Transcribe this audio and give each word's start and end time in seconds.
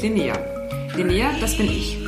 mit 0.00 0.16
Linnea. 0.16 0.34
Linnea, 0.96 1.30
das 1.40 1.56
bin 1.56 1.66
ich. 1.66 1.98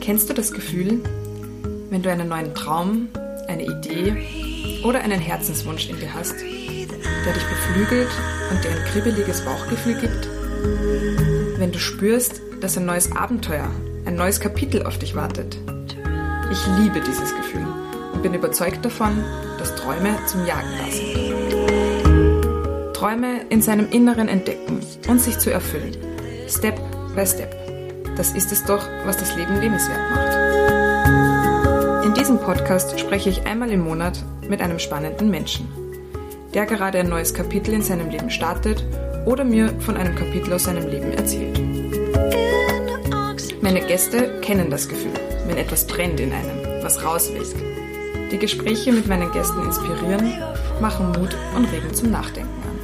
Kennst 0.00 0.30
du 0.30 0.34
das 0.34 0.52
Gefühl, 0.52 1.00
wenn 1.90 2.02
du 2.02 2.10
einen 2.10 2.28
neuen 2.28 2.54
Traum, 2.54 3.08
eine 3.48 3.64
Idee 3.64 4.16
oder 4.84 5.00
einen 5.00 5.20
Herzenswunsch 5.20 5.88
in 5.88 5.98
dir 5.98 6.14
hast, 6.14 6.36
der 6.40 7.32
dich 7.32 7.44
beflügelt 7.44 8.08
und 8.50 8.64
dir 8.64 8.70
ein 8.70 8.84
kribbeliges 8.92 9.42
Bauchgefühl 9.42 9.94
gibt? 9.94 10.28
Wenn 11.58 11.72
du 11.72 11.78
spürst, 11.78 12.40
dass 12.60 12.76
ein 12.78 12.86
neues 12.86 13.12
Abenteuer, 13.12 13.68
ein 14.04 14.14
neues 14.14 14.40
Kapitel 14.40 14.84
auf 14.84 14.98
dich 14.98 15.14
wartet? 15.14 15.58
Ich 16.50 16.66
liebe 16.78 17.00
dieses 17.00 17.34
Gefühl 17.34 17.66
und 18.14 18.22
bin 18.22 18.34
überzeugt 18.34 18.84
davon, 18.84 19.24
dass 19.66 19.74
Träume 19.74 20.16
zum 20.26 20.46
Jagen 20.46 20.68
sind. 20.90 21.26
Träume 22.94 23.40
in 23.48 23.62
seinem 23.62 23.90
Inneren 23.90 24.28
entdecken 24.28 24.80
und 25.08 25.20
sich 25.20 25.38
zu 25.38 25.50
erfüllen. 25.50 25.96
Step 26.48 26.78
by 27.16 27.26
Step. 27.26 27.52
Das 28.16 28.30
ist 28.30 28.52
es 28.52 28.64
doch, 28.64 28.86
was 29.04 29.16
das 29.16 29.34
Leben 29.36 29.60
lebenswert 29.60 29.98
macht. 30.10 30.36
In 32.04 32.14
diesem 32.14 32.38
Podcast 32.38 33.00
spreche 33.00 33.28
ich 33.28 33.44
einmal 33.44 33.70
im 33.70 33.80
Monat 33.80 34.22
mit 34.48 34.60
einem 34.60 34.78
spannenden 34.78 35.30
Menschen, 35.30 35.66
der 36.54 36.66
gerade 36.66 36.98
ein 37.00 37.08
neues 37.08 37.34
Kapitel 37.34 37.74
in 37.74 37.82
seinem 37.82 38.08
Leben 38.08 38.30
startet 38.30 38.84
oder 39.24 39.42
mir 39.42 39.74
von 39.80 39.96
einem 39.96 40.14
Kapitel 40.14 40.52
aus 40.52 40.62
seinem 40.64 40.88
Leben 40.88 41.12
erzählt. 41.12 41.60
Meine 43.60 43.80
Gäste 43.80 44.40
kennen 44.42 44.70
das 44.70 44.88
Gefühl, 44.88 45.14
wenn 45.48 45.56
etwas 45.56 45.88
brennt 45.88 46.20
in 46.20 46.32
einem, 46.32 46.84
was 46.84 47.02
raus. 47.02 47.32
Die 48.32 48.38
Gespräche 48.38 48.92
mit 48.92 49.06
meinen 49.06 49.30
Gästen 49.30 49.62
inspirieren, 49.62 50.34
machen 50.80 51.12
Mut 51.12 51.36
und 51.54 51.70
regen 51.70 51.94
zum 51.94 52.10
Nachdenken 52.10 52.60
an. 52.64 52.76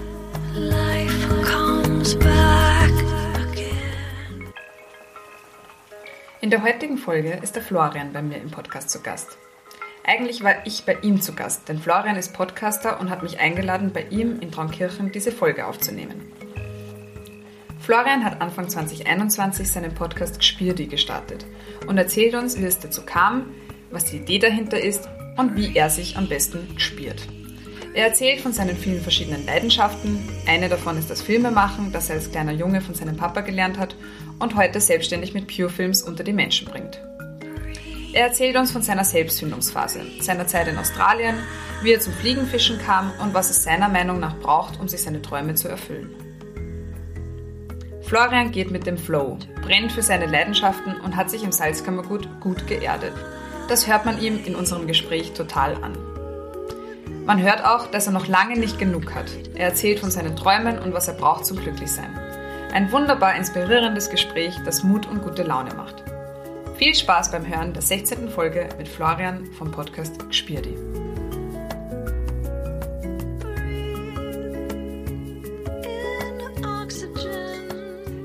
In 6.41 6.51
der 6.51 6.63
heutigen 6.63 6.97
Folge 6.97 7.41
ist 7.43 7.57
der 7.57 7.63
Florian 7.63 8.13
bei 8.13 8.23
mir 8.23 8.37
im 8.37 8.53
Podcast 8.53 8.91
zu 8.91 9.03
Gast. 9.03 9.37
Eigentlich 10.05 10.45
war 10.45 10.65
ich 10.65 10.85
bei 10.85 10.97
ihm 11.03 11.21
zu 11.21 11.35
Gast, 11.35 11.69
denn 11.69 11.81
Florian 11.81 12.15
ist 12.15 12.35
Podcaster 12.35 13.01
und 13.01 13.11
hat 13.11 13.25
mich 13.25 13.41
eingeladen, 13.41 13.93
bei 13.93 14.05
ihm 14.11 14.39
in 14.39 14.53
Traunkirchen 14.53 15.11
diese 15.11 15.33
Folge 15.33 15.67
aufzunehmen. 15.67 16.21
Florian 17.81 18.25
hat 18.25 18.41
Anfang 18.41 18.69
2021 18.69 19.69
seinen 19.69 19.93
Podcast 19.93 20.39
Gspirdi 20.39 20.87
gestartet 20.87 21.45
und 21.89 21.99
erzählt 21.99 22.37
uns, 22.37 22.57
wie 22.59 22.65
es 22.65 22.79
dazu 22.79 23.03
kam, 23.05 23.47
was 23.91 24.05
die 24.05 24.19
Idee 24.19 24.39
dahinter 24.39 24.81
ist 24.81 25.09
und 25.43 25.57
wie 25.57 25.75
er 25.77 25.91
sich 25.91 26.17
am 26.17 26.29
besten 26.29 26.69
spielt. 26.79 27.27
Er 27.95 28.07
erzählt 28.07 28.41
von 28.41 28.53
seinen 28.53 28.77
vielen 28.77 29.03
verschiedenen 29.03 29.45
Leidenschaften. 29.45 30.27
Eine 30.47 30.69
davon 30.69 30.97
ist 30.97 31.11
das 31.11 31.21
Filmemachen, 31.21 31.93
das 31.93 32.09
er 32.09 32.17
als 32.17 32.31
kleiner 32.31 32.53
Junge 32.53 32.81
von 32.81 32.95
seinem 32.95 33.17
Papa 33.17 33.43
gelernt 33.43 33.79
hat 33.79 33.97
und 34.39 34.57
heute 34.57 34.81
selbstständig 34.81 35.35
mit 35.35 35.49
Pure 35.55 35.69
Films 35.69 36.03
unter 36.03 36.25
die 36.25 36.33
Menschen 36.33 36.69
bringt. 36.69 37.03
Er 38.15 38.27
erzählt 38.27 38.57
uns 38.57 38.71
von 38.71 38.83
seiner 38.83 39.05
Selbstfindungsphase, 39.05 40.01
seiner 40.21 40.47
Zeit 40.47 40.69
in 40.69 40.79
Australien, 40.79 41.35
wie 41.83 41.93
er 41.93 42.01
zum 42.01 42.13
Fliegenfischen 42.13 42.79
kam 42.79 43.11
und 43.23 43.35
was 43.35 43.51
es 43.51 43.65
seiner 43.65 43.89
Meinung 43.89 44.21
nach 44.21 44.39
braucht, 44.39 44.79
um 44.81 44.87
sich 44.87 45.03
seine 45.03 45.23
Träume 45.23 45.55
zu 45.55 45.69
erfüllen. 45.69 46.11
Florian 48.03 48.53
geht 48.53 48.71
mit 48.71 48.87
dem 48.87 48.99
Flow, 48.99 49.39
brennt 49.63 49.93
für 49.93 50.03
seine 50.03 50.27
Leidenschaften 50.27 51.01
und 51.01 51.17
hat 51.17 51.31
sich 51.31 51.43
im 51.43 51.53
Salzkammergut 51.53 52.29
gut 52.41 52.67
geerdet. 52.67 53.15
Das 53.69 53.87
hört 53.87 54.05
man 54.05 54.21
ihm 54.21 54.45
in 54.45 54.55
unserem 54.55 54.87
Gespräch 54.87 55.33
total 55.33 55.77
an. 55.83 55.97
Man 57.25 57.41
hört 57.41 57.65
auch, 57.65 57.87
dass 57.87 58.07
er 58.07 58.13
noch 58.13 58.27
lange 58.27 58.59
nicht 58.59 58.79
genug 58.79 59.15
hat. 59.15 59.27
Er 59.55 59.69
erzählt 59.69 60.01
von 60.01 60.11
seinen 60.11 60.37
Träumen 60.37 60.79
und 60.79 60.93
was 60.93 61.09
er 61.09 61.15
braucht 61.15 61.47
zum 61.47 61.59
Glücklichsein. 61.59 62.19
Ein 62.73 62.91
wunderbar 62.91 63.37
inspirierendes 63.37 64.11
Gespräch, 64.11 64.57
das 64.65 64.83
Mut 64.83 65.07
und 65.07 65.23
gute 65.23 65.43
Laune 65.43 65.75
macht. 65.75 66.03
Viel 66.77 66.95
Spaß 66.95 67.31
beim 67.31 67.47
Hören 67.47 67.73
der 67.73 67.83
16. 67.83 68.29
Folge 68.31 68.69
mit 68.77 68.89
Florian 68.89 69.47
vom 69.57 69.71
Podcast 69.71 70.29
Gspirdi. 70.29 70.77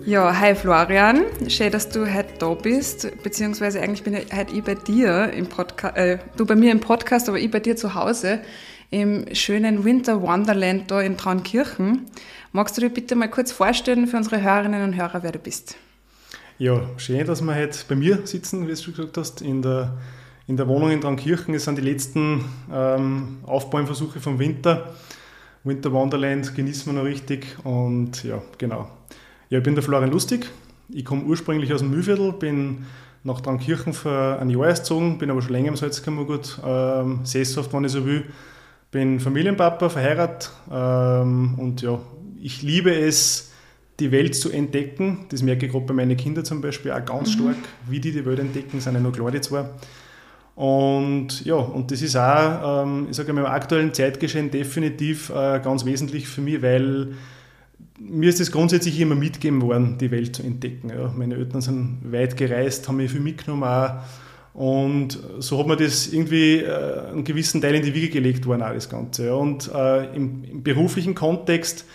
Ja, 0.08 0.40
hi 0.40 0.56
Florian. 0.56 1.26
Schön, 1.50 1.70
dass 1.70 1.90
du 1.90 2.12
heute 2.12 2.27
da 2.38 2.54
bist, 2.54 3.12
beziehungsweise 3.24 3.82
eigentlich 3.82 4.04
bin 4.04 4.14
ich 4.14 4.34
heute 4.36 4.54
ich 4.54 4.64
bei 4.64 4.76
dir 4.76 5.32
im 5.34 5.48
Podcast, 5.48 5.98
äh, 5.98 6.20
du 6.38 6.46
bei 6.46 6.56
mir 6.56 6.72
im 6.72 6.80
Podcast, 6.80 7.28
aber 7.30 7.40
ich 7.40 7.52
bei 7.52 7.60
dir 7.60 7.76
zu 7.76 7.94
Hause 7.94 8.40
im 8.90 9.26
schönen 9.34 9.84
Winter 9.84 10.22
Wonderland 10.22 10.90
da 10.90 11.02
in 11.02 11.18
Traunkirchen. 11.18 12.06
Magst 12.52 12.78
du 12.78 12.82
dir 12.82 12.90
bitte 12.90 13.16
mal 13.16 13.30
kurz 13.30 13.52
vorstellen 13.52 14.08
für 14.08 14.18
unsere 14.18 14.42
Hörerinnen 14.42 14.84
und 14.84 14.96
Hörer, 14.96 15.24
wer 15.24 15.32
du 15.32 15.40
bist? 15.40 15.76
Ja, 16.58 16.90
schön, 16.98 17.26
dass 17.26 17.42
wir 17.42 17.56
heute 17.56 17.78
bei 17.88 17.96
mir 17.96 18.26
sitzen, 18.26 18.64
wie 18.68 18.72
du 18.72 18.78
schon 18.78 18.96
gesagt 18.96 19.18
hast, 19.18 19.42
in 19.42 19.62
der, 19.62 19.98
in 20.48 20.58
der 20.58 20.68
Wohnung 20.68 20.92
in 20.92 21.02
Traunkirchen. 21.02 21.54
Es 21.54 21.66
sind 21.66 21.78
die 21.78 21.84
letzten 21.84 22.46
ähm, 22.74 23.40
Aufbauversuche 23.46 24.20
vom 24.20 24.40
Winter. 24.40 24.96
Winter 25.64 25.92
Wonderland 25.92 26.56
genießen 26.56 26.92
wir 26.92 27.00
noch 27.00 27.08
richtig 27.08 27.58
und 27.64 28.24
ja, 28.24 28.42
genau. 28.58 28.90
Ja, 29.50 29.60
ich 29.60 29.64
bin 29.64 29.76
der 29.76 29.84
Florian 29.84 30.12
Lustig. 30.12 30.50
Ich 30.90 31.06
komme 31.06 31.24
ursprünglich 31.24 31.74
aus 31.74 31.82
dem 31.82 31.92
Mühlviertel, 31.92 32.34
bin 32.34 32.86
nach 33.24 33.42
Traunkirchen 33.42 33.94
für 33.94 34.40
ein 34.40 34.50
Jahr 34.50 34.74
gezogen, 34.74 35.18
bin 35.18 35.30
aber 35.30 35.42
schon 35.42 35.52
länger 35.52 35.70
im 35.70 35.76
Salzkammergut, 35.76 36.60
ähm, 36.66 37.20
sesshaft, 37.24 37.74
wenn 37.74 37.84
ich 37.84 37.92
so 37.92 38.06
will. 38.06 38.26
Bin 38.90 39.20
Familienpapa, 39.20 39.90
verheiratet 39.90 40.50
ähm, 40.72 41.56
und 41.58 41.82
ja, 41.82 42.00
ich 42.42 42.62
liebe 42.62 42.96
es, 42.96 43.52
die 44.00 44.12
Welt 44.12 44.36
zu 44.36 44.52
entdecken. 44.52 45.26
Das 45.30 45.42
merke 45.42 45.66
ich 45.66 45.72
gerade 45.72 45.86
bei 45.86 45.94
meinen 45.94 46.16
Kindern 46.16 46.46
zum 46.46 46.62
Beispiel 46.62 46.92
auch 46.92 47.04
ganz 47.04 47.36
mhm. 47.36 47.42
stark, 47.42 47.58
wie 47.90 48.00
die 48.00 48.12
die 48.12 48.26
Welt 48.26 48.40
entdecken, 48.40 48.80
sind 48.80 48.94
ja 48.94 49.00
noch 49.00 49.12
klar 49.12 49.32
die 49.32 49.42
zwei. 49.42 49.66
Und 50.56 51.46
ja, 51.46 51.56
und 51.56 51.92
das 51.92 52.02
ist 52.02 52.16
auch, 52.16 52.84
ähm, 52.84 53.08
ich 53.10 53.16
sage 53.16 53.32
mal, 53.34 53.42
im 53.42 53.48
aktuellen 53.48 53.94
Zeitgeschehen 53.94 54.50
definitiv 54.50 55.30
äh, 55.30 55.60
ganz 55.64 55.86
wesentlich 55.86 56.28
für 56.28 56.42
mich, 56.42 56.62
weil 56.62 57.10
mir 58.00 58.30
ist 58.30 58.40
es 58.40 58.52
grundsätzlich 58.52 59.00
immer 59.00 59.16
mitgegeben 59.16 59.62
worden, 59.62 59.98
die 59.98 60.12
Welt 60.12 60.36
zu 60.36 60.44
entdecken. 60.44 60.90
Ja. 60.90 61.12
Meine 61.16 61.36
Eltern 61.36 61.62
sind 61.62 62.00
weit 62.04 62.38
gereist, 62.38 62.88
haben 62.88 62.98
mir 62.98 63.10
viel 63.10 63.22
mitgenommen 63.22 63.64
auch. 63.64 63.98
Und 64.54 65.20
so 65.38 65.60
hat 65.60 65.68
mir 65.68 65.78
das 65.78 66.08
irgendwie 66.08 66.58
äh, 66.58 67.12
einen 67.12 67.24
gewissen 67.24 67.62
Teil 67.62 67.76
in 67.76 67.84
die 67.84 67.94
Wiege 67.94 68.10
gelegt 68.10 68.46
worden, 68.48 68.64
auch 68.64 68.74
das 68.74 68.90
Ganze. 68.90 69.28
Ja. 69.28 69.34
Und 69.34 69.70
äh, 69.74 70.16
im, 70.16 70.44
im, 70.46 70.64
beruflichen 70.64 71.14
Kontext 71.14 71.86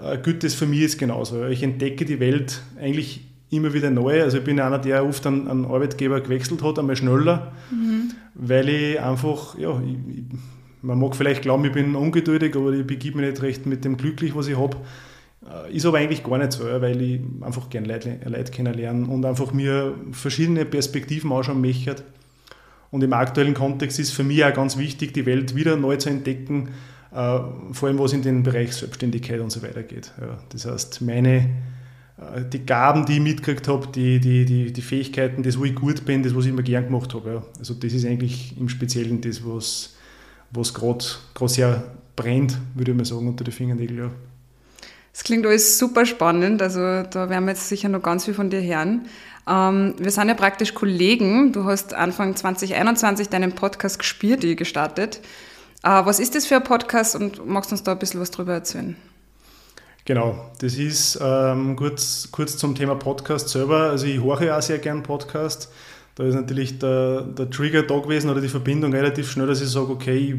äh, 0.00 0.18
gilt 0.18 0.42
das 0.42 0.54
für 0.54 0.66
mich 0.66 0.80
jetzt 0.80 0.98
genauso. 0.98 1.46
Ich 1.46 1.62
entdecke 1.62 2.04
die 2.04 2.18
Welt 2.18 2.60
eigentlich 2.80 3.20
immer 3.50 3.72
wieder 3.72 3.90
neu. 3.90 4.22
Also 4.22 4.38
ich 4.38 4.44
bin 4.44 4.58
einer, 4.58 4.78
der 4.78 5.06
oft 5.06 5.26
einen, 5.26 5.48
einen 5.48 5.64
Arbeitgeber 5.64 6.20
gewechselt 6.20 6.62
hat, 6.62 6.78
einmal 6.78 6.96
schneller, 6.96 7.52
mhm. 7.70 8.10
weil 8.34 8.68
ich 8.68 9.00
einfach, 9.00 9.56
ja, 9.56 9.80
ich, 9.80 9.96
man 10.82 10.98
mag 10.98 11.16
vielleicht 11.16 11.42
glauben, 11.42 11.64
ich 11.64 11.72
bin 11.72 11.94
ungeduldig, 11.94 12.56
aber 12.56 12.72
ich 12.72 12.86
begebe 12.86 13.18
mich 13.18 13.30
nicht 13.30 13.42
recht 13.42 13.66
mit 13.66 13.84
dem 13.84 13.96
glücklich, 13.96 14.34
was 14.34 14.48
ich 14.48 14.56
habe. 14.56 14.76
Äh, 15.46 15.74
ist 15.76 15.86
aber 15.86 15.98
eigentlich 15.98 16.24
gar 16.24 16.38
nicht 16.38 16.52
so, 16.52 16.64
weil 16.64 17.00
ich 17.00 17.20
einfach 17.40 17.70
gerne 17.70 17.88
Leute, 17.88 18.18
Leute 18.24 18.52
kennenlernen 18.52 19.06
und 19.06 19.24
einfach 19.24 19.52
mir 19.52 19.94
verschiedene 20.12 20.64
Perspektiven 20.64 21.32
anschauen 21.32 21.60
möchte. 21.60 21.96
Und 22.90 23.04
im 23.04 23.12
aktuellen 23.12 23.54
Kontext 23.54 23.98
ist 23.98 24.12
für 24.12 24.24
mich 24.24 24.44
auch 24.44 24.54
ganz 24.54 24.78
wichtig, 24.78 25.12
die 25.12 25.26
Welt 25.26 25.54
wieder 25.54 25.76
neu 25.76 25.96
zu 25.96 26.08
entdecken, 26.08 26.70
äh, 27.12 27.38
vor 27.72 27.88
allem 27.88 27.98
was 27.98 28.12
in 28.12 28.22
den 28.22 28.42
Bereich 28.42 28.72
Selbstständigkeit 28.72 29.40
und 29.40 29.50
so 29.50 29.62
weiter 29.62 29.82
geht. 29.82 30.12
das 30.50 30.66
heißt, 30.66 31.02
meine, 31.02 31.50
äh, 32.18 32.44
die 32.44 32.64
Gaben, 32.64 33.06
die 33.06 33.14
ich 33.14 33.20
mitgekriegt 33.20 33.68
habe, 33.68 33.86
die, 33.88 34.20
die, 34.20 34.44
die, 34.44 34.72
die 34.72 34.82
Fähigkeiten, 34.82 35.42
das, 35.42 35.58
wo 35.58 35.64
ich 35.64 35.74
gut 35.74 36.04
bin, 36.04 36.22
das, 36.22 36.34
was 36.34 36.44
ich 36.44 36.50
immer 36.50 36.62
gern 36.62 36.86
gemacht 36.86 37.14
habe. 37.14 37.42
Also 37.58 37.74
das 37.74 37.92
ist 37.92 38.04
eigentlich 38.04 38.56
im 38.58 38.68
Speziellen 38.68 39.20
das, 39.20 39.44
was, 39.44 39.96
was 40.50 40.74
gerade 40.74 41.04
sehr 41.46 41.84
brennt, 42.16 42.58
würde 42.74 42.90
ich 42.90 42.96
mal 42.96 43.04
sagen, 43.04 43.28
unter 43.28 43.44
den 43.44 43.52
Fingernägeln. 43.52 44.10
Das 45.18 45.24
klingt 45.24 45.44
alles 45.46 45.80
super 45.80 46.06
spannend, 46.06 46.62
also 46.62 46.78
da 46.78 47.28
werden 47.28 47.46
wir 47.46 47.50
jetzt 47.50 47.68
sicher 47.68 47.88
noch 47.88 48.04
ganz 48.04 48.26
viel 48.26 48.34
von 48.34 48.50
dir 48.50 48.62
hören. 48.62 49.06
Ähm, 49.48 49.94
wir 49.98 50.12
sind 50.12 50.28
ja 50.28 50.34
praktisch 50.34 50.74
Kollegen. 50.74 51.52
Du 51.52 51.64
hast 51.64 51.92
Anfang 51.92 52.36
2021 52.36 53.28
deinen 53.28 53.50
Podcast 53.50 53.98
Gspirti 53.98 54.54
gestartet. 54.54 55.18
Äh, 55.82 55.88
was 55.88 56.20
ist 56.20 56.36
das 56.36 56.46
für 56.46 56.54
ein 56.54 56.62
Podcast 56.62 57.16
und 57.16 57.44
magst 57.44 57.72
uns 57.72 57.82
da 57.82 57.92
ein 57.92 57.98
bisschen 57.98 58.20
was 58.20 58.30
drüber 58.30 58.52
erzählen? 58.52 58.94
Genau, 60.04 60.52
das 60.60 60.74
ist 60.74 61.18
ähm, 61.20 61.74
kurz, 61.74 62.28
kurz 62.30 62.56
zum 62.56 62.76
Thema 62.76 62.94
Podcast 62.94 63.48
selber. 63.48 63.90
Also 63.90 64.06
ich 64.06 64.22
höre 64.22 64.56
auch 64.56 64.62
sehr 64.62 64.78
gern 64.78 65.02
Podcast. 65.02 65.68
Da 66.14 66.26
ist 66.26 66.36
natürlich 66.36 66.78
der, 66.78 67.22
der 67.22 67.50
Trigger 67.50 67.82
da 67.82 67.98
gewesen 67.98 68.30
oder 68.30 68.40
die 68.40 68.48
Verbindung 68.48 68.92
relativ 68.92 69.32
schnell, 69.32 69.48
dass 69.48 69.60
ich 69.60 69.68
sage, 69.68 69.90
okay, 69.90 70.16
ich, 70.16 70.34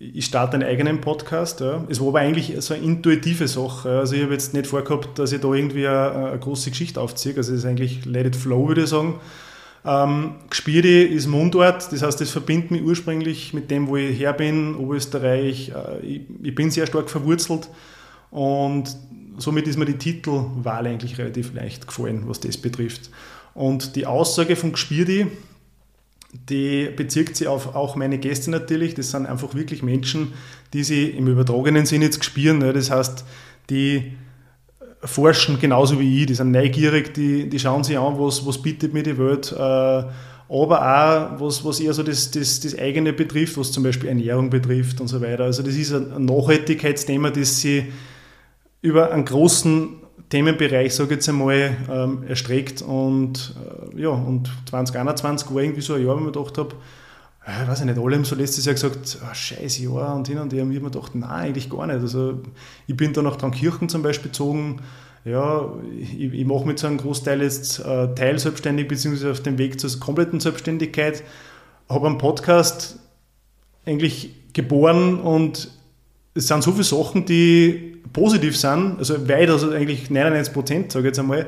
ich 0.00 0.26
starte 0.26 0.54
einen 0.54 0.68
eigenen 0.68 1.00
Podcast. 1.00 1.60
Ja. 1.60 1.84
Es 1.88 2.00
war 2.00 2.08
aber 2.08 2.20
eigentlich 2.20 2.54
so 2.58 2.74
eine 2.74 2.84
intuitive 2.84 3.48
Sache. 3.48 3.98
Also 3.98 4.14
ich 4.14 4.22
habe 4.22 4.32
jetzt 4.32 4.54
nicht 4.54 4.66
vorgehabt, 4.66 5.18
dass 5.18 5.32
ich 5.32 5.40
da 5.40 5.52
irgendwie 5.52 5.88
eine, 5.88 6.30
eine 6.30 6.38
große 6.38 6.70
Geschichte 6.70 7.00
aufziehe. 7.00 7.36
Also 7.36 7.52
es 7.52 7.60
ist 7.60 7.64
eigentlich 7.64 8.04
let 8.04 8.26
it 8.26 8.36
flow, 8.36 8.68
würde 8.68 8.82
ich 8.82 8.90
sagen. 8.90 9.20
Ähm, 9.84 10.34
Gspiedi 10.50 11.02
ist 11.02 11.28
Mundort, 11.28 11.92
das 11.92 12.02
heißt, 12.02 12.20
das 12.20 12.30
verbindet 12.30 12.70
mich 12.72 12.82
ursprünglich 12.82 13.54
mit 13.54 13.70
dem, 13.70 13.88
wo 13.88 13.96
ich 13.96 14.18
her 14.18 14.32
bin, 14.32 14.74
Oberösterreich. 14.74 15.70
Äh, 15.70 16.06
ich, 16.06 16.20
ich, 16.42 16.54
bin 16.54 16.70
sehr 16.70 16.86
stark 16.86 17.08
verwurzelt 17.08 17.68
und 18.30 18.94
somit 19.38 19.66
ist 19.68 19.78
mir 19.78 19.86
die 19.86 19.96
Titelwahl 19.96 20.86
eigentlich 20.86 21.16
relativ 21.16 21.54
leicht 21.54 21.86
gefallen, 21.86 22.24
was 22.26 22.40
das 22.40 22.56
betrifft. 22.56 23.08
Und 23.54 23.96
die 23.96 24.04
Aussage 24.04 24.56
von 24.56 24.72
Gspiedi, 24.72 25.28
die 26.32 26.90
bezieht 26.94 27.36
sich 27.36 27.48
auf 27.48 27.74
auch 27.74 27.96
meine 27.96 28.18
Gäste 28.18 28.50
natürlich. 28.50 28.94
Das 28.94 29.10
sind 29.10 29.26
einfach 29.26 29.54
wirklich 29.54 29.82
Menschen, 29.82 30.34
die 30.72 30.84
sie 30.84 31.06
im 31.06 31.26
übertragenen 31.26 31.86
Sinne 31.86 32.06
jetzt 32.06 32.24
spüren. 32.24 32.58
Ne? 32.58 32.72
Das 32.72 32.90
heißt, 32.90 33.24
die 33.70 34.12
forschen 35.02 35.58
genauso 35.60 36.00
wie 36.00 36.20
ich, 36.20 36.26
die 36.26 36.34
sind 36.34 36.50
neugierig, 36.50 37.14
die, 37.14 37.48
die 37.48 37.58
schauen 37.58 37.84
sich 37.84 37.98
an, 37.98 38.18
was, 38.18 38.44
was 38.46 38.60
bietet 38.60 38.92
mir 38.92 39.02
die 39.02 39.16
Welt, 39.16 39.52
äh, 39.52 39.56
aber 39.56 40.12
auch 40.50 41.40
was, 41.40 41.64
was 41.64 41.78
eher 41.78 41.92
so 41.92 42.02
das, 42.02 42.30
das, 42.30 42.60
das 42.60 42.76
eigene 42.76 43.12
betrifft, 43.12 43.56
was 43.58 43.70
zum 43.70 43.84
Beispiel 43.84 44.08
Ernährung 44.08 44.50
betrifft 44.50 45.00
und 45.00 45.08
so 45.08 45.20
weiter. 45.20 45.44
Also 45.44 45.62
das 45.62 45.74
ist 45.74 45.92
ein 45.92 46.24
Nachhaltigkeitsthema, 46.24 47.30
das 47.30 47.60
sie 47.60 47.92
über 48.80 49.12
einen 49.12 49.24
großen 49.24 50.00
Themenbereich, 50.30 50.94
sage 50.94 51.10
ich 51.10 51.16
jetzt 51.16 51.28
einmal, 51.28 51.76
ähm, 51.90 52.24
erstreckt 52.28 52.82
und 52.82 53.54
äh, 53.94 54.02
ja, 54.02 54.10
und 54.10 54.50
2021 54.68 55.54
war 55.54 55.62
irgendwie 55.62 55.80
so 55.80 55.94
ein 55.94 56.04
Jahr, 56.04 56.14
wo 56.14 56.18
ich 56.18 56.26
mir 56.26 56.32
gedacht 56.32 56.58
habe, 56.58 56.74
äh, 57.48 57.66
weiß 57.66 57.80
ich 57.80 57.86
nicht, 57.86 57.98
alle 57.98 58.14
haben 58.14 58.24
so 58.24 58.34
letztes 58.34 58.66
Jahr 58.66 58.74
gesagt, 58.74 59.18
oh, 59.22 59.34
scheiß 59.34 59.78
Jahr 59.78 60.14
und 60.14 60.28
hin 60.28 60.38
und 60.38 60.52
her. 60.52 60.62
Und 60.62 60.70
ich 60.70 60.76
habe 60.76 60.84
mir 60.84 60.90
gedacht, 60.90 61.14
nein, 61.14 61.30
eigentlich 61.30 61.70
gar 61.70 61.86
nicht. 61.86 62.00
Also 62.00 62.42
ich 62.86 62.96
bin 62.96 63.14
da 63.14 63.22
nach 63.22 63.36
Trankirchen 63.36 63.88
zum 63.88 64.02
Beispiel 64.02 64.30
gezogen. 64.30 64.82
Ja, 65.24 65.72
ich, 65.98 66.20
ich 66.20 66.44
mache 66.44 66.66
mit 66.66 66.78
so 66.78 66.86
einem 66.86 66.98
Großteil 66.98 67.42
jetzt 67.42 67.80
äh, 67.80 68.14
teilselbstständig, 68.14 68.86
beziehungsweise 68.86 69.30
auf 69.30 69.40
dem 69.40 69.56
Weg 69.56 69.80
zur 69.80 69.98
kompletten 69.98 70.40
Selbstständigkeit. 70.40 71.22
Habe 71.88 72.06
einen 72.06 72.18
Podcast 72.18 72.98
eigentlich 73.86 74.34
geboren 74.52 75.18
und 75.18 75.70
es 76.38 76.46
sind 76.46 76.62
so 76.62 76.72
viele 76.72 76.84
Sachen, 76.84 77.24
die 77.24 78.00
positiv 78.12 78.56
sind, 78.56 78.98
also 78.98 79.28
weit, 79.28 79.50
also 79.50 79.70
eigentlich 79.70 80.08
99 80.08 80.54
Prozent, 80.54 80.92
sage 80.92 81.06
ich 81.06 81.10
jetzt 81.10 81.18
einmal. 81.18 81.46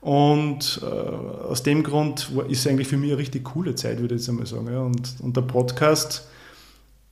Und 0.00 0.80
äh, 0.82 0.86
aus 0.86 1.62
dem 1.62 1.84
Grund 1.84 2.32
ist 2.48 2.60
es 2.60 2.66
eigentlich 2.66 2.88
für 2.88 2.96
mich 2.96 3.12
eine 3.12 3.18
richtig 3.18 3.44
coole 3.44 3.74
Zeit, 3.76 4.00
würde 4.00 4.16
ich 4.16 4.22
jetzt 4.22 4.28
einmal 4.28 4.46
sagen. 4.46 4.66
Ja. 4.72 4.80
Und, 4.80 5.14
und 5.20 5.36
der 5.36 5.42
Podcast 5.42 6.28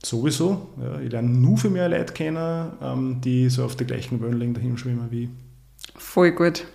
sowieso. 0.03 0.69
Ja. 0.81 0.99
Ich 0.99 1.11
lerne 1.11 1.29
nur 1.29 1.57
viel 1.57 1.69
mehr 1.69 1.87
Leute 1.87 2.11
kennen, 2.11 2.71
ähm, 2.81 3.21
die 3.23 3.49
so 3.49 3.63
auf 3.63 3.77
der 3.77 3.87
gleichen 3.87 4.21
Wellenlänge 4.21 4.53
dahin 4.53 4.77
schwimmen 4.77 5.07
wie 5.09 5.23
ich. 5.23 5.29
Voll 5.95 6.31
gut. 6.31 6.65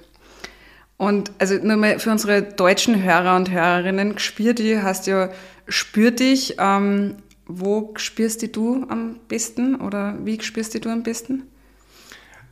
Und 0.97 1.33
also 1.39 1.57
nur 1.57 1.77
mal 1.77 1.99
für 1.99 2.11
unsere 2.11 2.43
deutschen 2.43 3.03
Hörer 3.03 3.37
und 3.37 3.51
Hörerinnen, 3.51 4.19
spür 4.19 4.55
die 4.55 4.79
heißt 4.79 5.07
ja, 5.09 5.29
spür 5.69 6.13
dich. 6.13 6.57
Ähm, 6.59 7.17
wo 7.47 7.95
spürst 7.97 8.57
du 8.57 8.87
am 8.89 9.17
besten 9.29 9.77
oder 9.77 10.19
wie 10.25 10.41
spürst 10.41 10.85
du 10.85 10.91
am 10.91 11.03
besten? 11.03 11.45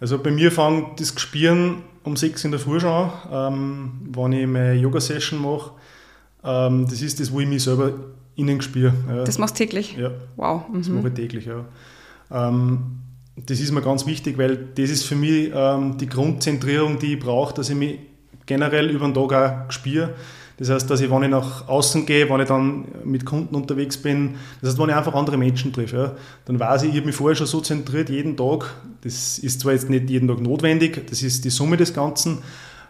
Also 0.01 0.19
bei 0.19 0.31
mir 0.31 0.51
fängt 0.51 1.01
das 1.01 1.15
Gespüren 1.15 1.83
um 2.03 2.17
6 2.17 2.45
in 2.45 2.51
der 2.51 2.61
Früh 2.61 2.81
schon 2.81 2.91
an, 2.91 3.13
ähm, 3.33 3.93
wenn 4.11 4.33
ich 4.33 4.47
meine 4.47 4.75
Yoga-Session 4.75 5.41
mache. 5.41 5.73
Ähm, 6.45 6.87
das 6.89 7.01
ist 7.01 7.21
das, 7.21 7.33
wo 7.33 7.41
ich 7.41 7.49
mich 7.49 7.63
selber 7.63 7.93
innen 8.37 8.61
spüre. 8.61 8.93
Ja. 9.09 9.25
Das 9.25 9.39
machst 9.39 9.59
du 9.59 9.65
täglich? 9.65 9.97
Ja. 9.97 10.11
Wow. 10.37 10.69
Mhm. 10.69 10.79
Das 10.79 10.89
mache 10.89 11.09
ich 11.09 11.15
täglich, 11.15 11.47
ja. 11.47 11.65
Ähm, 12.31 12.99
das 13.37 13.61
ist 13.61 13.73
mir 13.73 13.83
ganz 13.83 14.07
wichtig, 14.07 14.39
weil 14.39 14.57
das 14.75 14.91
ist 14.91 15.05
für 15.05 15.17
mich 15.17 15.51
ähm, 15.55 15.97
die 15.99 16.07
Grundzentrierung, 16.07 16.99
die 16.99 17.15
ich 17.15 17.21
brauche, 17.21 17.55
dass 17.55 17.71
ich 17.71 17.77
mich 17.77 17.99
generell 18.47 18.91
über 18.91 19.07
den 19.07 19.15
Tag 19.15 19.33
auch 19.33 19.73
spüre. 19.73 20.15
Das 20.57 20.71
heißt, 20.71 20.89
dass 20.89 21.01
ich, 21.01 21.11
wenn 21.11 21.25
ich 21.25 21.31
nach 21.31 21.69
außen 21.69 22.07
gehe, 22.07 22.29
wenn 22.31 22.41
ich 22.41 22.49
dann 22.49 22.85
mit 23.05 23.27
Kunden 23.27 23.55
unterwegs 23.55 23.97
bin, 23.97 24.37
das 24.61 24.71
heißt, 24.71 24.79
wenn 24.79 24.89
ich 24.89 24.95
einfach 24.95 25.15
andere 25.15 25.37
Menschen 25.37 25.73
treffe, 25.73 25.97
ja, 25.97 26.13
dann 26.45 26.61
weiß 26.61 26.85
ich, 26.85 26.91
ich 26.91 26.97
habe 26.97 27.07
mich 27.07 27.17
vorher 27.17 27.35
schon 27.35 27.47
so 27.47 27.61
zentriert, 27.61 28.09
jeden 28.09 28.37
Tag, 28.37 28.73
das 29.03 29.39
ist 29.39 29.61
zwar 29.61 29.73
jetzt 29.73 29.91
nicht 29.91 30.09
jeden 30.09 30.29
Tag 30.29 30.41
notwendig, 30.41 31.07
das 31.09 31.23
ist 31.23 31.45
die 31.45 31.51
Summe 31.51 31.77
des 31.77 31.93
Ganzen, 31.93 32.39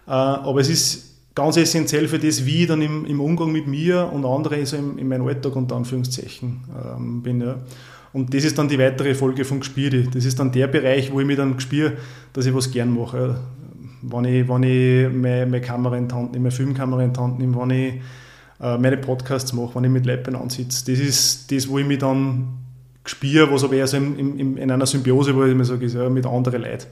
äh, 0.07 0.11
aber 0.11 0.61
es 0.61 0.69
ist 0.69 1.15
ganz 1.35 1.57
essentiell 1.57 2.07
für 2.07 2.19
das, 2.19 2.45
wie 2.45 2.63
ich 2.63 2.69
dann 2.69 2.83
im, 2.83 3.07
im 3.07 3.21
Umgang 3.21 3.51
mit 3.51 3.67
mir 3.67 4.11
und 4.13 4.25
anderen 4.25 4.61
also 4.61 4.77
im, 4.77 4.99
in 4.99 5.09
meinem 5.09 5.27
Alltag 5.27 5.57
unter 5.57 5.77
Anführungszeichen 5.77 6.61
ähm, 6.97 7.23
bin. 7.23 7.41
Ja. 7.41 7.57
Und 8.13 8.33
das 8.33 8.45
ist 8.45 8.57
dann 8.57 8.69
die 8.69 8.79
weitere 8.79 9.15
Folge 9.15 9.45
von 9.45 9.59
Gespür. 9.59 9.91
Das 9.91 10.25
ist 10.25 10.39
dann 10.39 10.53
der 10.53 10.69
Bereich, 10.69 11.11
wo 11.13 11.19
ich 11.19 11.27
mich 11.27 11.37
dann 11.37 11.57
gespüre, 11.57 11.95
dass 12.33 12.47
ich 12.47 12.55
was 12.55 12.71
gern 12.71 12.95
mache 12.95 13.41
wenn 14.11 14.25
ich, 14.25 14.49
wenn 14.49 14.63
ich 14.63 15.13
meine, 15.13 15.47
meine 15.47 15.61
Kamera 15.61 15.97
in 15.97 16.09
die 16.09 16.15
Hand 16.15 16.33
nehme, 16.33 16.45
meine 16.45 16.55
Filmkamera 16.55 17.03
in 17.03 17.13
die 17.13 17.21
Hand 17.21 17.39
nehme, 17.39 17.57
wenn 17.57 17.71
ich 17.71 17.95
äh, 18.61 18.79
meine 18.79 18.97
Podcasts 18.97 19.53
mache, 19.53 19.75
wenn 19.75 19.85
ich 19.85 19.91
mit 19.91 20.07
Leuten 20.07 20.37
ansitze. 20.37 20.91
Das 20.91 21.01
ist 21.01 21.51
das, 21.51 21.69
wo 21.69 21.79
ich 21.79 21.87
mich 21.87 21.99
dann 21.99 22.49
spüre, 23.05 23.51
was 23.51 23.65
aber 23.65 23.75
eher 23.75 23.87
so 23.87 23.97
in, 23.97 24.39
in, 24.39 24.57
in 24.57 24.71
einer 24.71 24.87
Symbiose, 24.87 25.35
wo 25.35 25.45
ich 25.45 25.55
mir 25.55 25.65
sage, 25.65 25.87
ist, 25.87 25.95
ja, 25.95 26.09
mit 26.09 26.27
anderen 26.27 26.63
Leuten. 26.63 26.87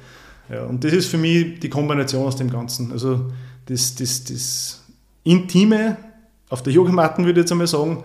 Ja, 0.51 0.65
und 0.65 0.83
das 0.85 0.93
ist 0.93 1.09
für 1.09 1.19
mich 1.19 1.61
die 1.61 1.69
Kombination 1.69 2.27
aus 2.27 2.37
dem 2.37 2.51
Ganzen. 2.51 2.93
Also 2.93 3.31
das, 3.67 3.95
das, 3.95 4.25
das 4.25 4.85
Intime 5.25 5.97
auf 6.49 6.63
der 6.63 6.73
Yogamatten, 6.73 7.25
würde 7.25 7.41
ich 7.41 7.45
jetzt 7.45 7.53
einmal 7.53 7.67
sagen, 7.67 8.03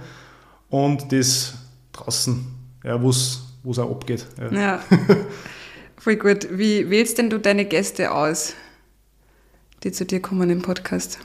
und 0.69 1.11
das 1.11 1.53
draußen, 1.93 2.45
ja, 2.83 3.01
wo 3.01 3.09
es 3.09 3.79
auch 3.79 3.91
abgeht. 3.91 4.25
Ja. 4.39 4.51
ja. 4.51 4.79
Voll 5.97 6.15
gut. 6.15 6.47
Wie 6.51 6.89
wählst 6.89 7.17
denn 7.17 7.29
du 7.29 7.39
deine 7.39 7.65
Gäste 7.65 8.11
aus? 8.13 8.53
Die 9.87 9.93
zu 9.93 10.05
dir 10.05 10.21
kommen 10.21 10.49
im 10.49 10.61
Podcast? 10.61 11.19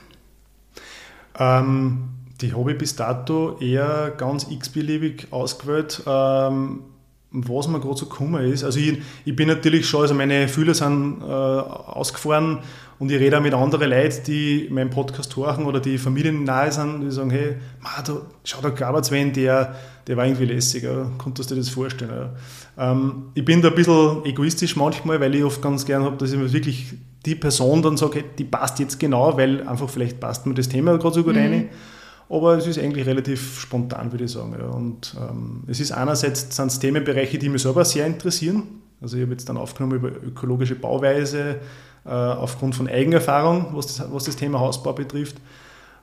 Ähm, 1.37 2.11
die 2.41 2.55
habe 2.55 2.73
ich 2.73 2.79
bis 2.79 2.95
dato 2.95 3.59
eher 3.59 4.13
ganz 4.17 4.47
x-beliebig 4.49 5.33
ausgewählt, 5.33 6.03
ähm, 6.07 6.85
was 7.33 7.69
mir 7.69 7.81
gerade 7.81 7.97
so 7.97 8.07
gekommen 8.07 8.45
ist. 8.45 8.63
Also 8.63 8.79
ich, 8.79 8.99
ich, 9.25 9.35
bin 9.35 9.49
natürlich 9.49 9.87
schon, 9.87 10.03
also 10.03 10.15
meine 10.15 10.49
Fühler 10.49 10.75
sind 10.75 11.23
äh, 11.23 11.25
ausgefahren 11.25 12.59
und 12.99 13.11
ich 13.11 13.19
rede 13.19 13.39
auch 13.39 13.43
mit 13.43 13.55
anderen 13.55 13.91
Leuten, 13.91 14.23
die 14.27 14.69
meinen 14.71 14.91
Podcast 14.91 15.35
hören 15.37 15.65
oder 15.65 15.81
die 15.81 15.99
Familien 15.99 16.45
nahe 16.45 16.71
sind, 16.71 17.01
die 17.01 17.11
sagen, 17.11 17.31
hey, 17.31 17.57
Ma, 17.81 18.03
da, 18.05 18.21
schau, 18.45 18.61
da 18.61 18.71
gab 18.71 19.03
Sven, 19.05 19.33
der, 19.33 19.75
der 20.07 20.17
war 20.17 20.27
irgendwie 20.27 20.45
lässig, 20.45 20.85
ja. 20.85 21.11
konntest 21.19 21.51
du 21.51 21.55
dir 21.55 21.63
das 21.63 21.71
vorstellen? 21.71 22.31
Ja. 22.77 22.93
Ähm, 22.93 23.25
ich 23.35 23.45
bin 23.45 23.63
da 23.63 23.69
ein 23.69 23.75
bisschen 23.75 24.25
egoistisch 24.25 24.77
manchmal, 24.77 25.21
weil 25.21 25.35
ich 25.35 25.45
oft 25.45 25.63
ganz 25.63 25.85
gern 25.85 26.05
habe, 26.05 26.17
dass 26.17 26.33
ich 26.33 26.39
mir 26.39 26.53
wirklich 26.53 26.95
die 27.25 27.35
Person 27.35 27.83
dann 27.83 27.97
sage, 27.97 28.25
die 28.39 28.45
passt 28.45 28.79
jetzt 28.79 28.99
genau, 28.99 29.37
weil 29.37 29.67
einfach 29.67 29.89
vielleicht 29.89 30.21
passt 30.21 30.47
mir 30.47 30.55
das 30.55 30.69
Thema 30.69 30.99
gerade 30.99 31.15
so 31.15 31.25
gut 31.25 31.35
mhm. 31.35 31.41
rein. 31.41 31.69
Aber 32.33 32.57
es 32.57 32.67
ist 32.67 32.79
eigentlich 32.79 33.07
relativ 33.07 33.61
spontan, 33.61 34.11
würde 34.11 34.25
ich 34.25 34.33
sagen. 34.33 34.55
Und 34.55 35.15
ähm, 35.21 35.65
es 35.67 35.81
ist 35.81 35.93
einerseits 35.93 36.57
sind 36.57 36.69
es 36.69 36.79
Themenbereiche, 36.79 37.39
die 37.39 37.51
mich 37.51 37.61
selber 37.61 37.85
sehr 37.85 38.07
interessieren. 38.07 38.63
Also 39.03 39.19
ich 39.19 39.23
habe 39.23 39.33
jetzt 39.33 39.51
dann 39.51 39.59
aufgenommen 39.59 39.97
über 39.97 40.09
ökologische 40.09 40.75
Bauweise, 40.75 41.57
äh, 42.07 42.09
aufgrund 42.09 42.75
von 42.75 42.89
Eigenerfahrung, 42.89 43.67
was 43.73 43.89
das, 43.89 44.11
was 44.11 44.25
das 44.25 44.37
Thema 44.37 44.61
Hausbau 44.61 44.95
betrifft. 44.95 45.37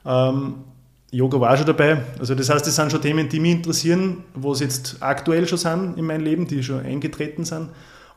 Ähm, 0.06 0.54
Yoga 1.12 1.42
war 1.42 1.58
schon 1.58 1.66
dabei. 1.66 2.04
Also 2.20 2.36
das 2.36 2.48
heißt, 2.52 2.68
das 2.68 2.76
sind 2.76 2.92
schon 2.92 3.02
Themen, 3.02 3.28
die 3.28 3.40
mich 3.40 3.54
interessieren, 3.54 4.18
was 4.36 4.60
jetzt 4.60 4.98
aktuell 5.00 5.48
schon 5.48 5.58
sind 5.58 5.98
in 5.98 6.06
meinem 6.06 6.24
Leben, 6.24 6.46
die 6.48 6.62
schon 6.62 6.86
eingetreten 6.86 7.44
sind 7.44 7.70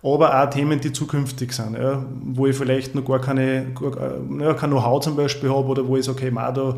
aber 0.04 0.42
auch 0.42 0.50
Themen, 0.50 0.80
die 0.80 0.92
zukünftig 0.92 1.52
sind, 1.52 1.76
ja, 1.76 2.04
wo 2.20 2.46
ich 2.46 2.56
vielleicht 2.56 2.94
noch 2.94 3.04
gar 3.04 3.20
keine, 3.20 3.66
gar, 3.72 4.18
ja, 4.40 4.54
kein 4.54 4.70
Know-how 4.70 5.00
zum 5.00 5.14
Beispiel 5.14 5.48
habe 5.48 5.68
oder 5.68 5.86
wo 5.86 5.96
ich 5.96 6.04
sage, 6.04 6.18
okay, 6.18 6.30
man, 6.32 6.52
da, 6.52 6.74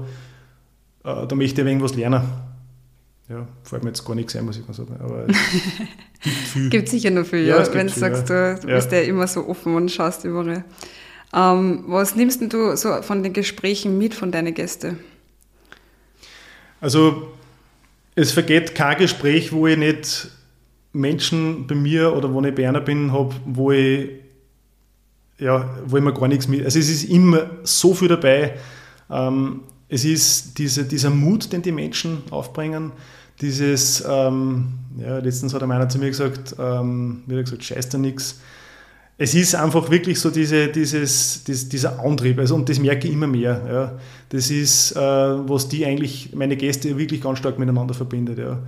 äh, 1.04 1.26
da 1.26 1.34
möchte 1.34 1.61
ich 1.61 1.66
irgendwas 1.66 1.94
lernen. 1.94 2.23
Ja, 3.28 3.46
fällt 3.62 3.84
mir 3.84 3.90
jetzt 3.90 4.04
gar 4.04 4.14
nichts 4.14 4.37
ein, 4.37 4.44
muss 4.44 4.58
ich 4.58 4.66
mal 4.66 4.75
sagen. 4.75 4.96
Aber 5.00 5.26
es 5.28 5.37
gibt 6.23 6.37
viel. 6.37 6.70
Gibt 6.70 6.88
sicher 6.88 7.11
noch 7.11 7.25
viel, 7.25 7.46
ja, 7.46 7.62
ja 7.62 7.75
wenn 7.75 7.87
du 7.87 7.92
sagst, 7.92 8.28
du, 8.28 8.58
du 8.61 8.68
ja. 8.68 8.76
bist 8.76 8.92
ja 8.92 9.00
immer 9.00 9.26
so 9.26 9.46
offen 9.49 9.75
und 9.75 9.90
schaust 9.90 10.25
überall. 10.25 10.64
Ähm, 11.34 11.84
was 11.87 12.16
nimmst 12.16 12.40
du 12.52 12.76
so 12.76 13.02
von 13.02 13.23
den 13.23 13.32
Gesprächen 13.32 13.99
mit 13.99 14.14
von 14.14 14.30
deinen 14.30 14.52
Gästen? 14.52 14.99
Also, 16.80 17.32
es 18.14 18.32
vergeht 18.32 18.75
kein 18.75 18.99
Gespräch, 18.99 19.52
wo 19.52 19.66
ich 19.66 19.78
nicht 19.78 20.30
Menschen 20.92 21.66
bei 21.66 21.75
mir 21.75 22.14
oder 22.14 22.32
wo 22.32 22.42
ich 22.42 22.54
bei 22.54 22.68
einer 22.68 22.80
bin, 22.80 23.11
habe, 23.11 23.34
wo 23.46 23.73
ich, 23.73 24.11
ja, 25.38 25.76
wo 25.87 25.96
ich 25.96 26.02
mir 26.02 26.12
gar 26.12 26.28
nichts 26.28 26.46
mit. 26.46 26.64
Also 26.64 26.78
es 26.78 26.88
ist 26.88 27.04
immer 27.04 27.50
so 27.64 27.94
viel 27.94 28.08
dabei. 28.08 28.54
Ähm, 29.11 29.62
es 29.88 30.05
ist 30.05 30.59
diese, 30.59 30.85
dieser 30.85 31.11
Mut, 31.11 31.53
den 31.53 31.62
die 31.62 31.73
Menschen 31.73 32.23
aufbringen, 32.31 32.93
dieses, 33.41 34.05
ähm, 34.09 34.75
ja, 34.99 35.19
letztens 35.19 35.55
hat 35.55 35.62
einer 35.62 35.88
zu 35.88 35.99
mir 35.99 36.09
gesagt, 36.09 36.55
ähm, 36.59 37.23
hat 37.29 37.45
gesagt, 37.45 37.64
scheiß 37.64 37.88
da 37.88 37.99
nichts. 37.99 38.41
Es 39.17 39.35
ist 39.35 39.55
einfach 39.55 39.91
wirklich 39.91 40.19
so 40.19 40.31
diese, 40.31 40.69
dieses, 40.69 41.45
dieses, 41.45 41.69
dieser 41.69 42.00
Antrieb, 42.00 42.38
also, 42.38 42.55
und 42.55 42.69
das 42.69 42.81
merke 42.81 43.07
ich 43.07 43.14
immer 43.14 43.26
mehr. 43.29 43.62
Ja. 43.69 43.93
Das 44.29 44.50
ist, 44.50 44.93
äh, 44.93 44.99
was 44.99 45.69
die 45.69 45.87
eigentlich, 45.87 46.35
meine 46.35 46.57
Gäste 46.57 46.97
wirklich 46.99 47.21
ganz 47.21 47.38
stark 47.38 47.59
miteinander 47.59 47.95
verbindet. 47.95 48.38
Ja 48.38 48.59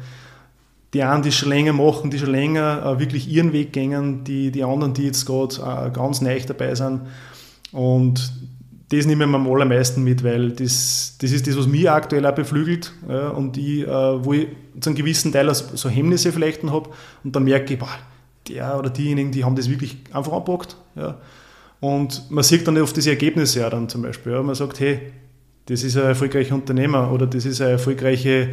die 0.96 1.02
einen, 1.02 1.23
die 1.23 1.32
schon 1.32 1.50
länger 1.50 1.75
machen, 1.75 2.11
die 2.11 2.18
schon 2.18 2.30
länger 2.30 2.82
äh, 2.85 2.99
wirklich 2.99 3.28
ihren 3.28 3.52
Weg 3.52 3.73
gehen, 3.73 4.25
die, 4.25 4.50
die 4.50 4.64
anderen, 4.64 4.94
die 4.94 5.04
jetzt 5.04 5.26
gerade 5.26 5.56
äh, 5.56 5.90
ganz 5.90 6.23
neu 6.23 6.40
dabei 6.46 6.75
sind. 6.75 7.02
Und 7.73 8.32
das 8.88 9.04
nehme 9.06 9.24
ich 9.24 9.30
mir 9.30 9.36
am 9.36 9.50
allermeisten 9.50 10.04
mit, 10.04 10.22
weil 10.22 10.52
das, 10.52 11.16
das 11.20 11.32
ist 11.32 11.46
das, 11.46 11.58
was 11.58 11.66
mich 11.66 11.90
aktuell 11.90 12.24
auch 12.24 12.34
beflügelt 12.34 12.92
ja, 13.08 13.28
und 13.30 13.56
ich, 13.56 13.82
äh, 13.82 14.24
wo 14.24 14.32
ich 14.32 14.48
zu 14.80 14.90
einem 14.90 14.96
gewissen 14.96 15.32
Teil 15.32 15.52
so 15.52 15.88
Hemmnisse 15.88 16.32
vielleicht 16.32 16.62
habe 16.62 16.90
und 17.24 17.34
dann 17.34 17.44
merke 17.44 17.74
ich, 17.74 17.80
boah, 17.80 17.88
der 18.48 18.78
oder 18.78 18.90
diejenigen, 18.90 19.32
die 19.32 19.44
haben 19.44 19.56
das 19.56 19.68
wirklich 19.68 19.96
einfach 20.12 20.32
angepackt. 20.32 20.76
Ja. 20.94 21.18
Und 21.80 22.30
man 22.30 22.44
sieht 22.44 22.66
dann 22.66 22.78
oft 22.78 22.96
diese 22.96 23.10
Ergebnisse 23.10 23.60
ja 23.60 23.70
dann 23.70 23.88
zum 23.88 24.02
Beispiel. 24.02 24.32
Ja. 24.32 24.42
Man 24.42 24.54
sagt, 24.54 24.78
hey, 24.78 25.00
das 25.66 25.82
ist 25.82 25.96
ein 25.96 26.04
erfolgreicher 26.04 26.54
Unternehmer 26.54 27.10
oder 27.10 27.26
das 27.26 27.44
ist 27.44 27.60
eine 27.60 27.72
erfolgreiche 27.72 28.50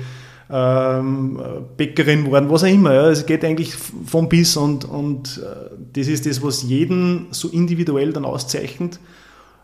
ähm, 0.49 1.39
Bäckerin 1.77 2.25
geworden, 2.25 2.49
was 2.49 2.63
auch 2.63 2.67
immer. 2.67 2.93
Ja. 2.93 3.09
Es 3.09 3.25
geht 3.25 3.45
eigentlich 3.45 3.75
vom 3.75 4.29
bis 4.29 4.57
und, 4.57 4.85
und 4.85 5.41
äh, 5.43 5.75
das 5.93 6.07
ist 6.07 6.25
das, 6.25 6.41
was 6.41 6.63
jeden 6.63 7.27
so 7.31 7.49
individuell 7.49 8.13
dann 8.13 8.25
auszeichnet 8.25 8.99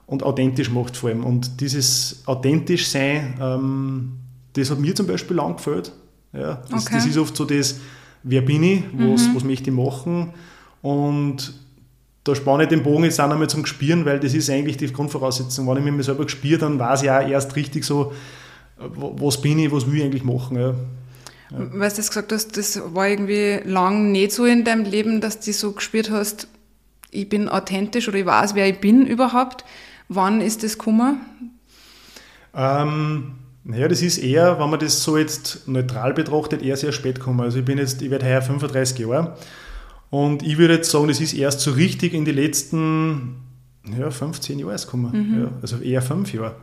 und 0.09 0.23
authentisch 0.23 0.71
macht 0.71 0.97
vor 0.97 1.09
allem. 1.09 1.23
Und 1.23 1.61
dieses 1.61 2.23
authentisch 2.25 2.87
sein, 2.87 3.35
ähm, 3.39 4.11
das 4.53 4.71
hat 4.71 4.79
mir 4.79 4.95
zum 4.95 5.07
Beispiel 5.07 5.37
lang 5.37 5.57
gefällt. 5.57 5.93
Ja, 6.33 6.61
das, 6.69 6.85
okay. 6.85 6.95
das 6.95 7.05
ist 7.05 7.17
oft 7.17 7.35
so 7.35 7.45
das, 7.45 7.79
wer 8.23 8.41
bin 8.41 8.63
ich, 8.63 8.83
was, 8.93 9.27
mhm. 9.27 9.35
was 9.35 9.43
möchte 9.43 9.69
ich 9.69 9.75
machen 9.75 10.33
und 10.81 11.53
da 12.23 12.35
spanne 12.35 12.63
ich 12.63 12.69
den 12.69 12.83
Bogen 12.83 13.05
jetzt 13.05 13.19
auch 13.19 13.29
einmal 13.29 13.49
zum 13.49 13.63
Gespüren, 13.63 14.05
weil 14.05 14.19
das 14.19 14.33
ist 14.33 14.49
eigentlich 14.49 14.77
die 14.77 14.91
Grundvoraussetzung. 14.91 15.67
Wenn 15.67 15.87
ich 15.87 15.91
mich 15.91 16.05
selber 16.05 16.25
gespürt, 16.25 16.61
dann 16.61 16.77
weiß 16.77 17.03
ich 17.03 17.09
auch 17.09 17.27
erst 17.27 17.55
richtig 17.55 17.85
so, 17.85 18.13
was 18.77 19.41
bin 19.41 19.57
ich, 19.57 19.71
was 19.71 19.87
will 19.87 19.99
ich 19.99 20.03
eigentlich 20.03 20.23
machen. 20.23 20.57
Ja. 20.57 20.75
Ja. 21.51 21.57
Weil 21.73 21.89
du 21.89 21.95
gesagt 21.95 22.31
hast, 22.31 22.57
das 22.57 22.79
war 22.93 23.07
irgendwie 23.07 23.61
lang 23.63 24.11
nicht 24.11 24.33
so 24.33 24.45
in 24.45 24.63
deinem 24.63 24.85
Leben, 24.85 25.21
dass 25.21 25.39
du 25.39 25.51
so 25.53 25.71
gespürt 25.71 26.11
hast, 26.11 26.47
ich 27.11 27.27
bin 27.27 27.49
authentisch 27.49 28.07
oder 28.07 28.19
ich 28.19 28.25
weiß, 28.25 28.53
wer 28.53 28.67
ich 28.67 28.79
bin 28.79 29.07
überhaupt. 29.07 29.65
Wann 30.09 30.41
ist 30.41 30.63
das 30.63 30.77
gekommen? 30.77 31.21
Ähm, 32.53 33.35
naja, 33.63 33.87
das 33.87 34.01
ist 34.01 34.17
eher, 34.17 34.59
wenn 34.59 34.69
man 34.69 34.79
das 34.79 35.03
so 35.03 35.17
jetzt 35.17 35.67
neutral 35.67 36.13
betrachtet, 36.13 36.63
eher 36.63 36.75
sehr 36.75 36.91
spät 36.91 37.19
gekommen. 37.19 37.41
Also 37.41 37.59
ich 37.59 37.65
bin 37.65 37.77
jetzt, 37.77 38.01
ich 38.01 38.09
werde 38.09 38.25
heuer 38.25 38.41
35 38.41 38.97
Jahre 38.99 39.37
und 40.09 40.41
ich 40.41 40.57
würde 40.57 40.75
jetzt 40.75 40.89
sagen, 40.89 41.07
das 41.07 41.21
ist 41.21 41.33
erst 41.33 41.59
so 41.61 41.71
richtig 41.71 42.13
in 42.13 42.25
die 42.25 42.31
letzten 42.31 43.35
ja, 43.97 44.09
15 44.09 44.57
Jahre 44.57 44.75
gekommen. 44.75 45.11
Mhm. 45.13 45.41
Ja, 45.41 45.51
also 45.61 45.77
eher 45.77 46.01
fünf 46.01 46.33
Jahre. 46.33 46.55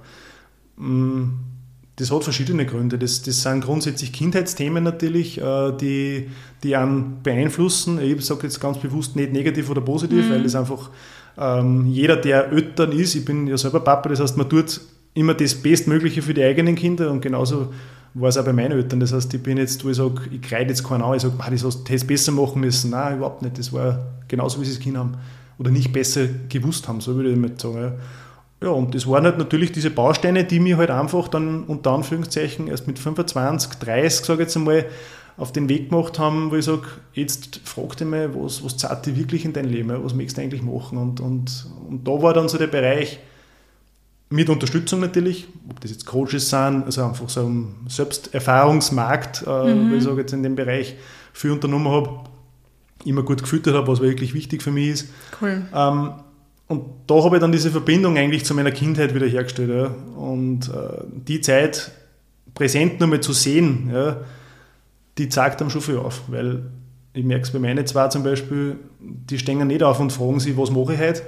Mm, 0.76 1.24
das 1.94 2.10
hat 2.10 2.24
verschiedene 2.24 2.66
Gründe. 2.66 2.98
Das, 2.98 3.22
das 3.22 3.42
sind 3.42 3.62
grundsätzlich 3.64 4.12
Kindheitsthemen 4.12 4.82
natürlich, 4.82 5.40
äh, 5.40 5.72
die, 5.80 6.28
die 6.62 6.76
einen 6.76 7.22
beeinflussen. 7.22 8.00
Ich 8.00 8.24
sage 8.24 8.42
jetzt 8.42 8.60
ganz 8.60 8.78
bewusst 8.78 9.16
nicht 9.16 9.32
negativ 9.32 9.70
oder 9.70 9.80
positiv, 9.80 10.26
mhm. 10.26 10.30
weil 10.30 10.42
das 10.42 10.54
einfach 10.54 10.90
ähm, 11.38 11.86
jeder, 11.86 12.16
der 12.16 12.50
Eltern 12.50 12.92
ist, 12.92 13.14
ich 13.14 13.24
bin 13.24 13.46
ja 13.46 13.56
selber 13.56 13.80
Papa, 13.80 14.08
das 14.08 14.20
heißt, 14.20 14.36
man 14.36 14.48
tut 14.48 14.80
immer 15.14 15.34
das 15.34 15.54
Bestmögliche 15.54 16.22
für 16.22 16.34
die 16.34 16.44
eigenen 16.44 16.74
Kinder 16.74 17.10
und 17.10 17.20
genauso 17.20 17.72
war 18.14 18.28
es 18.28 18.38
auch 18.38 18.44
bei 18.44 18.52
meinen 18.52 18.72
Eltern. 18.72 19.00
Das 19.00 19.12
heißt, 19.12 19.32
ich 19.34 19.42
bin 19.42 19.58
jetzt, 19.58 19.84
wo 19.84 19.90
ich 19.90 19.96
sage, 19.96 20.22
ich 20.30 20.40
kreide 20.40 20.70
jetzt 20.70 20.84
keinen 20.84 21.02
an, 21.02 21.14
ich 21.14 21.22
sage, 21.22 21.34
das 21.50 21.64
hast 21.64 21.88
du 21.88 22.06
besser 22.06 22.32
machen 22.32 22.60
müssen. 22.60 22.90
Nein, 22.90 23.16
überhaupt 23.16 23.42
nicht. 23.42 23.58
Das 23.58 23.72
war 23.72 23.98
genauso, 24.28 24.60
wie 24.60 24.64
sie 24.64 24.72
es 24.72 24.80
Kind 24.80 24.96
haben 24.96 25.16
oder 25.58 25.70
nicht 25.70 25.92
besser 25.92 26.26
gewusst 26.48 26.88
haben, 26.88 27.00
so 27.00 27.14
würde 27.16 27.30
ich 27.30 27.36
mal 27.36 27.50
sagen. 27.56 27.94
Ja. 28.62 28.70
und 28.70 28.94
das 28.94 29.06
waren 29.06 29.24
halt 29.24 29.36
natürlich 29.36 29.72
diese 29.72 29.90
Bausteine, 29.90 30.44
die 30.44 30.60
mir 30.60 30.78
halt 30.78 30.90
einfach 30.90 31.28
dann 31.28 31.64
unter 31.64 31.90
Anführungszeichen 31.90 32.68
erst 32.68 32.86
mit 32.86 32.98
25, 32.98 33.78
30, 33.78 34.24
sage 34.24 34.42
ich 34.42 34.46
jetzt 34.46 34.56
einmal, 34.56 34.86
auf 35.36 35.52
den 35.52 35.68
Weg 35.68 35.90
gemacht 35.90 36.18
haben, 36.18 36.50
wo 36.50 36.56
ich 36.56 36.64
sage, 36.64 36.82
jetzt 37.12 37.60
frag 37.64 37.96
dich 37.96 38.06
mal, 38.06 38.34
was, 38.34 38.64
was 38.64 38.76
zahlt 38.76 39.04
dir 39.06 39.16
wirklich 39.16 39.44
in 39.44 39.52
dein 39.52 39.66
Leben, 39.66 39.92
was 40.02 40.14
möchtest 40.14 40.38
du 40.38 40.42
eigentlich 40.42 40.62
machen? 40.62 40.96
Und, 40.98 41.20
und, 41.20 41.66
und 41.88 42.08
da 42.08 42.22
war 42.22 42.32
dann 42.32 42.48
so 42.48 42.56
der 42.58 42.68
Bereich, 42.68 43.20
mit 44.28 44.48
Unterstützung 44.48 45.00
natürlich, 45.00 45.46
ob 45.68 45.80
das 45.80 45.92
jetzt 45.92 46.06
Coaches 46.06 46.50
sind, 46.50 46.84
also 46.84 47.04
einfach 47.04 47.28
so 47.28 47.42
ein 47.42 47.74
Selbsterfahrungsmarkt, 47.88 49.44
äh, 49.46 49.74
mhm. 49.74 49.94
ich 49.94 50.02
sage 50.02 50.22
jetzt 50.22 50.32
in 50.32 50.42
dem 50.42 50.56
Bereich 50.56 50.96
für 51.32 51.52
unternommen 51.52 51.92
habe, 51.92 52.10
immer 53.04 53.22
gut 53.22 53.42
gefüttert 53.42 53.74
habe, 53.74 53.86
was 53.86 54.00
wirklich 54.00 54.34
wichtig 54.34 54.62
für 54.62 54.72
mich 54.72 54.88
ist. 54.88 55.08
Cool. 55.40 55.62
Ähm, 55.72 56.10
und 56.66 56.84
da 57.06 57.22
habe 57.22 57.36
ich 57.36 57.40
dann 57.40 57.52
diese 57.52 57.70
Verbindung 57.70 58.16
eigentlich 58.16 58.44
zu 58.44 58.52
meiner 58.54 58.72
Kindheit 58.72 59.14
wieder 59.14 59.26
hergestellt. 59.26 59.70
Ja. 59.70 59.94
Und 60.20 60.68
äh, 60.70 61.04
die 61.28 61.40
Zeit 61.40 61.92
präsent 62.54 62.98
nochmal 62.98 63.20
zu 63.20 63.32
sehen, 63.32 63.90
ja, 63.92 64.16
die 65.18 65.28
zeigt 65.28 65.60
dann 65.60 65.70
schon 65.70 65.80
viel 65.80 65.98
auf, 65.98 66.22
weil 66.28 66.64
ich 67.12 67.24
merke 67.24 67.44
es 67.44 67.50
bei 67.50 67.58
meinen 67.58 67.86
zwei 67.86 68.08
zum 68.08 68.22
Beispiel, 68.22 68.76
die 69.00 69.38
stehen 69.38 69.66
nicht 69.66 69.82
auf 69.82 70.00
und 70.00 70.12
fragen 70.12 70.38
sich, 70.38 70.56
was 70.56 70.70
mache 70.70 70.94
ich 70.94 71.00
heute, 71.00 71.22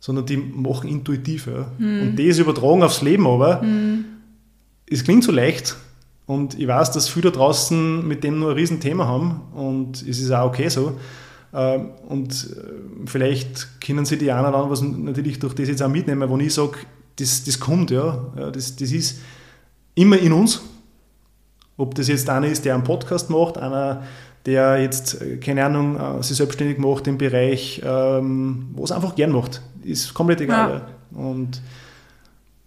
sondern 0.00 0.26
die 0.26 0.36
machen 0.36 0.88
intuitiv. 0.88 1.46
Ja. 1.46 1.70
Mhm. 1.78 2.02
Und 2.02 2.16
das 2.16 2.38
übertragen 2.38 2.82
aufs 2.82 3.02
Leben 3.02 3.26
aber, 3.26 3.62
mhm. 3.62 4.04
es 4.90 5.04
klingt 5.04 5.22
so 5.22 5.30
leicht 5.30 5.76
und 6.26 6.58
ich 6.58 6.66
weiß, 6.66 6.90
dass 6.90 7.08
viele 7.08 7.30
da 7.30 7.38
draußen 7.38 8.06
mit 8.06 8.24
dem 8.24 8.40
nur 8.40 8.50
ein 8.50 8.56
Riesenthema 8.56 9.06
haben 9.06 9.42
und 9.54 10.02
es 10.02 10.18
ist 10.18 10.30
auch 10.32 10.46
okay 10.46 10.68
so. 10.68 10.98
Ähm, 11.54 11.90
und 12.08 12.32
äh, 12.32 13.06
vielleicht 13.06 13.80
können 13.80 14.04
sie 14.04 14.18
die 14.18 14.32
einen 14.32 14.46
oder 14.46 14.54
anderen 14.54 14.70
was 14.70 14.82
natürlich 14.82 15.38
durch 15.38 15.54
das 15.54 15.68
jetzt 15.68 15.82
auch 15.82 15.88
mitnehmen, 15.88 16.28
wo 16.28 16.38
ich 16.38 16.54
sage, 16.54 16.78
das, 17.16 17.44
das 17.44 17.60
kommt, 17.60 17.90
ja. 17.90 18.32
Das, 18.52 18.74
das 18.74 18.90
ist 18.90 19.20
immer 19.94 20.18
in 20.18 20.32
uns. 20.32 20.62
Ob 21.82 21.96
das 21.96 22.06
jetzt 22.06 22.30
einer 22.30 22.46
ist, 22.46 22.64
der 22.64 22.74
einen 22.74 22.84
Podcast 22.84 23.28
macht, 23.28 23.58
einer, 23.58 24.04
der 24.46 24.80
jetzt, 24.80 25.20
äh, 25.20 25.36
keine 25.38 25.64
Ahnung, 25.64 25.96
äh, 25.96 26.22
sich 26.22 26.36
selbstständig 26.36 26.78
macht 26.78 27.08
im 27.08 27.18
Bereich, 27.18 27.82
ähm, 27.84 28.68
was 28.76 28.90
er 28.90 28.96
einfach 28.96 29.16
gern 29.16 29.32
macht. 29.32 29.60
Ist 29.82 30.14
komplett 30.14 30.40
egal. 30.40 30.82
Ja. 31.10 31.18
Und 31.18 31.60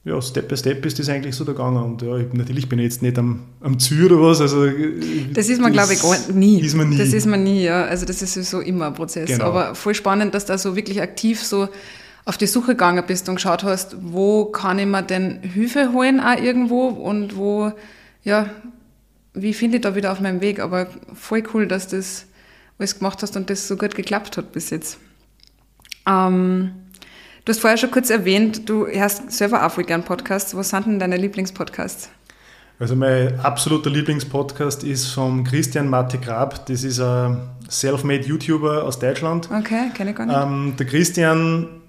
ja, 0.03 0.21
Step 0.21 0.49
by 0.49 0.57
Step 0.57 0.85
ist 0.85 0.99
das 0.99 1.07
eigentlich 1.07 1.33
so 1.33 1.45
da 1.45 1.53
gegangen. 1.53 1.81
Und 1.81 2.01
ja, 2.01 2.17
ich, 2.17 2.33
natürlich 2.33 2.67
bin 2.67 2.79
ich 2.79 2.85
jetzt 2.85 3.01
nicht 3.01 3.17
am, 3.17 3.39
am 3.61 3.79
Ziel 3.79 4.11
oder 4.11 4.21
was. 4.21 4.41
Also, 4.41 4.65
äh, 4.65 5.31
das 5.33 5.47
ist 5.47 5.61
man, 5.61 5.71
glaube 5.71 5.93
ich, 5.93 6.01
gar 6.01 6.15
nie. 6.33 6.59
Ist 6.59 6.75
man 6.75 6.89
nie. 6.89 6.97
Das 6.97 7.13
ist 7.13 7.25
man 7.25 7.41
nie, 7.41 7.63
ja. 7.63 7.85
Also 7.85 8.05
das 8.05 8.21
ist 8.21 8.33
sowieso 8.33 8.59
immer 8.59 8.87
ein 8.87 8.93
Prozess. 8.93 9.29
Genau. 9.29 9.45
Aber 9.45 9.75
voll 9.75 9.95
spannend, 9.95 10.35
dass 10.35 10.45
du 10.45 10.51
da 10.51 10.57
so 10.57 10.75
wirklich 10.75 11.01
aktiv 11.01 11.41
so 11.41 11.69
auf 12.25 12.37
die 12.37 12.47
Suche 12.47 12.73
gegangen 12.73 13.03
bist 13.07 13.29
und 13.29 13.35
geschaut 13.35 13.63
hast, 13.63 13.95
wo 14.01 14.45
kann 14.45 14.77
ich 14.79 14.87
mir 14.87 15.03
denn 15.03 15.39
Hilfe 15.41 15.93
holen 15.93 16.19
auch 16.19 16.37
irgendwo 16.37 16.87
und 16.87 17.37
wo, 17.37 17.71
ja, 18.23 18.49
wie 19.35 19.53
finde 19.53 19.77
ich 19.77 19.83
da 19.83 19.95
wieder 19.95 20.11
auf 20.11 20.19
meinem 20.19 20.41
Weg? 20.41 20.59
Aber 20.59 20.87
voll 21.13 21.43
cool, 21.53 21.67
dass 21.67 21.87
du 21.87 21.97
das 21.97 22.25
alles 22.79 22.97
gemacht 22.99 23.21
hast 23.21 23.35
und 23.35 23.49
das 23.49 23.67
so 23.67 23.77
gut 23.77 23.95
geklappt 23.95 24.37
hat 24.37 24.51
bis 24.51 24.69
jetzt. 24.69 24.97
Ähm, 26.07 26.71
du 27.43 27.51
hast 27.51 27.59
vorher 27.59 27.77
schon 27.77 27.91
kurz 27.91 28.09
erwähnt, 28.09 28.67
du 28.69 28.87
hörst 28.87 29.31
selber 29.31 29.65
auch 29.65 29.71
voll 29.71 29.83
gern 29.83 30.03
Podcasts. 30.03 30.55
Was 30.55 30.69
sind 30.69 30.87
denn 30.87 30.99
deine 30.99 31.17
Lieblingspodcasts? 31.17 32.09
Also 32.77 32.95
mein 32.95 33.39
absoluter 33.39 33.89
Lieblingspodcast 33.89 34.83
ist 34.83 35.07
vom 35.07 35.45
Christian 35.45 35.89
Mate 35.89 36.17
Grab. 36.17 36.65
Das 36.65 36.83
ist 36.83 36.99
ein 36.99 37.49
self-made 37.69 38.25
YouTuber 38.25 38.83
aus 38.83 38.99
Deutschland. 38.99 39.49
Okay, 39.49 39.91
kenne 39.93 40.11
ich 40.11 40.15
gar 40.17 40.25
nicht. 40.25 40.37
Ähm, 40.37 40.73
der 40.77 40.85
Christian 40.85 41.81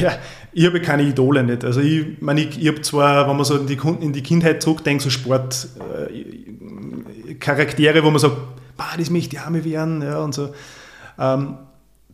ja, 0.00 0.18
ich 0.52 0.66
habe 0.66 0.80
keine 0.80 1.02
Idole 1.02 1.42
nicht. 1.42 1.64
Also 1.64 1.80
ich 1.80 2.20
meine, 2.20 2.42
ich, 2.42 2.60
ich 2.60 2.68
habe 2.68 2.80
zwar, 2.82 3.28
wenn 3.28 3.36
man 3.36 3.44
so 3.44 3.56
in 3.56 3.66
die, 3.66 3.78
in 4.00 4.12
die 4.12 4.22
Kindheit 4.22 4.62
zurückdenkt, 4.62 5.02
so 5.02 5.10
Sportcharaktere, 5.10 7.98
äh, 7.98 8.04
wo 8.04 8.10
man 8.10 8.20
sagt, 8.20 8.36
bah, 8.76 8.94
das 8.96 9.10
möchte 9.10 9.34
ich 9.36 9.42
auch 9.42 9.50
mal 9.50 9.64
werden, 9.64 10.02
ja, 10.02 10.20
und 10.20 10.34
so. 10.34 10.50
Ähm, 11.18 11.56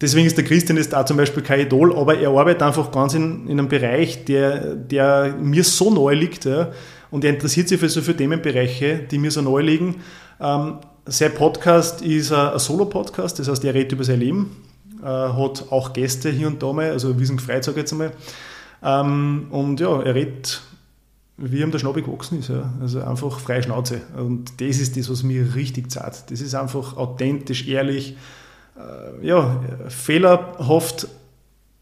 deswegen 0.00 0.26
ist 0.26 0.36
der 0.36 0.44
Christian 0.44 0.76
jetzt 0.76 0.92
da 0.92 1.06
zum 1.06 1.16
Beispiel 1.16 1.42
kein 1.42 1.60
Idol, 1.60 1.96
aber 1.96 2.18
er 2.18 2.30
arbeitet 2.30 2.62
einfach 2.62 2.90
ganz 2.90 3.14
in, 3.14 3.48
in 3.48 3.58
einem 3.58 3.68
Bereich, 3.68 4.24
der, 4.24 4.74
der 4.74 5.36
mir 5.40 5.64
so 5.64 5.90
neu 5.90 6.14
liegt, 6.14 6.44
ja, 6.44 6.70
und 7.10 7.24
er 7.24 7.30
interessiert 7.30 7.68
sich 7.68 7.80
für 7.80 7.88
so 7.88 8.02
viele 8.02 8.18
Themenbereiche, 8.18 8.98
die 9.10 9.16
mir 9.18 9.30
so 9.30 9.40
neu 9.40 9.62
liegen. 9.62 10.02
Ähm, 10.40 10.78
sein 11.06 11.34
Podcast 11.34 12.02
ist 12.02 12.32
ein, 12.32 12.48
ein 12.48 12.58
Solo-Podcast, 12.58 13.38
das 13.38 13.48
heißt, 13.48 13.64
er 13.64 13.72
redet 13.72 13.92
über 13.92 14.04
sein 14.04 14.20
Leben 14.20 14.67
hat 15.06 15.66
auch 15.70 15.92
Gäste 15.92 16.30
hier 16.30 16.46
und 16.46 16.62
da 16.62 16.72
mal, 16.72 16.90
also 16.90 17.18
wir 17.18 17.26
sind 17.26 17.36
gefreut, 17.36 17.64
sage 17.64 17.76
ich 17.76 17.82
jetzt 17.82 17.92
einmal. 17.92 18.12
Ähm, 18.82 19.46
und 19.50 19.80
ja, 19.80 20.02
er 20.02 20.14
redet, 20.14 20.62
wie 21.36 21.60
ihm 21.60 21.70
der 21.70 21.78
Schnabel 21.78 22.02
gewachsen 22.02 22.40
ist. 22.40 22.48
Ja. 22.48 22.72
Also 22.80 23.00
einfach 23.00 23.38
freie 23.38 23.62
Schnauze. 23.62 24.00
Und 24.16 24.60
das 24.60 24.78
ist 24.78 24.96
das, 24.96 25.10
was 25.10 25.22
mir 25.22 25.54
richtig 25.54 25.90
zahlt. 25.90 26.24
Das 26.30 26.40
ist 26.40 26.54
einfach 26.54 26.96
authentisch, 26.96 27.66
ehrlich, 27.68 28.16
äh, 28.76 29.26
ja, 29.26 29.60
fehlerhaft, 29.88 31.08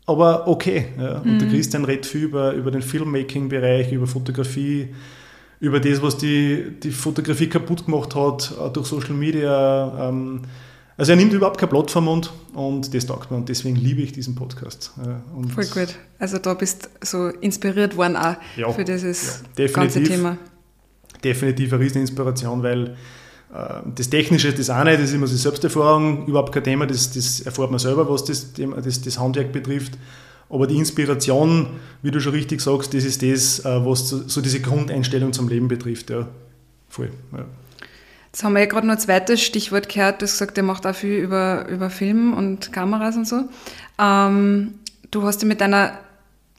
aber 0.06 0.46
okay. 0.46 0.86
Ja. 0.98 1.18
Und 1.18 1.34
mhm. 1.34 1.38
der 1.38 1.48
Christian 1.48 1.84
redet 1.84 2.06
viel 2.06 2.24
über, 2.24 2.52
über 2.52 2.70
den 2.70 2.82
Filmmaking-Bereich, 2.82 3.92
über 3.92 4.06
Fotografie, 4.06 4.94
über 5.58 5.80
das, 5.80 6.02
was 6.02 6.18
die, 6.18 6.72
die 6.82 6.90
Fotografie 6.90 7.48
kaputt 7.48 7.86
gemacht 7.86 8.14
hat 8.14 8.54
durch 8.74 8.86
Social 8.86 9.14
Media. 9.14 10.08
Ähm, 10.08 10.42
also 10.98 11.12
er 11.12 11.16
nimmt 11.16 11.32
überhaupt 11.32 11.58
kein 11.58 11.68
Blatt 11.68 11.90
vom 11.90 12.04
Mund 12.04 12.32
und 12.54 12.94
das 12.94 13.06
taugt 13.06 13.30
mir 13.30 13.36
und 13.36 13.48
deswegen 13.48 13.76
liebe 13.76 14.00
ich 14.00 14.12
diesen 14.12 14.34
Podcast. 14.34 14.92
Und 15.34 15.52
Voll 15.52 15.66
gut. 15.66 15.94
Also 16.18 16.38
da 16.38 16.54
bist 16.54 16.90
du 17.00 17.06
so 17.06 17.26
inspiriert 17.40 17.96
worden 17.96 18.16
auch 18.16 18.36
ja, 18.56 18.72
für 18.72 18.84
dieses 18.84 19.42
ja, 19.58 19.66
ganze 19.68 20.02
Thema. 20.02 20.38
Definitiv 21.22 21.72
eine 21.72 21.82
Rieseninspiration, 21.82 22.62
weil 22.62 22.96
äh, 23.52 23.82
das 23.94 24.08
Technische 24.08 24.52
das 24.52 24.70
auch 24.70 24.84
nicht, 24.84 24.98
das 24.98 25.10
ist 25.10 25.14
immer 25.14 25.26
so 25.26 25.36
Selbsterfahrung, 25.36 26.26
überhaupt 26.26 26.52
kein 26.52 26.64
Thema, 26.64 26.86
das, 26.86 27.12
das 27.12 27.40
erfährt 27.40 27.70
man 27.70 27.78
selber, 27.78 28.08
was 28.08 28.24
das, 28.24 28.54
das, 28.54 29.02
das 29.02 29.18
Handwerk 29.18 29.52
betrifft. 29.52 29.98
Aber 30.48 30.66
die 30.66 30.76
Inspiration, 30.76 31.66
wie 32.02 32.10
du 32.10 32.20
schon 32.20 32.32
richtig 32.32 32.60
sagst, 32.60 32.94
das 32.94 33.04
ist 33.04 33.22
das, 33.22 33.64
äh, 33.64 33.84
was 33.84 34.08
so 34.08 34.40
diese 34.40 34.60
Grundeinstellung 34.60 35.32
zum 35.32 35.48
Leben 35.48 35.68
betrifft. 35.68 36.08
Ja, 36.08 36.28
voll. 36.88 37.10
Ja. 37.32 37.44
Jetzt 38.36 38.44
haben 38.44 38.52
wir 38.52 38.60
ja 38.60 38.66
gerade 38.66 38.86
noch 38.86 38.96
ein 38.96 39.00
zweites 39.00 39.40
Stichwort 39.40 39.88
gehört. 39.88 40.20
Du 40.20 40.24
hast 40.24 40.32
gesagt, 40.32 40.58
er 40.58 40.62
macht 40.62 40.86
auch 40.86 40.94
viel 40.94 41.14
über, 41.14 41.66
über 41.70 41.88
Film 41.88 42.34
und 42.34 42.70
Kameras 42.70 43.16
und 43.16 43.26
so. 43.26 43.44
Ähm, 43.98 44.74
du 45.10 45.22
hast 45.22 45.40
dich 45.40 45.48
mit 45.48 45.62
deiner 45.62 45.96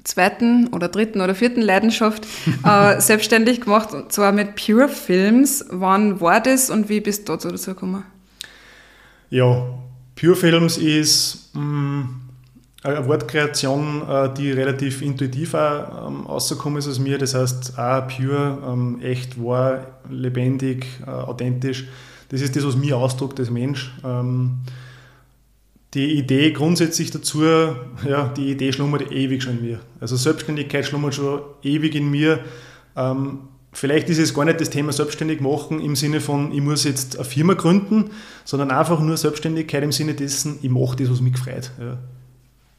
zweiten 0.04 0.70
oder 0.70 0.88
dritten 0.88 1.22
oder 1.22 1.36
vierten 1.36 1.62
Leidenschaft 1.62 2.26
äh, 2.66 3.00
selbstständig 3.00 3.62
gemacht, 3.62 3.94
und 3.94 4.12
zwar 4.12 4.32
mit 4.32 4.56
Pure 4.56 4.90
Films. 4.90 5.66
Wann 5.70 6.20
war 6.20 6.42
das 6.42 6.72
und 6.72 6.90
wie 6.90 7.00
bist 7.00 7.30
du 7.30 7.34
dazu 7.34 7.50
gekommen? 7.76 8.04
Ja, 9.30 9.64
Pure 10.20 10.36
Films 10.36 10.80
ist 10.80 11.52
mh, 11.54 11.62
mm, 11.62 12.27
eine 12.84 13.08
Wortkreation, 13.08 14.08
äh, 14.08 14.34
die 14.34 14.52
relativ 14.52 15.02
intuitiv 15.02 15.54
auch, 15.54 16.08
ähm, 16.08 16.26
rausgekommen 16.26 16.80
ist 16.80 16.88
aus 16.88 17.00
mir. 17.00 17.18
Das 17.18 17.34
heißt, 17.34 17.78
auch 17.78 18.08
pure, 18.08 18.58
ähm, 18.66 19.00
echt, 19.02 19.42
wahr, 19.44 19.86
lebendig, 20.10 20.86
äh, 21.06 21.10
authentisch. 21.10 21.88
Das 22.30 22.42
ist 22.42 22.56
das, 22.56 22.66
was 22.66 22.76
mir 22.76 22.98
ausdruckt 22.98 23.40
als 23.40 23.50
Mensch. 23.50 23.94
Ähm, 24.04 24.60
die 25.94 26.18
Idee 26.18 26.52
grundsätzlich 26.52 27.12
dazu, 27.12 27.44
ja, 27.44 28.28
die 28.36 28.52
Idee 28.52 28.72
schlummert 28.74 29.12
ewig 29.12 29.42
schon 29.42 29.60
in 29.60 29.66
mir. 29.66 29.80
Also 30.00 30.16
Selbstständigkeit 30.16 30.86
schlummert 30.86 31.16
schon 31.16 31.42
ewig 31.64 31.96
in 31.96 32.12
mir. 32.12 32.42
Ähm, 32.96 33.40
vielleicht 33.72 34.10
ist 34.10 34.20
es 34.20 34.34
gar 34.34 34.46
nicht 34.46 34.60
das 34.60 34.70
Thema 34.70 34.92
selbstständig 34.92 35.40
machen 35.40 35.80
im 35.80 35.96
Sinne 35.96 36.20
von, 36.20 36.52
ich 36.52 36.62
muss 36.62 36.84
jetzt 36.84 37.16
eine 37.16 37.26
Firma 37.26 37.54
gründen, 37.54 38.12
sondern 38.44 38.70
einfach 38.70 39.00
nur 39.00 39.16
Selbstständigkeit 39.16 39.82
im 39.82 39.94
Sinne 39.94 40.14
dessen, 40.14 40.60
ich 40.62 40.70
mache 40.70 40.98
das, 40.98 41.10
was 41.10 41.22
mich 41.22 41.38
freut. 41.38 41.72
Ja. 41.80 41.98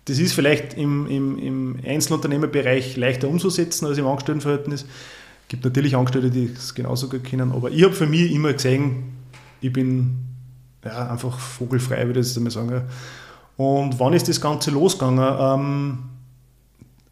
Das 0.09 0.19
ist 0.19 0.33
vielleicht 0.33 0.73
im, 0.75 1.07
im, 1.07 1.39
im 1.39 1.77
Einzelunternehmerbereich 1.87 2.97
leichter 2.97 3.29
umzusetzen 3.29 3.85
als 3.85 3.99
im 3.99 4.07
Angestelltenverhältnis. 4.07 4.83
Es 4.83 5.49
gibt 5.49 5.67
natürlich 5.67 5.95
Angestellte, 5.97 6.31
die 6.31 6.47
es 6.47 6.75
genauso 6.75 7.11
gut 7.11 7.25
können, 7.25 7.53
aber 7.53 7.71
ich 7.71 7.85
habe 7.85 7.93
für 7.93 8.07
mich 8.07 8.33
immer 8.33 8.55
gesehen, 8.55 9.13
ich 9.61 9.71
bin 9.71 10.17
ja, 10.83 11.11
einfach 11.11 11.39
vogelfrei, 11.39 12.07
würde 12.07 12.21
ich 12.21 12.27
jetzt 12.27 12.39
einmal 12.39 12.51
sagen. 12.51 12.83
Und 13.59 14.01
wann 14.01 14.15
ist 14.15 14.29
das 14.29 14.41
Ganze 14.41 14.71
losgegangen? 14.71 15.37
Ähm, 15.39 15.99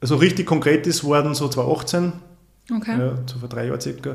also 0.01 0.17
richtig 0.17 0.47
konkret 0.47 0.87
ist 0.87 1.05
worden 1.05 1.35
so 1.35 1.49
2018, 1.49 2.13
okay. 2.77 2.99
ja, 2.99 3.15
so 3.27 3.39
vor 3.39 3.49
drei 3.51 3.67
Jahren 3.67 3.81
circa. 3.81 4.15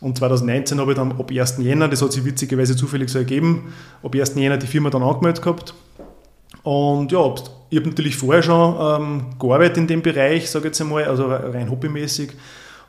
Und 0.00 0.16
2019 0.18 0.78
habe 0.78 0.92
ich 0.92 0.96
dann 0.96 1.10
ab 1.10 1.28
1. 1.28 1.58
Jänner, 1.58 1.88
das 1.88 2.02
hat 2.02 2.12
sich 2.12 2.24
witzigerweise 2.24 2.76
zufällig 2.76 3.08
so 3.08 3.18
ergeben, 3.18 3.72
ab 4.04 4.14
1. 4.14 4.36
Jänner 4.36 4.58
die 4.58 4.68
Firma 4.68 4.90
dann 4.90 5.02
angemeldet 5.02 5.42
gehabt. 5.42 5.74
Und 6.62 7.10
ja, 7.10 7.34
ich 7.70 7.78
habe 7.78 7.88
natürlich 7.88 8.16
vorher 8.16 8.42
schon 8.42 8.76
ähm, 8.80 9.26
gearbeitet 9.38 9.78
in 9.78 9.86
dem 9.86 10.02
Bereich, 10.02 10.50
sage 10.50 10.66
ich 10.66 10.70
jetzt 10.70 10.80
einmal, 10.80 11.04
also 11.04 11.26
rein 11.26 11.70
hobbymäßig. 11.70 12.32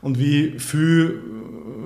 Und 0.00 0.18
wie 0.18 0.58
viel 0.58 1.20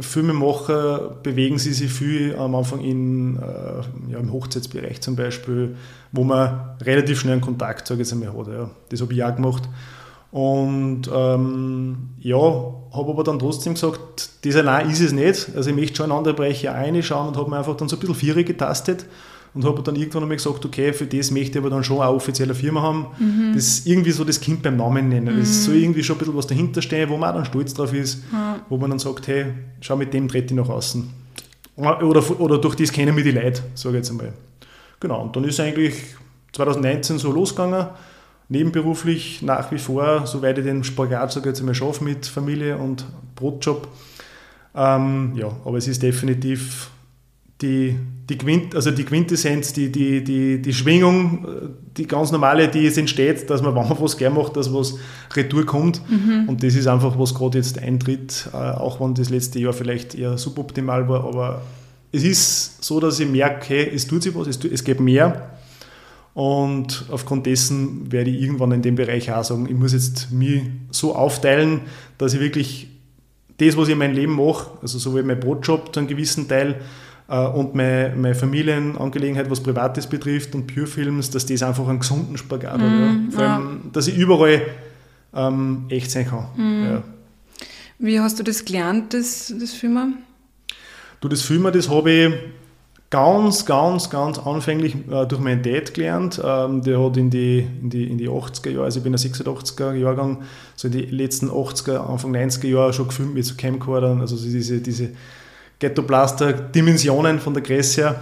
Filmemacher 0.00 1.16
bewegen 1.22 1.58
sie 1.58 1.72
sich 1.72 1.90
viel 1.90 2.36
am 2.36 2.54
Anfang 2.54 2.80
in, 2.80 3.36
äh, 3.36 4.12
ja, 4.12 4.18
im 4.18 4.32
Hochzeitsbereich 4.32 5.00
zum 5.00 5.16
Beispiel, 5.16 5.76
wo 6.12 6.24
man 6.24 6.76
relativ 6.82 7.20
schnell 7.20 7.34
einen 7.34 7.42
Kontakt, 7.42 7.86
sage 7.86 8.02
ich 8.02 8.08
jetzt 8.08 8.12
einmal, 8.12 8.36
hat. 8.36 8.52
Ja. 8.52 8.70
Das 8.90 9.00
habe 9.00 9.14
ich 9.14 9.24
auch 9.24 9.34
gemacht. 9.34 9.62
Und 10.30 11.10
ähm, 11.14 12.10
ja, 12.18 12.36
habe 12.38 13.10
aber 13.10 13.24
dann 13.24 13.38
trotzdem 13.38 13.74
gesagt, 13.74 14.30
das 14.44 14.56
allein 14.56 14.90
ist 14.90 15.00
es 15.00 15.12
nicht. 15.12 15.50
Also 15.54 15.70
ich 15.70 15.76
möchte 15.76 15.96
schon 15.96 16.06
in 16.06 16.12
andere 16.12 16.34
Bereiche 16.34 16.70
reinschauen 16.70 17.28
und 17.28 17.36
habe 17.36 17.50
mir 17.50 17.58
einfach 17.58 17.76
dann 17.76 17.88
so 17.88 17.96
ein 17.96 18.00
bisschen 18.00 18.14
Viere 18.14 18.44
getastet 18.44 19.06
und 19.54 19.64
habe 19.64 19.82
dann 19.82 19.96
irgendwann 19.96 20.22
einmal 20.22 20.36
gesagt, 20.36 20.64
okay, 20.64 20.92
für 20.92 21.06
das 21.06 21.30
möchte 21.30 21.58
ich 21.58 21.58
aber 21.58 21.70
dann 21.70 21.84
schon 21.84 22.00
eine 22.00 22.10
offizielle 22.10 22.54
Firma 22.54 22.80
haben, 22.80 23.06
mhm. 23.18 23.52
das 23.54 23.84
irgendwie 23.84 24.12
so 24.12 24.24
das 24.24 24.40
Kind 24.40 24.62
beim 24.62 24.76
Namen 24.76 25.08
nennen. 25.08 25.34
Mhm. 25.34 25.40
Das 25.40 25.64
soll 25.64 25.76
irgendwie 25.76 26.02
schon 26.02 26.16
ein 26.16 26.18
bisschen 26.20 26.36
was 26.36 26.46
dahinter 26.46 26.80
stehen, 26.80 27.08
wo 27.10 27.16
man 27.16 27.30
auch 27.30 27.34
dann 27.34 27.44
stolz 27.44 27.74
drauf 27.74 27.92
ist, 27.92 28.22
ja. 28.32 28.60
wo 28.68 28.78
man 28.78 28.90
dann 28.90 28.98
sagt, 28.98 29.26
hey, 29.28 29.46
schau, 29.80 29.96
mit 29.96 30.14
dem 30.14 30.28
trete 30.28 30.54
ich 30.54 30.60
nach 30.60 30.68
außen. 30.68 31.08
Oder, 31.76 32.40
oder 32.40 32.58
durch 32.58 32.74
das 32.76 32.92
kennen 32.92 33.16
wir 33.16 33.24
die 33.24 33.30
Leute, 33.30 33.62
sage 33.74 33.96
ich 33.96 34.00
jetzt 34.00 34.10
einmal. 34.10 34.32
Genau, 35.00 35.22
und 35.22 35.34
dann 35.34 35.44
ist 35.44 35.58
eigentlich 35.58 35.94
2019 36.52 37.18
so 37.18 37.32
losgegangen, 37.32 37.86
nebenberuflich 38.48 39.42
nach 39.42 39.70
wie 39.72 39.78
vor, 39.78 40.26
soweit 40.26 40.58
ich 40.58 40.64
den 40.64 40.84
Spagat, 40.84 41.32
sage 41.32 41.48
ich 41.48 41.52
jetzt 41.52 41.60
einmal, 41.60 41.74
schaffe 41.74 42.04
mit 42.04 42.26
Familie 42.26 42.76
und 42.76 43.04
Brotjob. 43.34 43.88
Ähm, 44.74 45.32
ja, 45.34 45.48
aber 45.64 45.78
es 45.78 45.88
ist 45.88 46.02
definitiv 46.02 46.90
die, 47.62 47.96
die, 48.28 48.38
Quint, 48.38 48.74
also 48.74 48.90
die 48.90 49.04
Quintessenz, 49.04 49.72
die, 49.72 49.90
die, 49.90 50.22
die, 50.22 50.60
die 50.60 50.74
Schwingung, 50.74 51.46
die 51.96 52.06
ganz 52.06 52.32
normale, 52.32 52.68
die 52.68 52.86
es 52.86 52.96
entsteht, 52.96 53.48
dass 53.50 53.62
man, 53.62 53.74
wenn 53.74 53.88
man 53.88 54.00
was 54.00 54.16
gern 54.16 54.34
macht, 54.34 54.56
dass 54.56 54.72
was 54.72 54.98
retour 55.34 55.64
kommt. 55.64 56.02
Mhm. 56.10 56.48
Und 56.48 56.62
das 56.62 56.74
ist 56.74 56.86
einfach, 56.86 57.18
was 57.18 57.34
gerade 57.34 57.58
jetzt 57.58 57.78
eintritt, 57.78 58.48
äh, 58.52 58.56
auch 58.56 59.00
wenn 59.00 59.14
das 59.14 59.30
letzte 59.30 59.58
Jahr 59.60 59.72
vielleicht 59.72 60.14
eher 60.14 60.38
suboptimal 60.38 61.08
war. 61.08 61.24
Aber 61.24 61.62
es 62.10 62.24
ist 62.24 62.82
so, 62.82 63.00
dass 63.00 63.20
ich 63.20 63.28
merke, 63.28 63.68
hey, 63.68 63.90
es 63.94 64.06
tut 64.06 64.22
sich 64.22 64.34
was, 64.34 64.46
es, 64.46 64.62
es 64.64 64.84
geht 64.84 65.00
mehr. 65.00 65.50
Und 66.34 67.04
aufgrund 67.10 67.44
dessen 67.46 68.10
werde 68.10 68.30
ich 68.30 68.40
irgendwann 68.42 68.72
in 68.72 68.82
dem 68.82 68.94
Bereich 68.94 69.30
auch 69.30 69.44
sagen, 69.44 69.66
ich 69.68 69.74
muss 69.74 69.92
jetzt 69.92 70.32
mich 70.32 70.62
so 70.90 71.14
aufteilen, 71.14 71.82
dass 72.16 72.32
ich 72.32 72.40
wirklich 72.40 72.88
das, 73.58 73.76
was 73.76 73.88
ich 73.88 73.92
in 73.92 73.98
meinem 73.98 74.14
Leben 74.14 74.36
mache, 74.36 74.70
also 74.80 74.98
sowohl 74.98 75.22
mein 75.24 75.38
Brotjob 75.38 75.92
zu 75.92 76.00
einem 76.00 76.08
gewissen 76.08 76.48
Teil, 76.48 76.70
äh, 76.70 76.74
und 77.28 77.74
meine, 77.74 78.14
meine 78.16 78.34
Familienangelegenheit, 78.34 79.50
was 79.50 79.62
Privates 79.62 80.06
betrifft 80.06 80.54
und 80.54 80.66
Pure 80.66 80.86
Films, 80.86 81.30
dass 81.30 81.46
das 81.46 81.62
einfach 81.62 81.88
einen 81.88 82.00
gesunden 82.00 82.36
Spagat 82.36 82.78
mm, 82.78 82.82
hat. 82.82 82.90
Ja. 82.90 83.16
Vor 83.30 83.44
allem, 83.44 83.80
ja. 83.84 83.90
dass 83.92 84.08
ich 84.08 84.16
überall 84.16 84.62
ähm, 85.34 85.84
echt 85.88 86.10
sein 86.10 86.26
kann. 86.26 86.46
Mm. 86.56 86.84
Ja. 86.84 87.02
Wie 87.98 88.20
hast 88.20 88.38
du 88.38 88.42
das 88.42 88.64
gelernt, 88.64 89.14
das, 89.14 89.54
das 89.58 89.72
Filmen? 89.72 90.18
Du, 91.20 91.28
das 91.28 91.42
Filmen, 91.42 91.72
das 91.72 91.88
habe 91.88 92.10
ich 92.10 92.34
ganz, 93.12 93.66
ganz, 93.66 94.08
ganz 94.08 94.38
anfänglich 94.38 94.96
äh, 95.10 95.26
durch 95.26 95.40
meinen 95.40 95.62
Dad 95.62 95.92
gelernt. 95.92 96.40
Ähm, 96.42 96.82
der 96.82 96.98
hat 97.00 97.16
in 97.18 97.28
die, 97.30 97.58
in, 97.58 97.90
die, 97.90 98.10
in 98.10 98.18
die 98.18 98.28
80er 98.28 98.70
Jahre, 98.70 98.84
also 98.86 98.98
ich 98.98 99.04
bin 99.04 99.14
ein 99.14 99.18
86er 99.18 99.92
Jahrgang, 99.92 100.42
so 100.74 100.88
in 100.88 100.92
die 100.92 101.02
letzten 101.02 101.50
80er, 101.50 101.98
Anfang 101.98 102.34
90er 102.34 102.68
Jahre 102.68 102.92
schon 102.92 103.08
gefilmt 103.08 103.34
mit 103.34 103.44
so 103.44 103.54
Camcordern, 103.56 104.22
also 104.22 104.34
diese, 104.36 104.80
diese 104.80 105.10
Ghettoblaster 105.82 106.52
Dimensionen 106.52 107.40
von 107.40 107.54
der 107.54 107.62
Größe 107.62 108.02
her. 108.02 108.20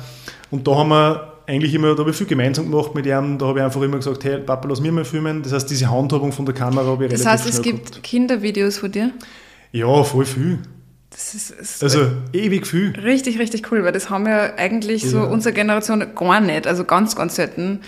Und 0.51 0.67
da 0.67 0.75
haben 0.75 0.89
wir 0.89 1.33
eigentlich 1.47 1.75
immer, 1.75 1.95
da 1.95 2.01
habe 2.01 2.11
ich 2.11 2.17
viel 2.17 2.27
gemeinsam 2.27 2.71
gemacht 2.71 2.95
mit 2.95 3.07
ihm. 3.07 3.37
Da 3.37 3.47
habe 3.47 3.59
ich 3.59 3.65
einfach 3.65 3.83
immer 3.83 3.99
gesagt, 3.99 4.25
hey 4.25 4.39
Papa, 4.39 4.67
lass 4.67 4.81
mir 4.81 4.91
mal 4.91 5.05
filmen. 5.05 5.43
Das 5.43 5.53
heißt, 5.53 5.69
diese 5.69 5.91
Handhabung 5.91 6.33
von 6.33 6.47
der 6.47 6.55
Kamera 6.55 6.87
habe 6.87 7.05
ich 7.05 7.13
das 7.13 7.27
heißt, 7.27 7.49
es 7.49 7.61
gibt 7.61 7.87
gehabt. 7.87 8.03
Kindervideos 8.03 8.79
von 8.79 8.91
dir? 8.91 9.13
Ja, 9.73 10.03
voll 10.03 10.25
viel. 10.25 10.59
Das 11.11 11.35
ist, 11.35 11.51
ist 11.51 11.83
also 11.83 12.07
ewig 12.33 12.67
viel. 12.67 12.95
Richtig, 12.97 13.39
richtig 13.39 13.71
cool, 13.71 13.85
weil 13.85 13.93
das 13.93 14.11
haben 14.11 14.25
wir 14.25 14.59
eigentlich 14.59 15.03
ja. 15.03 15.11
so 15.11 15.23
unsere 15.23 15.53
Generation 15.53 16.05
gar 16.15 16.41
nicht, 16.41 16.67
also 16.67 16.85
ganz, 16.85 17.17
ganz 17.17 17.35
selten. 17.35 17.81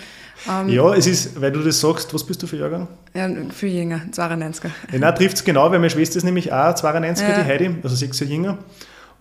Ähm, 0.50 0.68
ja, 0.68 0.92
es 0.92 1.06
ist, 1.06 1.40
weil 1.40 1.52
du 1.52 1.60
das 1.60 1.80
sagst, 1.80 2.12
was 2.12 2.24
bist 2.24 2.42
du 2.42 2.48
für 2.48 2.56
Jahrgang? 2.56 2.88
Ja, 3.14 3.28
viel 3.50 3.68
jünger, 3.68 4.02
92er. 4.12 4.70
Ja, 4.98 5.12
trifft 5.12 5.36
es 5.36 5.44
genau, 5.44 5.70
weil 5.70 5.78
meine 5.78 5.90
Schwester 5.90 6.16
ist 6.16 6.24
nämlich 6.24 6.52
auch 6.52 6.74
92er, 6.74 7.22
ja. 7.22 7.42
die 7.42 7.48
Heidi, 7.48 7.76
also 7.82 7.94
sechs 7.94 8.18
Jahre 8.18 8.32
jünger. 8.32 8.58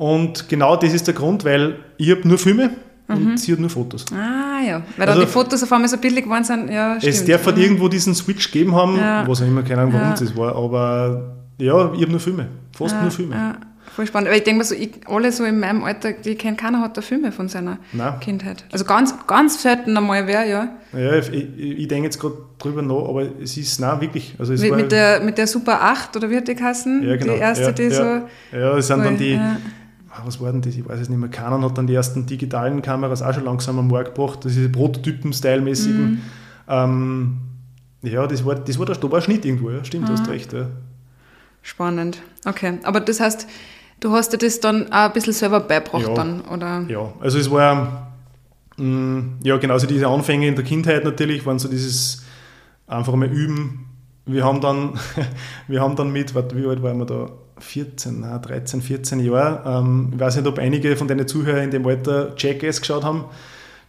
Und 0.01 0.49
genau 0.49 0.75
das 0.77 0.93
ist 0.93 1.05
der 1.05 1.13
Grund, 1.13 1.45
weil 1.45 1.75
ich 1.97 2.09
habe 2.09 2.27
nur 2.27 2.39
Filme 2.39 2.71
mhm. 3.07 3.15
und 3.15 3.39
sie 3.39 3.51
hat 3.51 3.59
nur 3.59 3.69
Fotos. 3.69 4.03
Ah 4.11 4.59
ja, 4.59 4.81
weil 4.97 5.07
also, 5.07 5.19
dann 5.19 5.27
die 5.27 5.31
Fotos 5.31 5.61
auf 5.61 5.71
einmal 5.71 5.89
so 5.89 5.97
billig 5.97 6.23
geworden 6.23 6.43
sind. 6.43 6.71
Ja, 6.71 6.99
stimmt. 6.99 7.13
Es 7.13 7.23
darf 7.23 7.45
halt 7.45 7.57
mhm. 7.57 7.61
irgendwo 7.61 7.87
diesen 7.87 8.15
Switch 8.15 8.51
gegeben 8.51 8.73
haben, 8.73 8.97
ja. 8.97 9.27
was 9.27 9.43
auch 9.43 9.45
immer, 9.45 9.61
keine 9.61 9.81
Ahnung, 9.81 9.93
warum 9.93 10.07
ja. 10.07 10.15
das 10.15 10.35
war, 10.35 10.55
aber 10.55 11.35
ja, 11.59 11.93
ich 11.93 12.01
habe 12.01 12.09
nur 12.09 12.19
Filme, 12.19 12.47
fast 12.75 12.95
ja, 12.95 13.01
nur 13.03 13.11
Filme. 13.11 13.35
Ja. 13.35 13.57
Voll 13.95 14.07
spannend. 14.07 14.29
Aber 14.29 14.37
ich 14.37 14.43
denke 14.43 14.59
mal 14.59 14.63
so, 14.63 14.73
ich, 14.73 14.89
alle 15.05 15.31
so 15.31 15.43
in 15.43 15.59
meinem 15.59 15.83
Alter, 15.83 16.13
die 16.13 16.35
kennen 16.35 16.55
keiner 16.55 16.79
hat 16.79 16.97
da 16.97 17.01
Filme 17.01 17.31
von 17.31 17.49
seiner 17.49 17.77
Nein. 17.91 18.19
Kindheit. 18.21 18.63
Also 18.71 18.85
ganz, 18.85 19.13
ganz 19.27 19.61
selten 19.61 19.95
einmal 19.97 20.25
wer, 20.27 20.45
ja. 20.45 20.69
Ja, 20.93 21.17
ich, 21.17 21.31
ich, 21.31 21.87
denke 21.89 22.05
jetzt 22.05 22.19
gerade 22.19 22.37
drüber 22.57 22.81
nach, 22.81 23.09
aber 23.09 23.23
es 23.41 23.57
ist, 23.57 23.79
nein, 23.79 23.99
wirklich. 23.99 24.35
Also 24.39 24.53
es 24.53 24.61
mit, 24.61 24.75
mit, 24.75 24.91
der, 24.91 25.19
mit 25.19 25.37
der 25.37 25.45
Super 25.45 25.81
8 25.83 26.15
oder 26.15 26.29
wie 26.29 26.37
hat 26.37 26.47
die 26.47 26.55
geheißen? 26.55 27.03
Ja, 27.03 27.17
genau. 27.17 27.33
Die 27.33 27.39
erste, 27.39 27.65
ja, 27.65 27.71
die 27.71 27.83
ja. 27.83 27.91
so. 27.91 28.57
Ja, 28.57 28.75
das 28.75 28.87
sind 28.87 29.03
dann 29.03 29.17
die 29.17 29.35
Ah, 29.35 29.57
was 30.25 30.39
war 30.41 30.51
denn 30.51 30.61
das? 30.61 30.75
Ich 30.75 30.87
weiß 30.87 30.99
es 30.99 31.09
nicht 31.09 31.19
mehr. 31.19 31.29
Canon 31.29 31.63
hat 31.63 31.77
dann 31.77 31.87
die 31.87 31.93
ersten 31.93 32.25
digitalen 32.25 32.81
Kameras 32.81 33.21
auch 33.21 33.33
schon 33.33 33.45
langsam 33.45 33.79
am 33.79 33.87
Markt 33.87 34.15
gebracht, 34.15 34.43
das 34.43 34.55
ist 34.55 34.71
Prototypen-Style-mäßigen. 34.71 36.11
Mhm. 36.11 36.21
Ähm, 36.67 37.37
ja, 38.01 38.25
das 38.27 38.45
war, 38.45 38.55
das 38.55 38.79
war 38.79 38.85
der 38.85 38.95
Stoberschnitt 38.95 39.45
irgendwo, 39.45 39.69
ja. 39.69 39.83
stimmt, 39.83 40.09
du 40.09 40.13
hast 40.13 40.27
ah. 40.27 40.31
recht. 40.31 40.53
Ja. 40.53 40.67
Spannend. 41.61 42.21
Okay, 42.45 42.79
aber 42.83 42.99
das 42.99 43.19
heißt, 43.19 43.47
du 43.99 44.11
hast 44.11 44.33
dir 44.33 44.37
das 44.37 44.59
dann 44.59 44.87
auch 44.87 45.05
ein 45.05 45.13
bisschen 45.13 45.33
selber 45.33 45.59
beibracht 45.59 46.07
ja, 46.07 46.13
dann, 46.13 46.41
oder? 46.41 46.83
Ja, 46.87 47.13
also 47.19 47.37
es 47.37 47.51
war, 47.51 48.11
mh, 48.77 48.85
mm, 48.85 49.39
ja 49.43 49.57
genau, 49.57 49.75
also 49.75 49.87
diese 49.87 50.07
Anfänge 50.07 50.47
in 50.47 50.55
der 50.55 50.63
Kindheit 50.63 51.03
natürlich, 51.03 51.45
waren 51.45 51.59
so 51.59 51.69
dieses 51.69 52.23
einfach 52.87 53.15
mal 53.15 53.29
üben. 53.29 53.85
Wir 54.25 54.43
haben 54.43 54.61
dann, 54.61 54.99
wir 55.67 55.81
haben 55.81 55.95
dann 55.95 56.11
mit, 56.11 56.33
wie 56.35 56.67
alt 56.67 56.81
waren 56.81 56.97
wir 56.97 57.05
da? 57.05 57.29
14, 57.61 58.25
13, 58.41 58.81
14 58.81 59.19
Jahre. 59.19 59.79
Ähm, 59.79 60.11
ich 60.13 60.19
weiß 60.19 60.35
nicht, 60.37 60.47
ob 60.47 60.59
einige 60.59 60.95
von 60.95 61.07
deinen 61.07 61.27
Zuhörern 61.27 61.63
in 61.63 61.71
dem 61.71 61.85
Alter 61.85 62.33
Jackass 62.37 62.81
geschaut 62.81 63.03
haben. 63.03 63.25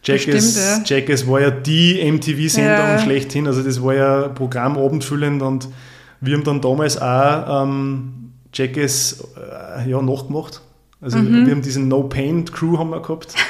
Jackass, 0.03 0.55
ja. 0.57 0.81
Jackass 0.85 1.27
war 1.27 1.41
ja 1.41 1.49
die 1.49 2.03
MTV-Sendung 2.11 2.71
ja. 2.71 2.99
schlechthin, 2.99 3.47
also 3.47 3.63
das 3.63 3.81
war 3.81 3.93
ja 3.93 4.27
Programm 4.27 4.77
abendfüllend 4.77 5.41
und 5.41 5.69
wir 6.19 6.35
haben 6.35 6.43
dann 6.43 6.59
damals 6.61 7.01
auch 7.01 7.63
ähm, 7.63 8.31
Jackass 8.53 9.23
äh, 9.37 9.89
ja, 9.89 10.01
nachgemacht. 10.01 10.61
Also 11.01 11.17
mhm. 11.17 11.45
wir 11.45 11.51
haben 11.53 11.61
diesen 11.61 11.87
No 11.87 12.03
Pain 12.03 12.45
Crew 12.45 12.77
haben 12.77 12.91
wir 12.91 13.01
gehabt. 13.01 13.33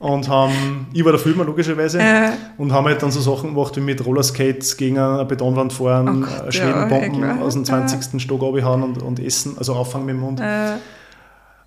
und 0.00 0.30
haben, 0.30 0.86
ich 0.94 1.04
war 1.04 1.12
der 1.12 1.20
Filmer 1.20 1.44
logischerweise, 1.44 2.00
äh. 2.00 2.30
und 2.56 2.72
haben 2.72 2.86
halt 2.86 3.02
dann 3.02 3.10
so 3.10 3.20
Sachen 3.20 3.54
gemacht 3.54 3.76
wie 3.76 3.80
mit 3.80 4.04
Rollerskates 4.04 4.76
gegen 4.78 4.98
eine 4.98 5.26
Betonwand 5.26 5.74
fahren, 5.74 6.24
oh 6.24 6.26
Gott, 6.26 6.54
Schwedenbomben 6.54 7.20
ja, 7.20 7.38
aus 7.40 7.52
dem 7.52 7.66
20. 7.66 8.14
Äh. 8.14 8.18
Stock 8.18 8.42
abhauen 8.42 8.82
und, 8.82 9.02
und 9.02 9.20
essen, 9.20 9.58
also 9.58 9.74
auffangen 9.74 10.06
mit 10.06 10.14
dem 10.14 10.20
Mund. 10.22 10.40
Äh. 10.40 10.78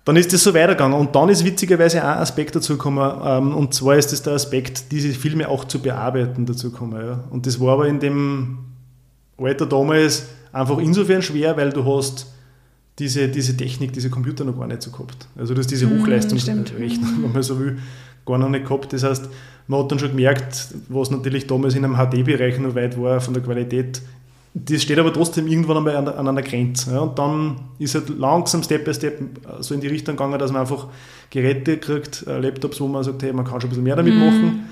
Dann 0.04 0.16
ist 0.16 0.32
das 0.32 0.42
so 0.42 0.52
weitergegangen 0.52 0.98
und 0.98 1.14
dann 1.14 1.28
ist 1.28 1.44
witzigerweise 1.44 2.02
auch 2.02 2.08
ein 2.08 2.18
Aspekt 2.18 2.56
dazu 2.56 2.72
gekommen 2.72 3.20
ähm, 3.24 3.54
und 3.54 3.72
zwar 3.72 3.96
ist 3.96 4.12
das 4.12 4.20
der 4.22 4.34
Aspekt, 4.34 4.90
diese 4.90 5.10
Filme 5.10 5.48
auch 5.48 5.64
zu 5.64 5.78
bearbeiten 5.78 6.44
dazu 6.44 6.72
gekommen. 6.72 7.00
Ja. 7.00 7.24
Und 7.30 7.46
das 7.46 7.60
war 7.60 7.74
aber 7.74 7.86
in 7.86 8.00
dem 8.00 8.58
Alter 9.38 9.64
damals 9.64 10.26
einfach 10.52 10.78
insofern 10.78 11.22
schwer, 11.22 11.56
weil 11.56 11.70
du 11.70 11.84
hast 11.86 12.26
diese, 12.98 13.28
diese 13.28 13.56
Technik, 13.56 13.92
diese 13.92 14.10
Computer 14.10 14.44
noch 14.44 14.58
gar 14.58 14.66
nicht 14.66 14.82
so 14.82 14.90
gehabt. 14.90 15.28
Also 15.36 15.54
du 15.54 15.60
hast 15.60 15.70
diese 15.70 15.86
mhm, 15.86 16.02
Hochleistungsrechnung, 16.02 17.22
wenn 17.22 17.32
man 17.32 17.42
so 17.42 17.58
will, 17.58 17.78
gar 18.26 18.38
noch 18.38 18.48
nicht 18.48 18.66
gehabt. 18.66 18.92
Das 18.92 19.02
heißt, 19.02 19.28
man 19.66 19.80
hat 19.80 19.90
dann 19.90 19.98
schon 19.98 20.10
gemerkt, 20.10 20.74
was 20.88 21.10
natürlich 21.10 21.46
damals 21.46 21.74
in 21.74 21.84
einem 21.84 21.96
HD-Bereich 21.96 22.58
noch 22.58 22.74
weit 22.74 23.00
war 23.00 23.20
von 23.20 23.34
der 23.34 23.42
Qualität. 23.42 24.02
Das 24.52 24.82
steht 24.82 24.98
aber 24.98 25.12
trotzdem 25.12 25.48
irgendwann 25.48 25.78
einmal 25.78 25.96
an, 25.96 26.06
an 26.06 26.28
einer 26.28 26.42
Grenze. 26.42 26.92
Ja. 26.92 27.00
Und 27.00 27.18
dann 27.18 27.56
ist 27.78 27.94
halt 27.94 28.08
langsam 28.10 28.62
Step 28.62 28.84
by 28.84 28.94
Step 28.94 29.18
so 29.60 29.74
in 29.74 29.80
die 29.80 29.88
Richtung 29.88 30.16
gegangen, 30.16 30.38
dass 30.38 30.52
man 30.52 30.60
einfach 30.60 30.86
Geräte 31.30 31.78
kriegt, 31.78 32.24
äh, 32.26 32.38
Laptops, 32.38 32.80
wo 32.80 32.86
man 32.86 33.02
sagt, 33.02 33.22
hey, 33.22 33.32
man 33.32 33.44
kann 33.44 33.60
schon 33.60 33.68
ein 33.68 33.70
bisschen 33.70 33.84
mehr 33.84 33.96
damit 33.96 34.14
mhm. 34.14 34.20
machen. 34.20 34.68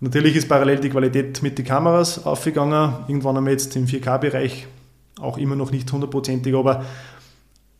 Natürlich 0.00 0.36
ist 0.36 0.48
parallel 0.48 0.78
die 0.78 0.90
Qualität 0.90 1.42
mit 1.42 1.58
den 1.58 1.64
Kameras 1.64 2.24
aufgegangen. 2.24 2.94
Irgendwann 3.08 3.36
haben 3.36 3.46
wir 3.46 3.52
jetzt 3.52 3.74
im 3.74 3.86
4K-Bereich 3.86 4.66
auch 5.20 5.38
immer 5.38 5.56
noch 5.56 5.72
nicht 5.72 5.90
hundertprozentig, 5.90 6.54
aber 6.54 6.84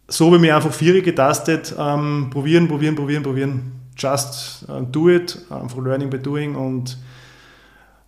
so 0.09 0.27
habe 0.27 0.37
ich 0.37 0.43
mir 0.43 0.57
einfach 0.57 0.73
vier 0.73 1.03
getastet, 1.03 1.75
ähm, 1.79 2.29
probieren, 2.31 2.67
probieren, 2.69 2.95
probieren, 2.95 3.23
probieren 3.23 3.84
just 3.97 4.65
uh, 4.69 4.81
do 4.81 5.09
it, 5.09 5.39
einfach 5.51 5.79
learning 5.79 6.11
by 6.11 6.19
doing 6.19 6.55
und 6.55 6.97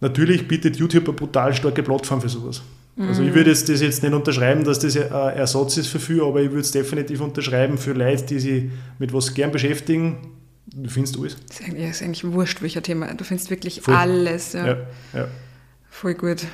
natürlich 0.01 0.47
bietet 0.49 0.77
YouTube 0.77 1.09
eine 1.09 1.17
brutal 1.17 1.55
starke 1.55 1.83
Plattform 1.83 2.21
für 2.21 2.29
sowas. 2.29 2.63
Mhm. 2.97 3.09
Also 3.09 3.23
ich 3.23 3.35
würde 3.35 3.51
jetzt 3.51 3.69
das 3.69 3.81
jetzt 3.81 4.03
nicht 4.03 4.13
unterschreiben, 4.13 4.65
dass 4.65 4.79
das 4.79 4.97
ein 4.97 5.11
Ersatz 5.11 5.77
ist 5.77 5.89
für 5.89 6.01
viel, 6.01 6.23
aber 6.23 6.41
ich 6.43 6.51
würde 6.51 6.63
es 6.63 6.71
definitiv 6.71 7.21
unterschreiben 7.21 7.79
für 7.79 7.93
Leute, 7.93 8.25
die 8.25 8.39
sich 8.39 8.65
mit 8.99 9.13
was 9.13 9.35
gern 9.35 9.53
beschäftigen. 9.53 10.33
Du 10.67 10.91
findest 10.91 11.19
alles. 11.19 11.37
Das 11.47 11.61
ist 11.61 11.67
eigentlich, 11.67 11.91
ist 11.91 12.03
eigentlich 12.03 12.25
wurscht, 12.25 12.61
welcher 12.63 12.83
Thema. 12.83 13.13
Du 13.15 13.25
findest 13.25 13.51
wirklich 13.51 13.81
Voll. 13.83 13.95
alles. 13.95 14.55
Ja. 14.55 14.67
Ja, 14.67 14.77
ja. 15.15 15.29
Voll 15.91 16.15
gut. 16.15 16.47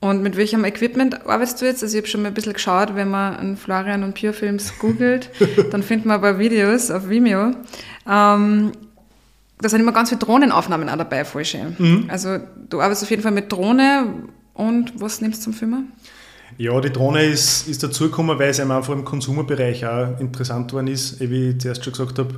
Und 0.00 0.22
mit 0.22 0.36
welchem 0.36 0.64
Equipment 0.64 1.26
arbeitest 1.26 1.60
du 1.60 1.66
jetzt? 1.66 1.82
Also 1.82 1.96
ich 1.96 2.02
habe 2.02 2.08
schon 2.08 2.22
mal 2.22 2.28
ein 2.28 2.34
bisschen 2.34 2.54
geschaut, 2.54 2.94
wenn 2.94 3.10
man 3.10 3.36
einen 3.36 3.56
Florian 3.58 4.02
und 4.02 4.18
Pure 4.18 4.32
Films 4.32 4.72
googelt, 4.78 5.30
dann 5.70 5.82
findet 5.82 6.06
man 6.06 6.16
ein 6.16 6.22
paar 6.22 6.38
Videos 6.38 6.90
auf 6.90 7.08
Vimeo. 7.08 7.52
Ähm, 8.08 8.72
da 9.60 9.68
sind 9.68 9.80
immer 9.80 9.92
ganz 9.92 10.08
viele 10.08 10.20
Drohnenaufnahmen 10.20 10.88
auch 10.88 10.96
dabei, 10.96 11.24
voll 11.26 11.44
schön. 11.44 11.76
Mhm. 11.78 12.04
Also 12.08 12.38
du 12.70 12.80
arbeitest 12.80 13.02
auf 13.02 13.10
jeden 13.10 13.22
Fall 13.22 13.32
mit 13.32 13.52
Drohne 13.52 14.06
und 14.54 14.98
was 14.98 15.20
nimmst 15.20 15.40
du 15.40 15.44
zum 15.44 15.52
Filmen? 15.52 15.92
Ja, 16.56 16.80
die 16.80 16.90
Drohne 16.90 17.24
ist, 17.24 17.68
ist 17.68 17.82
dazugekommen, 17.82 18.38
weil 18.38 18.50
es 18.50 18.60
einfach 18.60 18.88
im 18.90 19.04
Konsumerbereich 19.04 19.86
auch 19.86 20.18
interessant 20.18 20.72
worden 20.72 20.88
ist. 20.88 21.20
Wie 21.20 21.50
ich 21.50 21.60
zuerst 21.60 21.84
schon 21.84 21.92
gesagt 21.92 22.18
habe, 22.18 22.34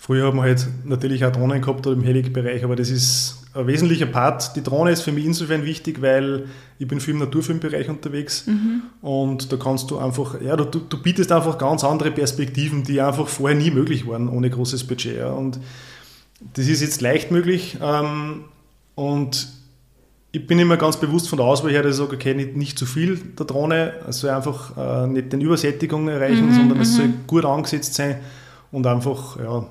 früher 0.00 0.26
haben 0.26 0.38
wir 0.38 0.44
halt 0.44 0.66
natürlich 0.84 1.26
auch 1.26 1.30
Drohnen 1.30 1.60
gehabt 1.60 1.86
oder 1.86 1.94
im 1.94 2.02
Helig-Bereich, 2.02 2.64
aber 2.64 2.74
das 2.74 2.88
ist 2.88 3.44
ein 3.52 3.66
wesentlicher 3.66 4.06
Part. 4.06 4.56
Die 4.56 4.62
Drohne 4.62 4.92
ist 4.92 5.02
für 5.02 5.12
mich 5.12 5.26
insofern 5.26 5.66
wichtig, 5.66 6.00
weil 6.00 6.46
ich 6.78 6.88
bin 6.88 7.00
viel 7.00 7.12
im 7.12 7.20
Naturfilmbereich 7.20 7.90
unterwegs 7.90 8.46
mhm. 8.46 8.82
und 9.02 9.52
da 9.52 9.58
kannst 9.58 9.90
du 9.90 9.98
einfach, 9.98 10.40
ja, 10.40 10.56
du, 10.56 10.64
du 10.64 11.02
bietest 11.02 11.30
einfach 11.30 11.58
ganz 11.58 11.84
andere 11.84 12.10
Perspektiven, 12.10 12.82
die 12.82 13.02
einfach 13.02 13.28
vorher 13.28 13.58
nie 13.58 13.70
möglich 13.70 14.06
waren, 14.08 14.30
ohne 14.30 14.48
großes 14.48 14.84
Budget. 14.84 15.18
Ja. 15.18 15.32
Und 15.32 15.60
das 16.54 16.66
ist 16.66 16.80
jetzt 16.80 17.02
leicht 17.02 17.30
möglich 17.30 17.76
ähm, 17.82 18.44
und 18.94 19.48
ich 20.32 20.46
bin 20.46 20.58
immer 20.58 20.78
ganz 20.78 20.96
bewusst 20.96 21.28
von 21.28 21.36
der 21.36 21.46
Auswahl 21.46 21.72
her, 21.72 21.82
dass 21.82 21.92
ich 21.92 21.98
sage, 21.98 22.16
okay, 22.16 22.32
nicht, 22.32 22.56
nicht 22.56 22.78
zu 22.78 22.86
viel 22.86 23.18
der 23.38 23.44
Drohne, 23.44 23.92
es 24.08 24.20
soll 24.20 24.30
einfach 24.30 24.78
äh, 24.78 25.06
nicht 25.08 25.30
den 25.30 25.42
Übersättigung 25.42 26.08
erreichen, 26.08 26.46
mhm, 26.46 26.54
sondern 26.54 26.80
es 26.80 26.96
soll 26.96 27.08
mhm. 27.08 27.26
gut 27.26 27.44
angesetzt 27.44 27.92
sein 27.92 28.16
und 28.72 28.86
einfach, 28.86 29.38
ja, 29.38 29.66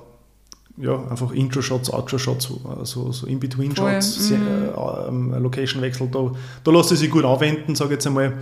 ja, 0.80 0.96
einfach 1.08 1.32
Intro-Shots, 1.32 1.90
Outro-Shots, 1.90 2.52
so, 2.84 3.12
so 3.12 3.26
In-Between-Shots, 3.26 4.30
mhm. 4.30 4.36
äh, 4.36 5.08
ähm, 5.08 5.34
Location-Wechsel, 5.42 6.08
da, 6.08 6.32
da 6.64 6.70
lässt 6.70 6.92
es 6.92 7.00
sich 7.00 7.10
gut 7.10 7.24
anwenden, 7.24 7.74
sage 7.74 7.90
ich 7.90 7.94
jetzt 7.94 8.06
einmal. 8.06 8.34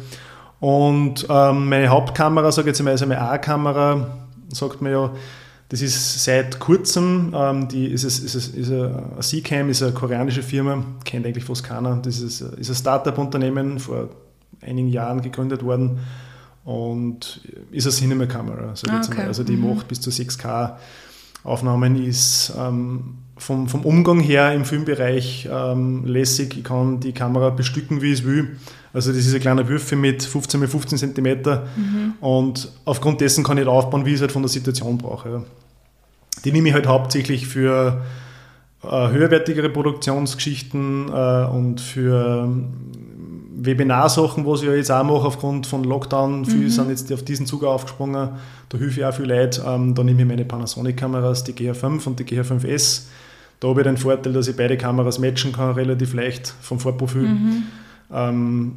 Und 0.60 1.26
ähm, 1.28 1.68
meine 1.68 1.88
Hauptkamera, 1.88 2.50
sage 2.52 2.68
ich 2.68 2.72
jetzt 2.72 2.80
einmal, 2.80 2.94
ist 2.94 3.02
eine 3.02 3.20
A-Kamera, 3.20 4.18
sagt 4.52 4.82
man 4.82 4.92
ja, 4.92 5.10
das 5.68 5.82
ist 5.82 6.24
seit 6.24 6.58
kurzem, 6.60 7.34
ähm, 7.36 7.68
die 7.68 7.88
ist, 7.88 8.04
es, 8.04 8.20
ist, 8.20 8.34
es, 8.34 8.48
ist 8.48 8.70
eine 8.70 9.20
C-Cam, 9.20 9.68
ist 9.68 9.82
eine 9.82 9.92
koreanische 9.92 10.42
Firma, 10.42 10.82
kennt 11.04 11.26
eigentlich 11.26 11.44
fast 11.44 11.62
keiner. 11.62 11.96
Das 11.96 12.20
ist, 12.20 12.40
ist 12.40 12.70
ein 12.70 12.74
Startup-Unternehmen, 12.74 13.78
vor 13.78 14.08
einigen 14.62 14.88
Jahren 14.88 15.20
gegründet 15.20 15.62
worden 15.62 15.98
und 16.64 17.40
ist 17.70 17.86
eine 17.86 17.94
Cinema-Kamera, 17.94 18.74
sage 18.76 18.86
ich 18.86 18.92
ah, 18.92 18.96
jetzt 18.96 19.10
okay. 19.10 19.22
Also 19.22 19.44
die 19.44 19.56
mhm. 19.56 19.74
macht 19.74 19.88
bis 19.88 20.00
zu 20.00 20.10
6K 20.10 20.76
Aufnahmen 21.44 21.96
ist 21.96 22.52
ähm, 22.58 23.18
vom, 23.36 23.68
vom 23.68 23.84
Umgang 23.84 24.20
her 24.20 24.52
im 24.52 24.64
Filmbereich 24.64 25.48
ähm, 25.50 26.04
lässig. 26.04 26.56
Ich 26.56 26.64
kann 26.64 27.00
die 27.00 27.12
Kamera 27.12 27.50
bestücken, 27.50 28.02
wie 28.02 28.12
ich 28.12 28.20
es 28.20 28.24
will. 28.24 28.56
Also 28.92 29.12
das 29.12 29.26
ist 29.26 29.34
ein 29.34 29.40
kleiner 29.40 29.68
Würfel 29.68 29.96
mit 29.96 30.24
15 30.24 30.62
x 30.62 30.72
15 30.72 30.98
cm 30.98 31.24
mhm. 31.26 32.14
und 32.20 32.72
aufgrund 32.84 33.20
dessen 33.20 33.44
kann 33.44 33.58
ich 33.58 33.66
halt 33.66 33.74
aufbauen, 33.74 34.04
wie 34.06 34.10
ich 34.10 34.16
es 34.16 34.20
halt 34.22 34.32
von 34.32 34.42
der 34.42 34.48
Situation 34.48 34.98
brauche. 34.98 35.44
Die 36.44 36.52
nehme 36.52 36.68
ich 36.68 36.74
halt 36.74 36.86
hauptsächlich 36.86 37.46
für 37.46 38.02
äh, 38.82 38.86
höherwertigere 38.88 39.70
Produktionsgeschichten 39.70 41.08
äh, 41.08 41.44
und 41.46 41.80
für 41.80 42.48
Webinarsachen, 43.60 44.46
was 44.46 44.62
ich 44.62 44.68
ja 44.68 44.74
jetzt 44.74 44.90
auch 44.90 45.02
mache 45.02 45.26
aufgrund 45.26 45.66
von 45.66 45.82
Lockdown. 45.82 46.44
Viele 46.44 46.64
mhm. 46.64 46.70
sind 46.70 46.90
jetzt 46.90 47.12
auf 47.12 47.24
diesen 47.24 47.46
Zug 47.46 47.64
aufgesprungen. 47.64 48.30
Da 48.68 48.78
hilfe 48.78 49.00
ich 49.00 49.06
auch 49.06 49.14
viel 49.14 49.26
Leute. 49.26 49.64
Ähm, 49.66 49.94
da 49.94 50.04
nehme 50.04 50.22
ich 50.22 50.28
meine 50.28 50.44
Panasonic-Kameras, 50.44 51.44
die 51.44 51.52
GH5 51.52 52.06
und 52.06 52.20
die 52.20 52.24
GH5S. 52.24 53.02
Da 53.60 53.68
habe 53.68 53.80
ich 53.80 53.86
den 53.86 53.96
Vorteil, 53.96 54.32
dass 54.32 54.46
ich 54.46 54.56
beide 54.56 54.76
Kameras 54.76 55.18
matchen 55.18 55.52
kann, 55.52 55.72
relativ 55.72 56.14
leicht 56.14 56.54
vom 56.60 56.78
Vorprofil. 56.78 57.22
Mhm. 57.22 57.62
Ähm, 58.12 58.72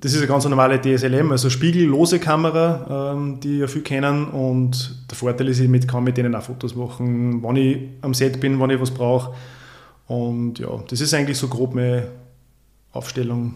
das 0.00 0.12
ist 0.12 0.18
eine 0.18 0.26
ganz 0.26 0.44
normale 0.44 0.80
DSLM, 0.80 1.32
also 1.32 1.48
spiegellose 1.48 2.18
Kamera, 2.18 3.14
ähm, 3.14 3.40
die 3.40 3.58
ja 3.58 3.66
viel 3.66 3.82
kennen. 3.82 4.26
Und 4.26 5.06
der 5.10 5.16
Vorteil 5.16 5.48
ist, 5.48 5.60
ich 5.60 5.86
kann 5.86 6.04
mit 6.04 6.18
denen 6.18 6.34
auch 6.34 6.42
Fotos 6.42 6.76
machen, 6.76 7.42
wann 7.42 7.56
ich 7.56 7.78
am 8.02 8.12
Set 8.12 8.38
bin, 8.38 8.60
wann 8.60 8.70
ich 8.70 8.80
was 8.80 8.90
brauche. 8.90 9.32
Und 10.06 10.58
ja, 10.58 10.68
das 10.88 11.00
ist 11.00 11.14
eigentlich 11.14 11.38
so 11.38 11.48
grob 11.48 11.74
meine 11.74 12.08
Aufstellung 12.92 13.54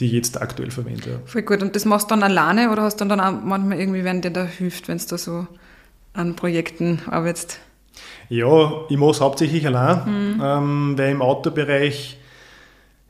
die 0.00 0.06
ich 0.06 0.12
jetzt 0.12 0.40
aktuell 0.40 0.70
verwende. 0.70 1.10
Ja. 1.10 1.18
Voll 1.24 1.42
gut. 1.42 1.62
Und 1.62 1.74
das 1.74 1.84
machst 1.84 2.10
du 2.10 2.14
dann 2.14 2.22
alleine 2.22 2.70
oder 2.70 2.82
hast 2.82 3.00
du 3.00 3.04
dann 3.04 3.20
auch 3.20 3.32
manchmal 3.42 3.80
irgendwie 3.80 4.04
wen, 4.04 4.20
der 4.20 4.30
da 4.30 4.44
hilft, 4.44 4.88
wenn 4.88 4.98
du 4.98 5.04
da 5.08 5.18
so 5.18 5.46
an 6.14 6.36
Projekten 6.36 7.00
arbeitest? 7.06 7.58
Ja, 8.28 8.84
ich 8.88 8.96
mache 8.96 9.10
es 9.10 9.20
hauptsächlich 9.20 9.66
allein, 9.66 10.36
mhm. 10.36 10.42
ähm, 10.42 10.94
weil 10.98 11.10
im 11.10 11.22
Autobereich 11.22 12.18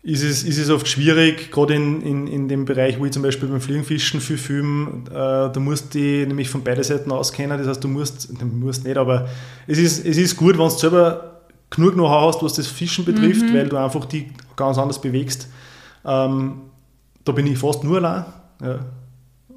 ist 0.02 0.22
es, 0.22 0.44
ist 0.44 0.58
es 0.58 0.70
oft 0.70 0.88
schwierig, 0.88 1.50
gerade 1.50 1.74
in, 1.74 2.00
in, 2.02 2.26
in 2.26 2.48
dem 2.48 2.64
Bereich, 2.64 2.98
wo 2.98 3.04
ich 3.04 3.12
zum 3.12 3.22
Beispiel 3.22 3.48
beim 3.48 3.60
Fliegenfischen 3.60 4.20
viel 4.20 4.38
filme, 4.38 5.02
äh, 5.10 5.52
da 5.52 5.60
musst 5.60 5.92
du 5.92 5.98
dich 5.98 6.26
nämlich 6.26 6.48
von 6.48 6.62
beiden 6.62 6.84
Seiten 6.84 7.10
auskennen, 7.10 7.58
das 7.58 7.66
heißt, 7.66 7.84
du 7.84 7.88
musst, 7.88 8.28
du 8.40 8.46
musst 8.46 8.84
nicht, 8.84 8.96
aber 8.96 9.28
es 9.66 9.76
ist, 9.78 10.06
es 10.06 10.16
ist 10.16 10.36
gut, 10.36 10.56
wenn 10.56 10.64
du 10.64 10.70
selber 10.70 11.42
genug 11.68 11.94
Know-how 11.94 12.32
hast, 12.32 12.42
was 12.42 12.54
das 12.54 12.68
Fischen 12.68 13.04
betrifft, 13.04 13.42
mhm. 13.42 13.54
weil 13.54 13.68
du 13.68 13.76
einfach 13.76 14.04
die 14.06 14.28
ganz 14.56 14.78
anders 14.78 15.00
bewegst. 15.00 15.48
Ähm, 16.04 16.62
da 17.28 17.32
bin 17.32 17.46
ich 17.46 17.58
fast 17.58 17.84
nur 17.84 17.98
allein. 17.98 18.24
Ja. 18.62 18.78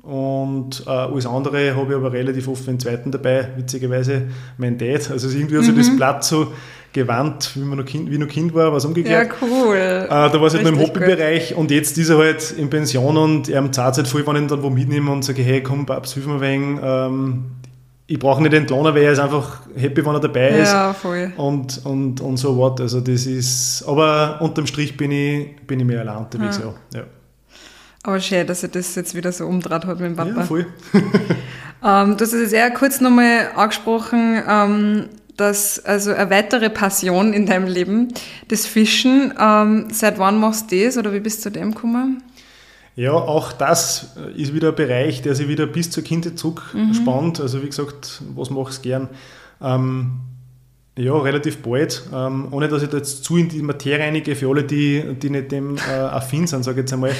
Und 0.03 0.83
äh, 0.87 0.89
alles 0.89 1.25
andere 1.27 1.75
habe 1.75 1.91
ich 1.91 1.95
aber 1.95 2.11
relativ 2.11 2.47
oft 2.47 2.67
einen 2.67 2.79
zweiten 2.79 3.11
dabei, 3.11 3.49
witzigerweise 3.55 4.23
mein 4.57 4.77
Dad. 4.77 5.11
Also 5.11 5.29
irgendwie 5.29 5.57
mhm. 5.57 5.77
das 5.77 5.95
Blatt 5.95 6.23
so 6.23 6.47
gewandt, 6.91 7.51
wie, 7.55 7.61
man 7.61 7.77
noch 7.77 7.85
kind, 7.85 8.09
wie 8.09 8.17
noch 8.17 8.27
Kind 8.27 8.53
war, 8.53 8.73
was 8.73 8.83
umgekehrt. 8.83 9.29
Ja, 9.29 9.47
cool. 9.47 9.77
Äh, 9.77 10.07
da 10.07 10.33
war 10.33 10.43
es 10.43 10.55
halt 10.55 10.63
noch 10.63 10.71
im 10.71 10.79
Hobbybereich 10.79 11.55
und 11.55 11.71
jetzt 11.71 11.97
ist 11.97 12.09
er 12.09 12.17
halt 12.17 12.51
in 12.51 12.69
Pension 12.69 13.15
und 13.15 13.47
er 13.47 13.71
zahlt 13.71 13.95
halt 13.95 14.07
voll, 14.07 14.25
wenn 14.25 14.35
ich 14.35 14.41
ihn 14.41 14.47
dann 14.47 14.63
wo 14.63 14.69
mitnehme 14.69 15.11
und 15.11 15.23
sage, 15.23 15.43
hey 15.43 15.61
komm, 15.61 15.85
Babs, 15.85 16.13
hilf 16.13 16.25
mir 16.25 16.41
wegen. 16.41 16.79
Ähm, 16.83 17.43
ich 18.07 18.19
brauche 18.19 18.41
nicht 18.41 18.53
entlohnen, 18.53 18.93
weil 18.93 19.03
er 19.03 19.13
ist 19.13 19.19
einfach 19.19 19.61
happy, 19.73 20.05
wenn 20.05 20.15
er 20.15 20.19
dabei 20.19 20.49
ist. 20.49 20.73
Ja, 20.73 20.93
voll. 20.93 21.31
Und, 21.37 21.85
und, 21.85 22.19
und 22.19 22.37
so 22.37 22.57
was. 22.57 22.81
Also 22.81 22.99
das 22.99 23.25
ist, 23.25 23.85
aber 23.87 24.39
unterm 24.41 24.67
Strich 24.67 24.97
bin 24.97 25.11
ich, 25.11 25.55
bin 25.65 25.79
ich 25.79 25.85
mehr 25.85 26.01
allein 26.01 26.17
unterwegs, 26.17 26.57
ja. 26.57 26.73
ja. 26.93 26.99
ja. 26.99 27.05
Aber 28.03 28.19
schön, 28.19 28.47
dass 28.47 28.63
er 28.63 28.69
das 28.69 28.95
jetzt 28.95 29.15
wieder 29.15 29.31
so 29.31 29.45
umdraht 29.45 29.85
hat 29.85 29.99
mit 29.99 30.09
dem 30.09 30.15
Papa. 30.15 30.39
Ja, 30.39 30.43
voll. 30.43 30.65
ähm, 30.93 32.17
du 32.17 32.23
hast 32.23 32.33
es 32.33 32.41
jetzt 32.41 32.53
eher 32.53 32.71
kurz 32.71 32.99
nochmal 32.99 33.49
angesprochen. 33.55 34.41
Ähm, 34.47 35.09
dass 35.37 35.83
also 35.83 36.11
eine 36.11 36.29
weitere 36.29 36.69
Passion 36.69 37.33
in 37.33 37.45
deinem 37.45 37.67
Leben, 37.67 38.09
das 38.49 38.67
Fischen. 38.67 39.33
Ähm, 39.39 39.87
seit 39.91 40.19
wann 40.19 40.39
machst 40.39 40.71
du 40.71 40.85
das 40.85 40.97
oder 40.97 41.13
wie 41.13 41.19
bist 41.19 41.39
du 41.39 41.43
zu 41.43 41.51
dem 41.51 41.73
gekommen? 41.73 42.21
Ja, 42.95 43.13
auch 43.13 43.51
das 43.53 44.15
ist 44.35 44.53
wieder 44.53 44.69
ein 44.69 44.75
Bereich, 44.75 45.21
der 45.21 45.33
sich 45.33 45.47
wieder 45.47 45.65
bis 45.65 45.89
zur 45.89 46.03
Kindheit 46.03 46.37
zurückspannt. 46.37 47.39
Mhm. 47.39 47.43
Also 47.43 47.63
wie 47.63 47.67
gesagt, 47.67 48.21
was 48.35 48.49
machst 48.49 48.79
du 48.79 48.89
gern? 48.89 49.09
Ähm, 49.61 50.19
ja, 50.97 51.17
relativ 51.17 51.59
bald. 51.59 52.03
Ähm, 52.13 52.49
ohne 52.51 52.67
dass 52.67 52.83
ich 52.83 52.89
da 52.89 52.97
jetzt 52.97 53.23
zu 53.23 53.37
in 53.37 53.49
die 53.49 53.61
Materie 53.61 54.05
einige, 54.05 54.35
für 54.35 54.49
alle, 54.49 54.63
die, 54.63 55.15
die 55.15 55.29
nicht 55.29 55.51
dem 55.51 55.77
äh, 55.77 55.91
affin 55.91 56.47
sind, 56.47 56.63
sage 56.63 56.81
ich 56.81 56.83
jetzt 56.83 56.93
einmal, 56.93 57.15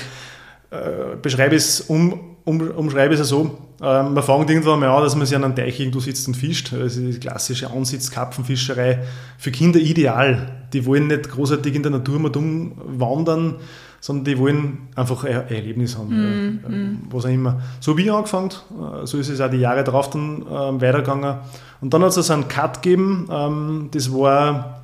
äh, 0.72 1.18
beschreibe 1.22 1.56
es 1.56 1.82
um, 1.82 2.38
um, 2.46 2.62
umschreibe 2.62 3.14
es 3.14 3.28
so. 3.28 3.58
Ähm, 3.82 4.14
man 4.14 4.24
fängt 4.24 4.50
irgendwann 4.50 4.80
mal 4.80 4.90
an, 4.90 5.04
dass 5.04 5.16
man 5.16 5.26
sich 5.26 5.36
an 5.36 5.44
einem 5.44 5.56
Teich 5.56 5.80
irgendwo 5.80 6.00
sitzt 6.00 6.28
und 6.28 6.36
fischt. 6.36 6.74
Also 6.74 7.02
die 7.02 7.20
klassische 7.20 7.70
Ansitz-Karpfenfischerei. 7.70 9.04
Für 9.38 9.52
Kinder 9.52 9.80
ideal. 9.80 10.66
Die 10.72 10.86
wollen 10.86 11.08
nicht 11.08 11.30
großartig 11.30 11.76
in 11.76 11.84
der 11.84 11.92
Natur 11.92 12.20
mal 12.20 12.32
wandern, 12.34 13.56
sondern 14.00 14.26
die 14.26 14.40
wollen 14.40 14.88
einfach 14.96 15.24
ein 15.26 15.48
Erlebnis 15.50 15.98
haben. 15.98 16.10
Mm, 16.10 16.60
ja, 16.64 16.70
mm. 16.70 16.98
Was 17.12 17.26
auch 17.26 17.30
immer. 17.30 17.62
So 17.80 17.98
wie 17.98 18.04
ich 18.04 18.12
angefangen, 18.12 18.50
äh, 18.50 19.06
so 19.06 19.18
ist 19.18 19.30
es 19.30 19.42
auch 19.42 19.50
die 19.50 19.58
Jahre 19.58 19.84
darauf 19.84 20.10
dann 20.10 20.42
äh, 20.44 20.82
weitergegangen. 20.82 21.36
Und 21.82 21.94
dann 21.94 22.02
hat 22.02 22.10
es 22.12 22.18
also 22.18 22.34
einen 22.34 22.48
Cut 22.48 22.82
gegeben, 22.82 23.28
ähm, 23.32 23.90
das 23.92 24.12
war 24.14 24.81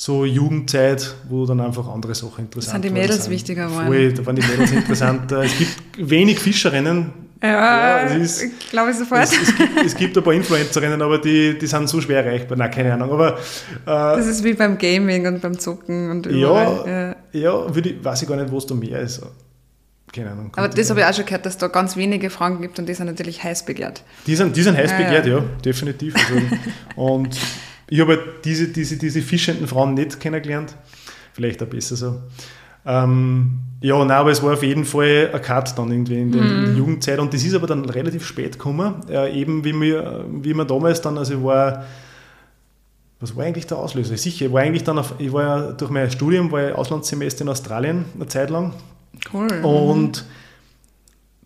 so 0.00 0.24
Jugendzeit, 0.24 1.14
wo 1.28 1.44
dann 1.44 1.60
einfach 1.60 1.86
andere 1.86 2.14
Sachen 2.14 2.46
interessant 2.46 2.72
waren. 2.72 2.82
Sind 2.82 2.96
die 2.96 3.00
Mädels 3.00 3.24
sind. 3.24 3.32
wichtiger 3.32 3.66
geworden? 3.66 3.86
Voll, 3.86 4.12
da 4.14 4.24
waren 4.24 4.36
die 4.36 4.46
Mädels 4.46 4.72
interessant. 4.72 5.30
es 5.32 5.58
gibt 5.58 6.10
wenig 6.10 6.38
Fischerinnen. 6.38 7.12
Ja, 7.42 8.06
ja 8.06 8.16
ist, 8.16 8.70
glaube 8.70 8.92
ich 8.92 8.96
sofort. 8.96 9.24
Es, 9.24 9.32
es, 9.32 9.54
gibt, 9.54 9.84
es, 9.84 9.94
gibt, 9.94 10.16
ein 10.16 10.24
paar 10.24 10.32
Influencerinnen, 10.32 11.02
aber 11.02 11.18
die, 11.18 11.58
die 11.58 11.66
sind 11.66 11.86
so 11.86 12.00
schwer 12.00 12.24
erreichbar. 12.24 12.56
Nein, 12.56 12.70
keine 12.70 12.94
Ahnung. 12.94 13.12
Aber, 13.12 13.36
äh, 13.36 13.36
das 13.84 14.26
ist 14.26 14.42
wie 14.42 14.54
beim 14.54 14.78
Gaming 14.78 15.26
und 15.26 15.42
beim 15.42 15.58
Zucken 15.58 16.10
und 16.10 16.24
überall. 16.24 17.16
Ja, 17.34 17.38
ja. 17.38 17.62
ja 17.66 17.74
würde 17.74 17.90
ich, 17.90 18.02
weiß 18.02 18.22
ich 18.22 18.28
gar 18.28 18.36
nicht, 18.36 18.50
was 18.50 18.64
da 18.64 18.74
mehr 18.74 19.00
ist. 19.00 19.20
Keine 20.14 20.30
Ahnung. 20.30 20.50
Aber 20.56 20.68
das 20.68 20.88
habe 20.88 21.00
ich 21.00 21.06
auch 21.06 21.14
schon 21.14 21.26
gehört, 21.26 21.44
dass 21.44 21.58
da 21.58 21.68
ganz 21.68 21.98
wenige 21.98 22.30
Fragen 22.30 22.62
gibt 22.62 22.78
und 22.78 22.88
die 22.88 22.94
sind 22.94 23.06
natürlich 23.06 23.44
heiß 23.44 23.66
begehrt. 23.66 24.02
Die 24.26 24.34
sind, 24.34 24.56
die 24.56 24.62
sind 24.62 24.78
heiß 24.78 24.92
ja, 24.92 24.96
begehrt, 24.96 25.26
ja, 25.26 25.40
definitiv. 25.62 26.14
Also, 26.16 26.40
und 26.96 27.38
ich 27.90 28.00
habe 28.00 28.16
halt 28.16 28.44
diese, 28.44 28.68
diese, 28.68 28.96
diese 28.96 29.20
fischenden 29.20 29.66
Frauen 29.66 29.94
nicht 29.94 30.18
kennengelernt. 30.18 30.74
Vielleicht 31.32 31.62
auch 31.62 31.66
besser 31.66 31.96
so. 31.96 32.20
Ähm, 32.86 33.60
ja, 33.82 33.98
nein, 33.98 34.10
aber 34.10 34.30
es 34.30 34.42
war 34.42 34.54
auf 34.54 34.62
jeden 34.62 34.86
Fall 34.86 35.30
ein 35.34 35.42
Cut 35.42 35.76
dann 35.76 35.92
irgendwie 35.92 36.18
in, 36.18 36.30
mm. 36.30 36.32
der 36.32 36.42
mhm. 36.42 36.76
Jugendzeit 36.78 37.18
und 37.18 37.32
das 37.34 37.44
ist 37.44 37.54
aber 37.54 37.66
dann 37.66 37.84
relativ 37.84 38.24
spät 38.24 38.52
gekommen, 38.52 38.94
äh, 39.10 39.38
eben 39.38 39.64
wie 39.64 39.74
mir, 39.74 40.24
wie 40.30 40.54
mir 40.54 40.64
damals 40.64 41.02
dann, 41.02 41.18
also 41.18 41.34
ich 41.34 41.44
war, 41.44 41.84
was 43.20 43.36
war 43.36 43.44
eigentlich 43.44 43.66
der 43.66 43.76
Auslöser? 43.76 44.16
Sicher, 44.16 44.46
ich 44.46 44.52
war 44.52 44.62
eigentlich 44.62 44.84
dann, 44.84 44.98
auf, 44.98 45.14
ich 45.18 45.30
war 45.30 45.42
ja 45.42 45.72
durch 45.72 45.90
mein 45.90 46.10
Studium, 46.10 46.50
war 46.50 46.70
ich 46.70 46.74
Auslandssemester 46.74 47.42
in 47.42 47.50
Australien 47.50 48.06
eine 48.14 48.26
Zeit 48.28 48.48
lang 48.48 48.72
Cool. 49.32 49.48
Und 49.62 50.24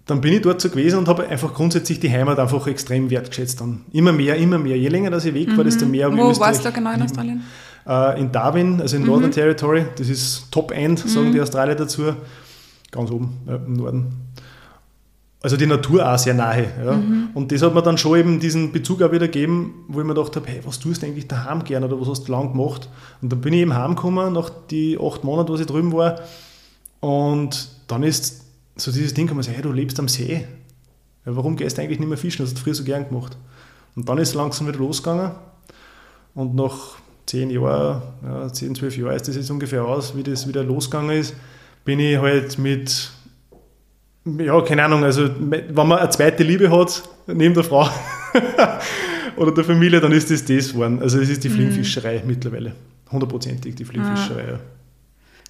dann 0.06 0.20
bin 0.20 0.34
ich 0.34 0.42
dort 0.42 0.60
so 0.60 0.68
gewesen 0.68 0.98
und 0.98 1.08
habe 1.08 1.26
einfach 1.28 1.54
grundsätzlich 1.54 1.98
die 1.98 2.10
Heimat 2.10 2.38
einfach 2.38 2.66
extrem 2.66 3.08
wertgeschätzt. 3.10 3.60
Dann 3.60 3.82
immer 3.92 4.12
mehr, 4.12 4.36
immer 4.36 4.58
mehr. 4.58 4.76
Je 4.76 4.88
länger 4.88 5.10
dass 5.10 5.24
ich 5.24 5.34
weg 5.34 5.48
war, 5.48 5.58
mhm. 5.58 5.64
desto 5.64 5.86
mehr 5.86 6.12
Wo 6.12 6.38
warst 6.38 6.64
du 6.64 6.72
genau 6.72 6.92
in 6.92 7.02
Australien? 7.02 7.42
Äh, 7.86 8.20
in 8.20 8.30
Darwin, 8.30 8.80
also 8.80 8.96
in 8.96 9.02
mhm. 9.02 9.08
Northern 9.08 9.30
Territory. 9.30 9.86
Das 9.96 10.08
ist 10.08 10.48
Top 10.50 10.72
End, 10.72 10.98
sagen 10.98 11.28
mhm. 11.28 11.32
die 11.32 11.40
Australier 11.40 11.74
dazu. 11.74 12.02
Ganz 12.90 13.10
oben 13.10 13.38
ja, 13.46 13.56
im 13.56 13.72
Norden. 13.74 14.12
Also 15.40 15.56
die 15.56 15.66
Natur 15.66 16.10
auch 16.10 16.18
sehr 16.18 16.34
nahe. 16.34 16.66
Ja. 16.84 16.92
Mhm. 16.92 17.28
Und 17.34 17.52
das 17.52 17.62
hat 17.62 17.74
mir 17.74 17.82
dann 17.82 17.98
schon 17.98 18.18
eben 18.18 18.40
diesen 18.40 18.72
Bezug 18.72 19.02
auch 19.02 19.12
wieder 19.12 19.26
gegeben, 19.26 19.84
wo 19.88 20.00
ich 20.00 20.06
mir 20.06 20.14
gedacht 20.14 20.36
habe, 20.36 20.46
hey, 20.48 20.60
was 20.64 20.78
tust 20.78 21.02
du 21.02 21.06
eigentlich 21.06 21.28
daheim 21.28 21.64
gern 21.64 21.84
oder 21.84 21.98
was 22.00 22.08
hast 22.08 22.28
du 22.28 22.32
lang 22.32 22.52
gemacht? 22.52 22.88
Und 23.22 23.32
dann 23.32 23.40
bin 23.40 23.54
ich 23.54 23.60
eben 23.60 23.74
heimgekommen, 23.74 24.34
nach 24.34 24.50
die 24.70 24.98
acht 24.98 25.24
Monaten, 25.24 25.52
was 25.52 25.60
ich 25.60 25.66
drüben 25.66 25.92
war 25.92 26.20
und 27.00 27.68
dann 27.88 28.02
ist 28.02 28.43
so 28.76 28.90
dieses 28.92 29.14
Ding, 29.14 29.26
kann 29.26 29.36
man 29.36 29.42
sagen, 29.42 29.54
hey, 29.54 29.62
du 29.62 29.72
lebst 29.72 29.98
am 29.98 30.08
See. 30.08 30.46
Ja, 31.24 31.36
warum 31.36 31.56
gehst 31.56 31.78
du 31.78 31.82
eigentlich 31.82 32.00
nicht 32.00 32.08
mehr 32.08 32.18
fischen? 32.18 32.42
Das 32.42 32.50
hast 32.50 32.58
du 32.58 32.64
früher 32.64 32.74
so 32.74 32.84
gern 32.84 33.08
gemacht. 33.08 33.36
Und 33.96 34.08
dann 34.08 34.18
ist 34.18 34.30
es 34.30 34.34
langsam 34.34 34.66
wieder 34.66 34.78
losgegangen. 34.78 35.32
Und 36.34 36.54
nach 36.54 36.96
zehn 37.26 37.50
Jahren, 37.50 38.02
ja, 38.22 38.52
zehn, 38.52 38.74
zwölf 38.74 38.96
Jahren 38.96 39.16
ist 39.16 39.28
das 39.28 39.36
jetzt 39.36 39.50
ungefähr 39.50 39.84
aus, 39.84 40.16
wie 40.16 40.22
das 40.22 40.46
wieder 40.46 40.64
losgegangen 40.64 41.16
ist, 41.16 41.34
bin 41.84 42.00
ich 42.00 42.18
halt 42.18 42.58
mit, 42.58 43.10
ja, 44.24 44.60
keine 44.62 44.84
Ahnung, 44.84 45.04
also 45.04 45.28
wenn 45.38 45.74
man 45.74 45.98
eine 45.98 46.10
zweite 46.10 46.42
Liebe 46.42 46.70
hat, 46.70 47.02
neben 47.26 47.54
der 47.54 47.64
Frau 47.64 47.88
oder 49.36 49.52
der 49.52 49.64
Familie, 49.64 50.00
dann 50.00 50.12
ist 50.12 50.30
das 50.30 50.44
das 50.44 50.72
geworden. 50.72 51.00
Also 51.00 51.20
es 51.20 51.28
ist 51.28 51.44
die. 51.44 51.50
Fliegenfischerei 51.50 52.20
mhm. 52.20 52.28
mittlerweile. 52.28 52.74
Hundertprozentig 53.10 53.74
die 53.74 53.84
Fliegenfischerei, 53.84 54.54
ah. 54.54 54.60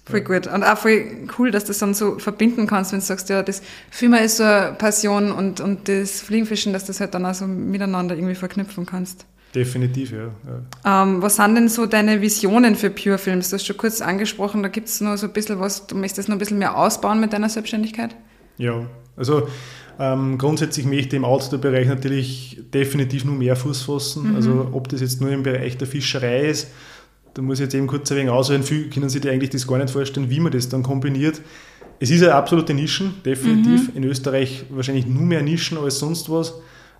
Voll 0.05 0.21
gut. 0.21 0.45
Und 0.45 0.63
auch 0.63 0.77
voll 0.77 1.27
cool, 1.39 1.49
dass 1.49 1.63
du 1.63 1.69
das 1.69 1.79
dann 1.79 1.95
so 1.95 2.19
verbinden 2.19 2.67
kannst, 2.67 2.91
wenn 2.91 2.99
du 2.99 3.05
sagst, 3.05 3.29
ja, 3.29 3.41
das 3.41 3.63
Filmen 3.89 4.23
ist 4.23 4.37
so 4.37 4.43
eine 4.43 4.75
Passion 4.77 5.31
und, 5.31 5.61
und 5.61 5.87
das 5.87 6.21
Fliegenfischen, 6.21 6.73
dass 6.73 6.83
du 6.83 6.87
das 6.87 6.99
halt 6.99 7.15
dann 7.15 7.25
auch 7.25 7.33
so 7.33 7.47
miteinander 7.47 8.15
irgendwie 8.15 8.35
verknüpfen 8.35 8.85
kannst. 8.85 9.25
Definitiv, 9.55 10.11
ja. 10.11 10.29
ja. 10.83 11.03
Ähm, 11.03 11.21
was 11.21 11.37
sind 11.37 11.55
denn 11.55 11.69
so 11.69 11.85
deine 11.85 12.21
Visionen 12.21 12.75
für 12.75 12.89
Pure 12.89 13.17
Films? 13.17 13.49
Du 13.49 13.55
hast 13.55 13.65
schon 13.65 13.77
kurz 13.77 14.01
angesprochen, 14.01 14.61
da 14.61 14.69
gibt 14.69 14.89
es 14.89 15.01
noch 15.01 15.15
so 15.15 15.27
ein 15.27 15.33
bisschen 15.33 15.59
was, 15.59 15.87
du 15.87 15.95
möchtest 15.95 16.27
noch 16.27 16.35
ein 16.35 16.39
bisschen 16.39 16.59
mehr 16.59 16.77
ausbauen 16.77 17.19
mit 17.19 17.33
deiner 17.33 17.49
Selbstständigkeit? 17.49 18.15
Ja, 18.57 18.85
also 19.15 19.47
ähm, 19.97 20.37
grundsätzlich 20.37 20.85
möchte 20.85 21.15
ich 21.15 21.21
im 21.21 21.25
Outdoor-Bereich 21.25 21.87
natürlich 21.87 22.61
definitiv 22.73 23.23
nur 23.23 23.35
mehr 23.35 23.55
Fuß 23.55 23.83
fassen. 23.83 24.31
Mhm. 24.31 24.35
Also 24.35 24.69
ob 24.73 24.89
das 24.89 25.01
jetzt 25.01 25.21
nur 25.21 25.31
im 25.31 25.43
Bereich 25.43 25.77
der 25.77 25.87
Fischerei 25.87 26.47
ist, 26.47 26.67
da 27.35 27.41
muss 27.41 27.59
ich 27.59 27.65
jetzt 27.65 27.75
eben 27.75 27.85
kurz 27.85 28.09
ein 28.11 28.17
wenig 28.17 28.31
ausholen, 28.31 28.63
viele 28.63 28.89
können 28.89 29.09
sich 29.09 29.27
eigentlich 29.29 29.49
das 29.51 29.67
gar 29.67 29.77
nicht 29.77 29.91
vorstellen, 29.91 30.29
wie 30.29 30.39
man 30.39 30.51
das 30.51 30.69
dann 30.69 30.83
kombiniert. 30.83 31.41
Es 31.99 32.09
ist 32.09 32.23
eine 32.23 32.33
absolute 32.33 32.73
Nischen, 32.73 33.15
definitiv. 33.25 33.89
Mhm. 33.89 33.97
In 33.97 34.03
Österreich 34.05 34.65
wahrscheinlich 34.69 35.05
nur 35.05 35.23
mehr 35.23 35.41
Nischen 35.41 35.77
als 35.77 35.99
sonst 35.99 36.29
was. 36.29 36.53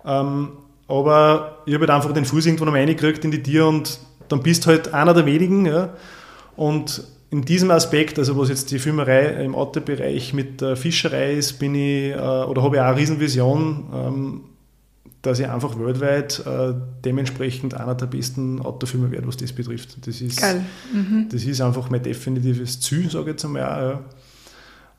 Ähm, 0.04 0.50
aber 0.88 1.62
ich 1.66 1.74
habe 1.74 1.86
halt 1.86 1.90
einfach 1.90 2.12
den 2.12 2.24
Fuß 2.24 2.46
irgendwo 2.46 2.66
noch 2.66 2.74
reingekriegt 2.74 3.24
in 3.24 3.30
die 3.30 3.42
Tier 3.42 3.66
und 3.66 3.98
dann 4.28 4.42
bist 4.42 4.64
du 4.64 4.68
halt 4.68 4.92
einer 4.92 5.14
der 5.14 5.26
wenigen. 5.26 5.66
Ja. 5.66 5.94
Und 6.54 7.02
in 7.30 7.42
diesem 7.42 7.70
Aspekt, 7.70 8.18
also 8.18 8.38
was 8.38 8.50
jetzt 8.50 8.70
die 8.70 8.78
Filmerei 8.78 9.42
im 9.42 9.54
Autobereich 9.54 10.32
mit 10.34 10.60
der 10.60 10.76
Fischerei 10.76 11.32
ist, 11.32 11.54
bin 11.54 11.74
ich 11.74 12.12
äh, 12.12 12.16
oder 12.16 12.62
habe 12.62 12.76
ich 12.76 12.82
auch 12.82 12.86
eine 12.86 12.96
Riesenvision. 12.96 14.44
Dass 15.26 15.40
ich 15.40 15.48
einfach 15.48 15.76
weltweit 15.76 16.40
äh, 16.46 16.72
dementsprechend 17.04 17.74
einer 17.74 17.96
der 17.96 18.06
besten 18.06 18.60
Autofilme 18.62 19.10
werde, 19.10 19.26
was 19.26 19.36
das 19.36 19.52
betrifft. 19.52 20.06
Das 20.06 20.20
ist. 20.20 20.40
Mhm. 20.94 21.26
Das 21.32 21.42
ist 21.42 21.60
einfach 21.60 21.90
mein 21.90 22.00
definitives 22.00 22.80
Ziel, 22.80 23.10
sage 23.10 23.24
ich 23.24 23.30
jetzt 23.32 23.44
einmal. 23.44 23.62
Ja. 23.62 24.00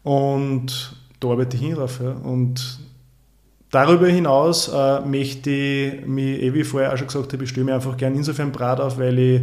Und 0.04 0.98
da 1.22 1.30
arbeite 1.30 1.56
ich 1.56 1.64
hin 1.64 1.76
drauf. 1.76 2.02
Ja. 2.04 2.12
Und 2.12 2.78
darüber 3.72 4.08
hinaus 4.08 4.68
äh, 4.68 5.00
möchte 5.00 5.50
ich 5.50 6.06
mich, 6.06 6.42
eh 6.42 6.54
wie 6.54 6.60
ich 6.60 6.68
vorher 6.68 6.92
auch 6.92 6.98
schon 6.98 7.08
gesagt 7.08 7.32
habe, 7.32 7.46
ich 7.46 7.50
stelle 7.50 7.66
mir 7.66 7.76
einfach 7.76 7.96
gerne 7.96 8.18
insofern 8.18 8.52
Brat 8.52 8.82
auf, 8.82 8.98
weil 8.98 9.18
ich 9.18 9.42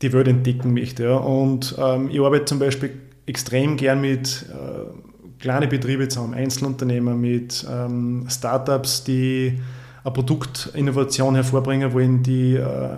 die 0.00 0.10
Welt 0.14 0.28
entdecken 0.28 0.72
möchte. 0.72 1.04
Ja. 1.04 1.16
Und 1.16 1.74
ähm, 1.78 2.08
ich 2.10 2.18
arbeite 2.18 2.46
zum 2.46 2.60
Beispiel 2.60 2.92
extrem 3.26 3.76
gern 3.76 4.00
mit 4.00 4.46
äh, 4.50 5.15
kleine 5.38 5.68
Betriebe 5.68 6.08
zusammen, 6.08 6.34
Einzelunternehmer, 6.34 7.14
mit 7.14 7.66
ähm, 7.70 8.26
Startups, 8.28 9.04
die 9.04 9.60
eine 10.04 10.12
Produktinnovation 10.12 11.34
hervorbringen 11.34 11.92
wollen, 11.92 12.22
die 12.22 12.54
äh, 12.54 12.88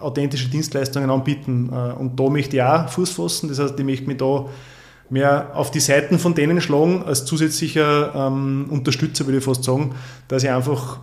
authentische 0.00 0.48
Dienstleistungen 0.48 1.10
anbieten. 1.10 1.70
Äh, 1.72 1.92
und 1.92 2.18
da 2.18 2.28
möchte 2.28 2.56
ich 2.56 2.62
auch 2.62 2.88
Fuß 2.88 3.10
fassen. 3.10 3.48
Das 3.48 3.58
heißt, 3.58 3.78
ich 3.78 3.84
möchte 3.84 4.06
mich 4.06 4.16
da 4.16 4.46
mehr 5.10 5.52
auf 5.54 5.70
die 5.70 5.80
Seiten 5.80 6.18
von 6.18 6.34
denen 6.34 6.60
schlagen, 6.60 7.02
als 7.04 7.24
zusätzlicher 7.24 8.12
ähm, 8.14 8.66
Unterstützer, 8.70 9.26
würde 9.26 9.38
ich 9.38 9.44
fast 9.44 9.64
sagen, 9.64 9.94
dass 10.26 10.42
ich 10.42 10.50
einfach 10.50 11.00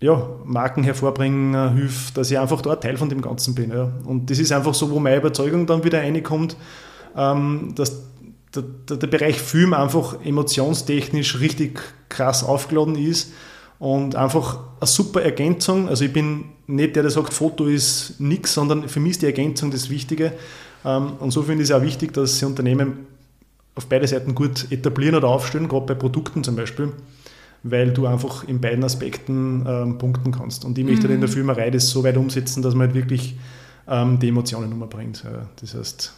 ja, 0.00 0.28
Marken 0.44 0.82
hervorbringen 0.82 1.54
äh, 1.54 1.70
hilft, 1.74 2.16
dass 2.16 2.30
ich 2.30 2.38
einfach 2.38 2.62
da 2.62 2.76
Teil 2.76 2.96
von 2.96 3.08
dem 3.08 3.20
Ganzen 3.20 3.54
bin. 3.54 3.70
Ja. 3.70 3.90
Und 4.04 4.30
das 4.30 4.38
ist 4.38 4.52
einfach 4.52 4.74
so, 4.74 4.90
wo 4.90 4.98
meine 4.98 5.16
Überzeugung 5.16 5.66
dann 5.66 5.84
wieder 5.84 5.98
reinkommt, 5.98 6.56
ähm, 7.16 7.72
dass 7.74 8.02
der, 8.54 8.62
der, 8.62 8.96
der, 8.96 9.06
Bereich 9.06 9.40
Film 9.40 9.74
einfach 9.74 10.24
emotionstechnisch 10.24 11.40
richtig 11.40 11.80
krass 12.08 12.42
aufgeladen 12.42 12.96
ist 12.96 13.32
und 13.78 14.16
einfach 14.16 14.58
eine 14.80 14.86
super 14.86 15.22
Ergänzung. 15.22 15.88
Also 15.88 16.04
ich 16.04 16.12
bin 16.12 16.44
nicht 16.66 16.96
der, 16.96 17.02
der 17.02 17.10
sagt, 17.10 17.32
Foto 17.32 17.66
ist 17.66 18.20
nichts, 18.20 18.54
sondern 18.54 18.88
für 18.88 19.00
mich 19.00 19.12
ist 19.12 19.22
die 19.22 19.26
Ergänzung 19.26 19.70
das 19.70 19.90
Wichtige. 19.90 20.32
Ähm, 20.84 21.12
und 21.20 21.30
so 21.30 21.42
finde 21.42 21.62
ich 21.62 21.70
es 21.70 21.74
auch 21.74 21.82
wichtig, 21.82 22.12
dass 22.12 22.38
sie 22.38 22.46
Unternehmen 22.46 23.06
auf 23.74 23.86
beide 23.86 24.06
Seiten 24.06 24.34
gut 24.34 24.70
etablieren 24.70 25.14
oder 25.14 25.28
aufstellen, 25.28 25.68
gerade 25.68 25.86
bei 25.86 25.94
Produkten 25.94 26.44
zum 26.44 26.56
Beispiel, 26.56 26.92
weil 27.62 27.92
du 27.92 28.06
einfach 28.06 28.44
in 28.44 28.60
beiden 28.60 28.84
Aspekten 28.84 29.64
ähm, 29.66 29.98
punkten 29.98 30.32
kannst. 30.32 30.64
Und 30.64 30.76
ich 30.76 30.84
möchte 30.84 31.08
mhm. 31.08 31.14
in 31.14 31.20
der 31.20 31.28
Filmerei 31.28 31.70
das 31.70 31.88
so 31.88 32.04
weit 32.04 32.16
umsetzen, 32.16 32.62
dass 32.62 32.74
man 32.74 32.88
halt 32.88 32.96
wirklich 32.96 33.38
ähm, 33.88 34.18
die 34.18 34.28
Emotionen 34.28 34.72
umbringt. 34.72 35.24
Das 35.60 35.74
heißt, 35.74 36.14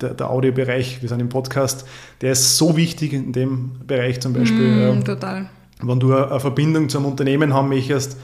der, 0.00 0.14
der, 0.14 0.30
Audiobereich, 0.30 1.02
wir 1.02 1.08
sind 1.08 1.20
im 1.20 1.28
Podcast, 1.28 1.86
der 2.20 2.32
ist 2.32 2.56
so 2.56 2.76
wichtig 2.76 3.12
in 3.12 3.32
dem 3.32 3.72
Bereich 3.86 4.20
zum 4.20 4.32
Beispiel. 4.32 4.94
Mm, 4.94 5.04
total. 5.04 5.48
Wenn 5.80 6.00
du 6.00 6.14
eine 6.14 6.40
Verbindung 6.40 6.88
zum 6.88 7.04
Unternehmen 7.04 7.54
haben 7.54 7.68
möchtest, 7.68 8.16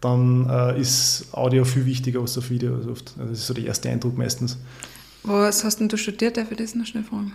dann 0.00 0.48
äh, 0.48 0.80
ist 0.80 1.28
Audio 1.32 1.64
viel 1.64 1.84
wichtiger 1.84 2.20
als 2.20 2.34
das 2.34 2.48
Video. 2.48 2.74
Also, 2.74 2.92
oft. 2.92 3.12
also 3.18 3.30
das 3.30 3.40
ist 3.40 3.46
so 3.46 3.54
der 3.54 3.64
erste 3.64 3.90
Eindruck 3.90 4.16
meistens. 4.16 4.58
Was 5.22 5.64
hast 5.64 5.80
denn 5.80 5.88
du 5.88 5.96
studiert? 5.96 6.36
Darf 6.36 6.50
ich 6.50 6.56
das 6.56 6.74
noch 6.74 6.86
schnell 6.86 7.04
fragen? 7.04 7.32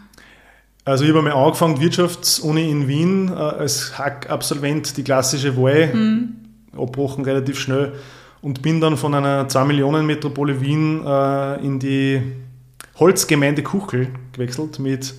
Also 0.86 1.04
ich 1.04 1.10
habe 1.10 1.22
mal 1.22 1.32
angefangen, 1.32 1.80
Wirtschaftsuni 1.80 2.70
in 2.70 2.88
Wien 2.88 3.30
äh, 3.30 3.34
als 3.34 3.98
Hack-Absolvent, 3.98 4.98
die 4.98 5.04
klassische 5.04 5.58
Wahl, 5.58 5.94
mhm. 5.94 6.36
abbrochen 6.78 7.24
relativ 7.26 7.60
schnell 7.60 7.94
und 8.42 8.62
bin 8.62 8.80
dann 8.82 8.96
von 8.96 9.16
einer 9.16 9.48
2-Millionen-Metropole 9.48 10.62
Wien 10.62 11.04
äh, 11.04 11.66
in 11.66 11.80
die 11.80 12.22
Holzgemeinde 13.00 13.64
Kuchel 13.64 14.10
gewechselt 14.34 14.80
mit, 14.80 15.14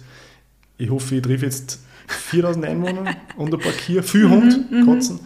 ich 0.79 0.91
hoffe, 0.91 1.17
ich 1.17 1.23
triff 1.23 1.43
jetzt 1.43 1.81
4000 2.09 2.65
Einwohner 2.65 3.17
und 3.37 3.53
ein 3.53 3.61
paar 3.61 3.73
Kier, 3.73 4.03
viel 4.03 4.29
Hund, 4.29 4.71
mhm, 4.71 4.81
mhm. 4.81 4.87
Katzen. 4.87 5.21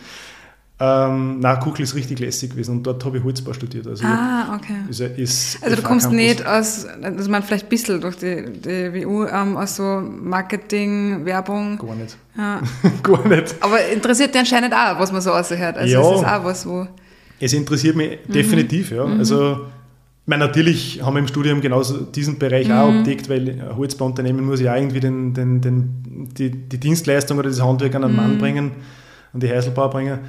Ähm, 0.83 1.41
nein, 1.41 1.61
Kuchel 1.61 1.83
ist 1.83 1.95
richtig 1.95 2.21
lässig 2.21 2.53
gewesen 2.53 2.79
und 2.79 2.83
dort 2.85 3.05
habe 3.05 3.19
ich 3.19 3.23
Holzbau 3.23 3.53
studiert. 3.53 3.87
Also 3.87 4.03
ah, 4.07 4.57
okay. 4.57 4.77
Ist, 4.89 5.01
ist 5.01 5.63
also 5.63 5.77
du 5.77 5.83
kommst 5.83 6.11
nicht 6.11 6.47
aus, 6.47 6.87
also 6.87 7.31
man 7.31 7.43
vielleicht 7.43 7.67
ein 7.67 7.69
bisschen 7.69 8.01
durch 8.01 8.17
die, 8.17 8.45
die 8.51 9.05
WU, 9.05 9.27
ähm, 9.27 9.59
aus 9.59 9.77
so 9.77 9.83
Marketing, 9.83 11.27
Werbung. 11.27 11.77
Gar 11.77 11.97
nicht. 11.97 12.17
Ja. 12.35 12.63
Gar 13.03 13.29
nicht. 13.29 13.57
Aber 13.61 13.87
interessiert 13.89 14.33
dich 14.33 14.41
anscheinend 14.41 14.73
auch, 14.73 14.99
was 14.99 15.13
man 15.13 15.21
so 15.21 15.33
aushört. 15.33 15.77
Also 15.77 15.93
ja, 15.93 16.01
es 16.01 16.21
ist 16.21 16.27
auch 16.27 16.45
was, 16.45 16.67
wo... 16.67 16.87
Es 17.39 17.53
interessiert 17.53 17.97
mich 17.97 18.19
mhm. 18.27 18.33
definitiv, 18.33 18.91
ja. 18.91 19.05
Mhm. 19.05 19.19
Also 19.19 19.67
meine, 20.27 20.47
natürlich 20.47 21.03
haben 21.03 21.15
wir 21.15 21.21
im 21.21 21.29
Studium 21.29 21.61
genauso 21.61 21.99
diesen 21.99 22.39
Bereich 22.39 22.69
mhm. 22.69 22.75
auch 22.75 22.93
abdeckt, 22.93 23.29
weil 23.29 23.51
ein 23.51 23.77
Holzbauunternehmen 23.77 24.45
muss 24.45 24.61
ja 24.61 24.77
irgendwie 24.77 25.01
den, 25.01 25.35
den, 25.35 25.61
den, 25.61 26.29
die, 26.37 26.51
die 26.51 26.79
Dienstleistung 26.79 27.39
oder 27.39 27.49
das 27.49 27.61
Handwerk 27.61 27.95
an 27.95 28.15
Mann 28.15 28.35
mhm. 28.35 28.39
bringen, 28.39 28.71
an 29.33 29.41
die 29.41 29.49
Heiselbauer 29.49 29.91
bringen. 29.91 30.21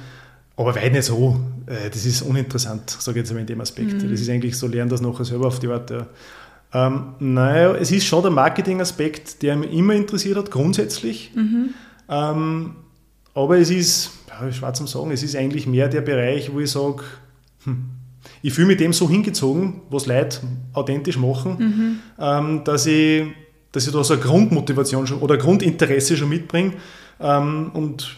Aber 0.56 0.74
weit 0.74 0.92
nicht 0.92 1.04
so. 1.04 1.40
Äh, 1.66 1.90
das 1.90 2.04
ist 2.04 2.22
uninteressant, 2.22 2.90
sage 2.90 3.18
ich 3.18 3.24
jetzt 3.24 3.32
mal 3.32 3.40
in 3.40 3.46
dem 3.46 3.60
Aspekt. 3.60 3.94
Mhm. 3.94 4.10
Das 4.10 4.20
ist 4.20 4.28
eigentlich 4.28 4.56
so, 4.56 4.66
lernen 4.66 4.90
das 4.90 5.00
nachher 5.00 5.24
selber 5.24 5.46
auf 5.46 5.58
die 5.58 5.68
Art. 5.68 5.90
Ja. 5.90 6.06
Ähm, 6.74 7.14
naja, 7.18 7.74
es 7.74 7.90
ist 7.90 8.06
schon 8.06 8.22
der 8.22 8.30
Marketing-Aspekt, 8.30 9.42
der 9.42 9.56
mich 9.56 9.72
immer 9.72 9.94
interessiert 9.94 10.36
hat, 10.36 10.50
grundsätzlich. 10.50 11.32
Mhm. 11.34 11.70
Ähm, 12.08 12.76
aber 13.34 13.58
es 13.58 13.70
ist, 13.70 14.10
ja, 14.28 14.50
schwer 14.52 14.74
zum 14.74 14.86
Sagen, 14.86 15.10
es 15.10 15.22
ist 15.22 15.36
eigentlich 15.36 15.66
mehr 15.66 15.88
der 15.88 16.00
Bereich, 16.00 16.52
wo 16.52 16.60
ich 16.60 16.70
sage, 16.70 17.02
hm, 17.64 17.84
ich 18.42 18.52
fühle 18.52 18.68
mich 18.68 18.76
dem 18.76 18.92
so 18.92 19.08
hingezogen, 19.08 19.82
was 19.88 20.06
Leute 20.06 20.40
authentisch 20.72 21.16
machen, 21.16 21.56
mhm. 21.58 21.98
ähm, 22.18 22.64
dass, 22.64 22.86
ich, 22.86 23.24
dass 23.70 23.86
ich 23.86 23.92
da 23.92 24.02
so 24.02 24.14
eine 24.14 24.22
Grundmotivation 24.22 25.06
schon, 25.06 25.18
oder 25.20 25.36
Grundinteresse 25.36 26.16
schon 26.16 26.28
mitbringe. 26.28 26.72
Ähm, 27.20 27.70
und 27.72 28.16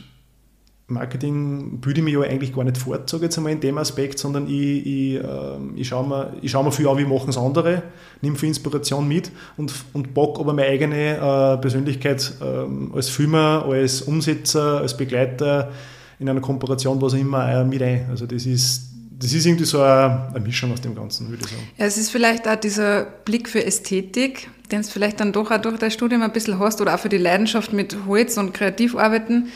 Marketing 0.87 1.81
bilde 1.81 2.01
ich 2.01 2.05
mich 2.05 2.15
ja 2.15 2.21
eigentlich 2.21 2.55
gar 2.55 2.65
nicht 2.65 2.77
fort, 2.77 3.09
sage 3.09 3.23
ich 3.23 3.29
jetzt 3.29 3.39
einmal 3.39 3.53
in 3.53 3.61
dem 3.61 3.79
Aspekt, 3.79 4.19
sondern 4.19 4.47
ich, 4.47 4.87
ich, 4.87 5.15
äh, 5.15 5.59
ich 5.77 5.89
schaue 5.89 6.07
mir, 6.07 6.33
schau 6.47 6.63
mir 6.63 6.73
viel 6.73 6.89
an, 6.89 6.99
wie 6.99 7.05
machen 7.05 7.31
es 7.31 7.39
andere, 7.39 7.83
nehme 8.21 8.37
viel 8.37 8.49
Inspiration 8.49 9.09
mit 9.09 9.31
und, 9.57 9.73
und 9.95 10.13
bock 10.13 10.39
aber 10.41 10.53
meine 10.53 10.69
eigene 10.69 11.17
äh, 11.17 11.57
Persönlichkeit 11.59 12.35
äh, 12.41 12.97
als 12.97 13.09
Filmer, 13.09 13.65
als 13.67 14.03
Umsetzer, 14.03 14.79
als 14.81 14.97
Begleiter 14.97 15.71
in 16.19 16.29
einer 16.29 16.41
Kooperation, 16.41 17.01
was 17.01 17.15
auch 17.15 17.19
immer, 17.19 17.65
mit 17.65 17.83
ein. 17.83 18.07
Also 18.11 18.27
das 18.27 18.45
ist, 18.47 18.94
das 19.25 19.33
ist 19.33 19.47
irgendwie 19.47 19.65
so 19.65 19.81
eine, 19.81 20.29
eine, 20.31 20.41
Mischung 20.41 20.73
aus 20.73 20.81
dem 20.81 20.95
Ganzen, 20.95 21.29
würde 21.31 21.43
ich 21.45 21.51
sagen. 21.51 21.63
Ja, 21.79 21.87
es 21.87 21.97
ist 21.97 22.11
vielleicht 22.11 22.47
auch 22.47 22.57
dieser 22.57 23.05
Blick 23.05 23.49
für 23.49 23.65
Ästhetik, 23.65 24.49
den 24.71 24.81
es 24.81 24.91
vielleicht 24.91 25.21
dann 25.21 25.33
doch 25.33 25.51
auch 25.51 25.61
durch 25.61 25.79
dein 25.79 25.91
Studium 25.91 26.23
ein 26.23 26.33
bisschen 26.33 26.59
hast 26.59 26.81
oder 26.81 26.95
auch 26.95 26.99
für 27.01 27.09
die 27.09 27.19
Leidenschaft 27.19 27.73
mit 27.73 27.97
Holz 28.07 28.37
und 28.37 28.55
Kreativarbeiten 28.55 29.49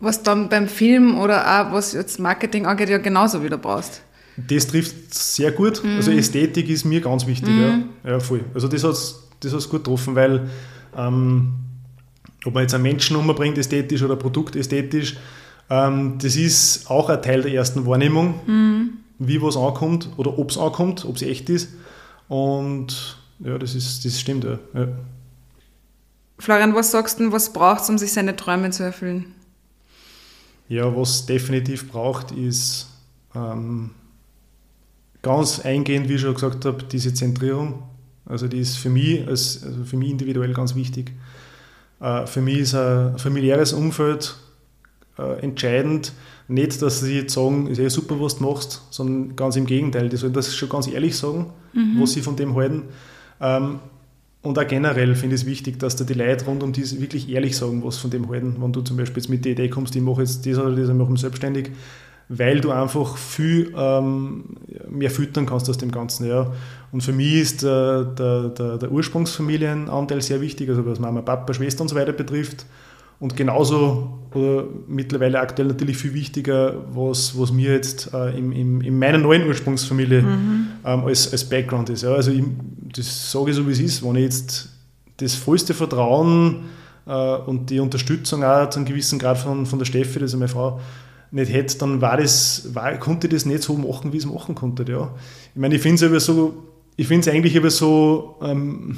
was 0.00 0.22
dann 0.22 0.48
beim 0.48 0.68
Film 0.68 1.18
oder 1.18 1.42
auch 1.46 1.72
was 1.72 1.92
jetzt 1.92 2.18
Marketing 2.18 2.66
angeht, 2.66 2.88
ja 2.88 2.98
genauso 2.98 3.42
wieder 3.42 3.58
brauchst. 3.58 4.02
Das 4.36 4.66
trifft 4.66 5.14
sehr 5.14 5.52
gut. 5.52 5.82
Mhm. 5.82 5.96
Also 5.96 6.10
Ästhetik 6.10 6.68
ist 6.68 6.84
mir 6.84 7.00
ganz 7.00 7.26
wichtig. 7.26 7.48
Mhm. 7.48 7.84
Ja. 8.04 8.10
ja, 8.12 8.20
voll. 8.20 8.44
Also 8.54 8.68
das 8.68 8.84
hat 8.84 8.92
es 8.92 9.22
das 9.40 9.68
gut 9.68 9.84
getroffen, 9.84 10.14
weil 10.14 10.50
ähm, 10.96 11.54
ob 12.44 12.54
man 12.54 12.62
jetzt 12.62 12.74
einen 12.74 12.82
Menschen 12.82 13.16
umbringt 13.16 13.56
ästhetisch 13.56 14.02
oder 14.02 14.16
Produkt 14.16 14.56
ästhetisch, 14.56 15.16
ähm, 15.70 16.18
das 16.20 16.36
ist 16.36 16.90
auch 16.90 17.08
ein 17.08 17.22
Teil 17.22 17.42
der 17.42 17.52
ersten 17.52 17.86
Wahrnehmung, 17.86 18.34
mhm. 18.46 18.90
Wie 19.18 19.40
was 19.42 19.56
ankommt 19.56 20.10
oder 20.16 20.38
ob 20.38 20.50
es 20.50 20.58
ankommt, 20.58 21.04
ob 21.04 21.16
es 21.16 21.22
echt 21.22 21.48
ist. 21.48 21.70
Und 22.28 23.18
ja, 23.38 23.58
das, 23.58 23.74
ist, 23.74 24.04
das 24.04 24.20
stimmt. 24.20 24.44
Ja. 24.44 24.58
ja. 24.74 24.88
Florian, 26.38 26.74
was 26.74 26.90
sagst 26.90 27.20
du, 27.20 27.32
was 27.32 27.52
braucht 27.52 27.82
es, 27.82 27.90
um 27.90 27.98
sich 27.98 28.12
seine 28.12 28.36
Träume 28.36 28.70
zu 28.70 28.82
erfüllen? 28.82 29.34
Ja, 30.68 30.94
was 30.96 31.26
definitiv 31.26 31.90
braucht, 31.90 32.32
ist 32.32 32.88
ähm, 33.34 33.90
ganz 35.22 35.60
eingehend, 35.60 36.08
wie 36.08 36.14
ich 36.14 36.20
schon 36.20 36.34
gesagt 36.34 36.64
habe, 36.64 36.82
diese 36.84 37.14
Zentrierung. 37.14 37.84
Also 38.26 38.48
die 38.48 38.58
ist 38.58 38.76
für 38.76 38.90
mich, 38.90 39.26
als, 39.26 39.62
also 39.62 39.84
für 39.84 39.96
mich 39.96 40.10
individuell 40.10 40.52
ganz 40.52 40.74
wichtig. 40.74 41.12
Äh, 42.00 42.26
für 42.26 42.40
mich 42.40 42.58
ist 42.58 42.74
ein 42.74 43.18
familiäres 43.18 43.72
Umfeld 43.72 44.36
äh, 45.18 45.40
entscheidend. 45.40 46.12
Nicht, 46.48 46.80
dass 46.80 47.00
sie 47.00 47.20
jetzt 47.20 47.34
sagen, 47.34 47.66
ist 47.66 47.78
eh 47.78 47.88
super, 47.88 48.20
was 48.20 48.38
du 48.38 48.44
machst, 48.44 48.82
sondern 48.90 49.34
ganz 49.34 49.56
im 49.56 49.66
Gegenteil. 49.66 50.08
Die 50.08 50.16
sollen 50.16 50.32
das 50.32 50.54
schon 50.54 50.68
ganz 50.68 50.86
ehrlich 50.86 51.16
sagen, 51.16 51.46
mhm. 51.72 52.00
was 52.00 52.12
sie 52.12 52.20
von 52.20 52.36
dem 52.36 52.54
halten. 52.54 52.84
Ähm, 53.40 53.80
und 54.42 54.56
auch 54.58 54.66
generell 54.66 55.16
finde 55.16 55.34
ich 55.34 55.42
es 55.42 55.46
wichtig, 55.46 55.80
dass 55.80 55.96
da 55.96 56.04
die 56.04 56.14
Leute 56.14 56.44
rund 56.44 56.62
um 56.62 56.72
dies 56.72 57.00
wirklich 57.00 57.28
ehrlich 57.28 57.56
sagen, 57.56 57.82
was 57.84 57.98
von 57.98 58.10
dem 58.10 58.28
halten. 58.30 58.56
Wenn 58.60 58.72
du 58.72 58.80
zum 58.80 58.96
Beispiel 58.96 59.20
jetzt 59.20 59.28
mit 59.28 59.44
der 59.44 59.52
Idee 59.52 59.68
kommst, 59.68 59.96
ich 59.96 60.02
mache 60.02 60.20
jetzt 60.20 60.46
das 60.46 60.56
oder 60.58 60.70
das, 60.70 60.88
ich 60.88 60.94
mache 60.94 61.10
mich 61.10 61.20
selbstständig, 61.20 61.72
weil 62.28 62.60
du 62.60 62.70
einfach 62.70 63.16
viel 63.16 63.72
ähm, 63.76 64.56
mehr 64.88 65.10
füttern 65.10 65.46
kannst 65.46 65.68
aus 65.68 65.78
dem 65.78 65.90
Ganzen. 65.90 66.28
Ja. 66.28 66.52
Und 66.92 67.02
für 67.02 67.12
mich 67.12 67.34
ist 67.34 67.62
der, 67.64 68.04
der, 68.04 68.48
der, 68.50 68.78
der 68.78 68.92
Ursprungsfamilienanteil 68.92 70.22
sehr 70.22 70.40
wichtig, 70.40 70.68
also 70.68 70.86
was 70.86 71.00
Mama, 71.00 71.22
Papa, 71.22 71.52
Schwester 71.52 71.82
und 71.82 71.88
so 71.88 71.96
weiter 71.96 72.12
betrifft. 72.12 72.66
Und 73.18 73.36
genauso 73.36 74.16
oder 74.34 74.64
mittlerweile 74.86 75.40
aktuell 75.40 75.68
natürlich 75.68 75.96
viel 75.96 76.14
wichtiger, 76.14 76.74
was, 76.92 77.38
was 77.38 77.52
mir 77.52 77.72
jetzt 77.72 78.12
äh, 78.12 78.36
im, 78.36 78.52
im, 78.52 78.80
in 78.82 78.98
meiner 78.98 79.18
neuen 79.18 79.46
Ursprungsfamilie 79.46 80.22
mhm. 80.22 80.66
ähm, 80.84 81.04
als, 81.04 81.32
als 81.32 81.48
Background 81.48 81.88
ist. 81.90 82.02
Ja. 82.02 82.12
Also 82.12 82.30
ich, 82.30 82.44
das 82.94 83.32
sage 83.32 83.50
ich 83.50 83.56
so, 83.56 83.66
wie 83.66 83.72
es 83.72 83.80
ist. 83.80 84.04
Wenn 84.04 84.16
ich 84.16 84.24
jetzt 84.24 84.68
das 85.16 85.34
vollste 85.34 85.72
Vertrauen 85.74 86.64
äh, 87.06 87.36
und 87.36 87.70
die 87.70 87.80
Unterstützung 87.80 88.44
auch 88.44 88.68
zu 88.68 88.78
einem 88.78 88.86
gewissen 88.86 89.18
Grad 89.18 89.38
von, 89.38 89.64
von 89.64 89.78
der 89.78 89.86
Steffi, 89.86 90.18
ist 90.20 90.34
meine 90.34 90.48
Frau, 90.48 90.80
nicht 91.30 91.52
hätte, 91.52 91.78
dann 91.78 92.00
war 92.00 92.18
das, 92.18 92.74
war, 92.74 92.92
konnte 92.98 93.26
ich 93.26 93.32
das 93.32 93.46
nicht 93.46 93.62
so 93.62 93.74
machen, 93.74 94.12
wie 94.12 94.18
es 94.18 94.26
machen 94.26 94.54
konnte. 94.54 94.84
Ja. 94.90 95.14
Ich 95.54 95.60
meine, 95.60 95.74
ich 95.74 95.82
finde 95.82 95.96
es 95.96 96.02
aber 96.02 96.20
so, 96.20 96.64
ich 96.96 97.08
finde 97.08 97.28
es 97.28 97.34
eigentlich 97.34 97.56
aber 97.56 97.70
so, 97.70 98.36
ähm, 98.42 98.96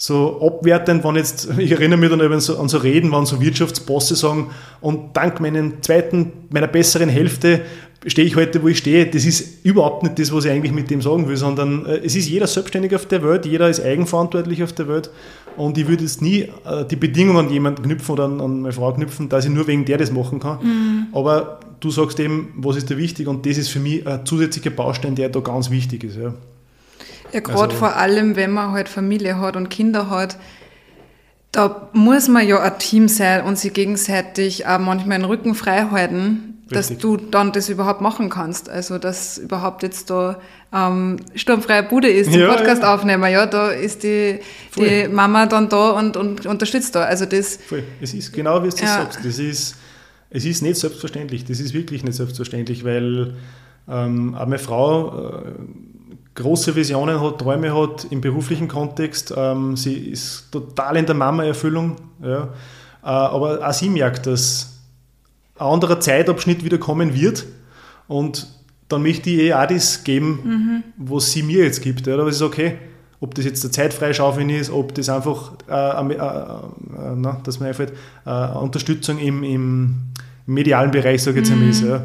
so 0.00 0.40
abwertend, 0.40 1.04
wenn 1.04 1.16
jetzt, 1.16 1.48
ich 1.58 1.72
erinnere 1.72 1.98
mich 1.98 2.08
dann 2.08 2.20
an 2.20 2.40
so, 2.40 2.58
an 2.58 2.68
so 2.68 2.78
Reden, 2.78 3.12
wenn 3.12 3.26
so 3.26 3.40
Wirtschaftsbosse 3.40 4.14
sagen, 4.14 4.50
und 4.80 5.14
dank 5.14 5.40
meinem 5.40 5.82
zweiten, 5.82 6.32
meiner 6.50 6.68
besseren 6.68 7.08
Hälfte 7.08 7.62
stehe 8.06 8.26
ich 8.26 8.36
heute, 8.36 8.62
wo 8.62 8.68
ich 8.68 8.78
stehe. 8.78 9.06
Das 9.06 9.24
ist 9.24 9.64
überhaupt 9.64 10.04
nicht 10.04 10.18
das, 10.20 10.32
was 10.32 10.44
ich 10.44 10.52
eigentlich 10.52 10.72
mit 10.72 10.88
dem 10.88 11.02
sagen 11.02 11.28
will, 11.28 11.36
sondern 11.36 11.84
äh, 11.84 12.00
es 12.04 12.14
ist 12.14 12.28
jeder 12.28 12.46
selbstständig 12.46 12.94
auf 12.94 13.06
der 13.06 13.22
Welt, 13.24 13.44
jeder 13.44 13.68
ist 13.68 13.84
eigenverantwortlich 13.84 14.62
auf 14.62 14.72
der 14.72 14.88
Welt 14.88 15.10
und 15.56 15.76
ich 15.76 15.88
würde 15.88 16.04
jetzt 16.04 16.22
nie 16.22 16.42
äh, 16.64 16.84
die 16.88 16.96
Bedingungen 16.96 17.46
an 17.46 17.52
jemanden 17.52 17.82
knüpfen 17.82 18.12
oder 18.12 18.24
an, 18.24 18.40
an, 18.40 18.60
meine 18.62 18.72
Frau 18.72 18.92
knüpfen, 18.92 19.28
dass 19.28 19.44
ich 19.44 19.50
nur 19.50 19.66
wegen 19.66 19.84
der 19.84 19.98
das 19.98 20.12
machen 20.12 20.38
kann. 20.38 20.58
Mhm. 20.62 21.06
Aber 21.12 21.58
du 21.80 21.90
sagst 21.90 22.20
eben, 22.20 22.52
was 22.56 22.76
ist 22.76 22.88
da 22.88 22.96
wichtig 22.96 23.26
und 23.26 23.44
das 23.44 23.58
ist 23.58 23.68
für 23.68 23.80
mich 23.80 24.06
ein 24.06 24.24
zusätzlicher 24.24 24.70
Baustein, 24.70 25.16
der 25.16 25.28
da 25.28 25.40
ganz 25.40 25.70
wichtig 25.70 26.04
ist. 26.04 26.16
Ja. 26.16 26.34
Ja, 27.32 27.40
gerade 27.40 27.62
also, 27.62 27.76
vor 27.76 27.96
allem, 27.96 28.36
wenn 28.36 28.50
man 28.50 28.72
halt 28.72 28.88
Familie 28.88 29.38
hat 29.38 29.56
und 29.56 29.68
Kinder 29.68 30.10
hat, 30.10 30.38
da 31.52 31.88
muss 31.92 32.28
man 32.28 32.46
ja 32.46 32.60
ein 32.60 32.78
Team 32.78 33.08
sein 33.08 33.42
und 33.42 33.58
sich 33.58 33.72
gegenseitig 33.72 34.66
auch 34.66 34.78
manchmal 34.78 35.18
den 35.18 35.24
Rücken 35.24 35.54
frei 35.54 35.86
halten, 35.90 36.58
Richtig. 36.70 36.98
dass 36.98 36.98
du 36.98 37.16
dann 37.16 37.52
das 37.52 37.68
überhaupt 37.68 38.00
machen 38.00 38.28
kannst. 38.28 38.68
Also, 38.68 38.98
dass 38.98 39.38
überhaupt 39.38 39.82
jetzt 39.82 40.10
da 40.10 40.40
ähm, 40.72 41.16
sturmfreie 41.34 41.82
Bude 41.82 42.08
ist, 42.08 42.30
zum 42.30 42.40
ja, 42.40 42.54
Podcast 42.54 42.82
ja. 42.82 42.94
aufnehmen, 42.94 43.30
ja, 43.30 43.46
da 43.46 43.70
ist 43.70 44.02
die, 44.02 44.40
die 44.76 45.08
Mama 45.08 45.46
dann 45.46 45.68
da 45.68 45.90
und, 45.90 46.16
und 46.16 46.44
unterstützt 46.46 46.94
da. 46.94 47.04
Also 47.04 47.24
das, 47.24 47.58
Voll. 47.66 47.84
Es 48.00 48.12
ist 48.12 48.32
genau, 48.32 48.62
wie 48.62 48.68
du 48.68 48.76
ja. 48.76 48.86
sagst, 48.86 49.20
das 49.24 49.38
ist, 49.38 49.76
es 50.30 50.44
ist 50.44 50.62
nicht 50.62 50.76
selbstverständlich, 50.76 51.44
das 51.46 51.60
ist 51.60 51.72
wirklich 51.72 52.04
nicht 52.04 52.16
selbstverständlich, 52.16 52.84
weil 52.84 53.34
ähm, 53.88 54.34
auch 54.34 54.44
meine 54.44 54.58
Frau 54.58 55.38
äh, 55.38 55.52
große 56.38 56.74
Visionen 56.76 57.20
hat, 57.20 57.38
Träume 57.38 57.74
hat 57.74 58.06
im 58.10 58.20
beruflichen 58.20 58.68
Kontext. 58.68 59.34
Ähm, 59.36 59.76
sie 59.76 59.94
ist 59.94 60.50
total 60.50 60.96
in 60.96 61.06
der 61.06 61.14
Mama-Erfüllung. 61.14 61.96
Ja. 62.22 62.44
Äh, 63.02 63.06
aber 63.06 63.66
auch 63.66 63.72
sie 63.72 63.88
merkt, 63.88 64.26
dass 64.26 64.78
ein 65.56 65.66
anderer 65.66 66.00
Zeitabschnitt 66.00 66.64
wieder 66.64 66.78
kommen 66.78 67.14
wird. 67.14 67.44
Und 68.06 68.46
dann 68.88 69.02
möchte 69.02 69.30
ich 69.30 69.40
eh 69.40 69.54
auch 69.54 69.66
das 69.66 70.04
geben, 70.04 70.40
mhm. 70.44 70.84
was 70.96 71.32
sie 71.32 71.42
mir 71.42 71.64
jetzt 71.64 71.82
gibt. 71.82 72.06
Ja. 72.06 72.14
Aber 72.14 72.28
es 72.28 72.36
ist 72.36 72.42
okay, 72.42 72.78
ob 73.20 73.34
das 73.34 73.44
jetzt 73.44 73.64
der 73.64 73.72
Zeitfreischaufeln 73.72 74.48
ist, 74.48 74.70
ob 74.70 74.94
das 74.94 75.08
einfach, 75.08 75.52
äh, 75.68 75.72
äh, 75.72 76.14
äh, 76.14 77.16
na, 77.16 77.40
dass 77.42 77.58
man 77.58 77.68
einfach 77.68 77.86
äh, 78.24 78.58
Unterstützung 78.58 79.18
im, 79.18 79.42
im 79.42 79.96
medialen 80.46 80.92
Bereich, 80.92 81.22
sage 81.22 81.40
ich 81.40 81.48
jetzt 81.48 81.54
mhm. 81.54 81.62
einmal, 81.62 81.70
ist. 81.70 81.82
Ja. 81.82 82.02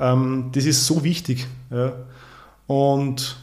Ähm, 0.00 0.50
das 0.52 0.64
ist 0.64 0.86
so 0.86 1.04
wichtig. 1.04 1.46
Ja. 1.70 1.92
Und 2.66 3.36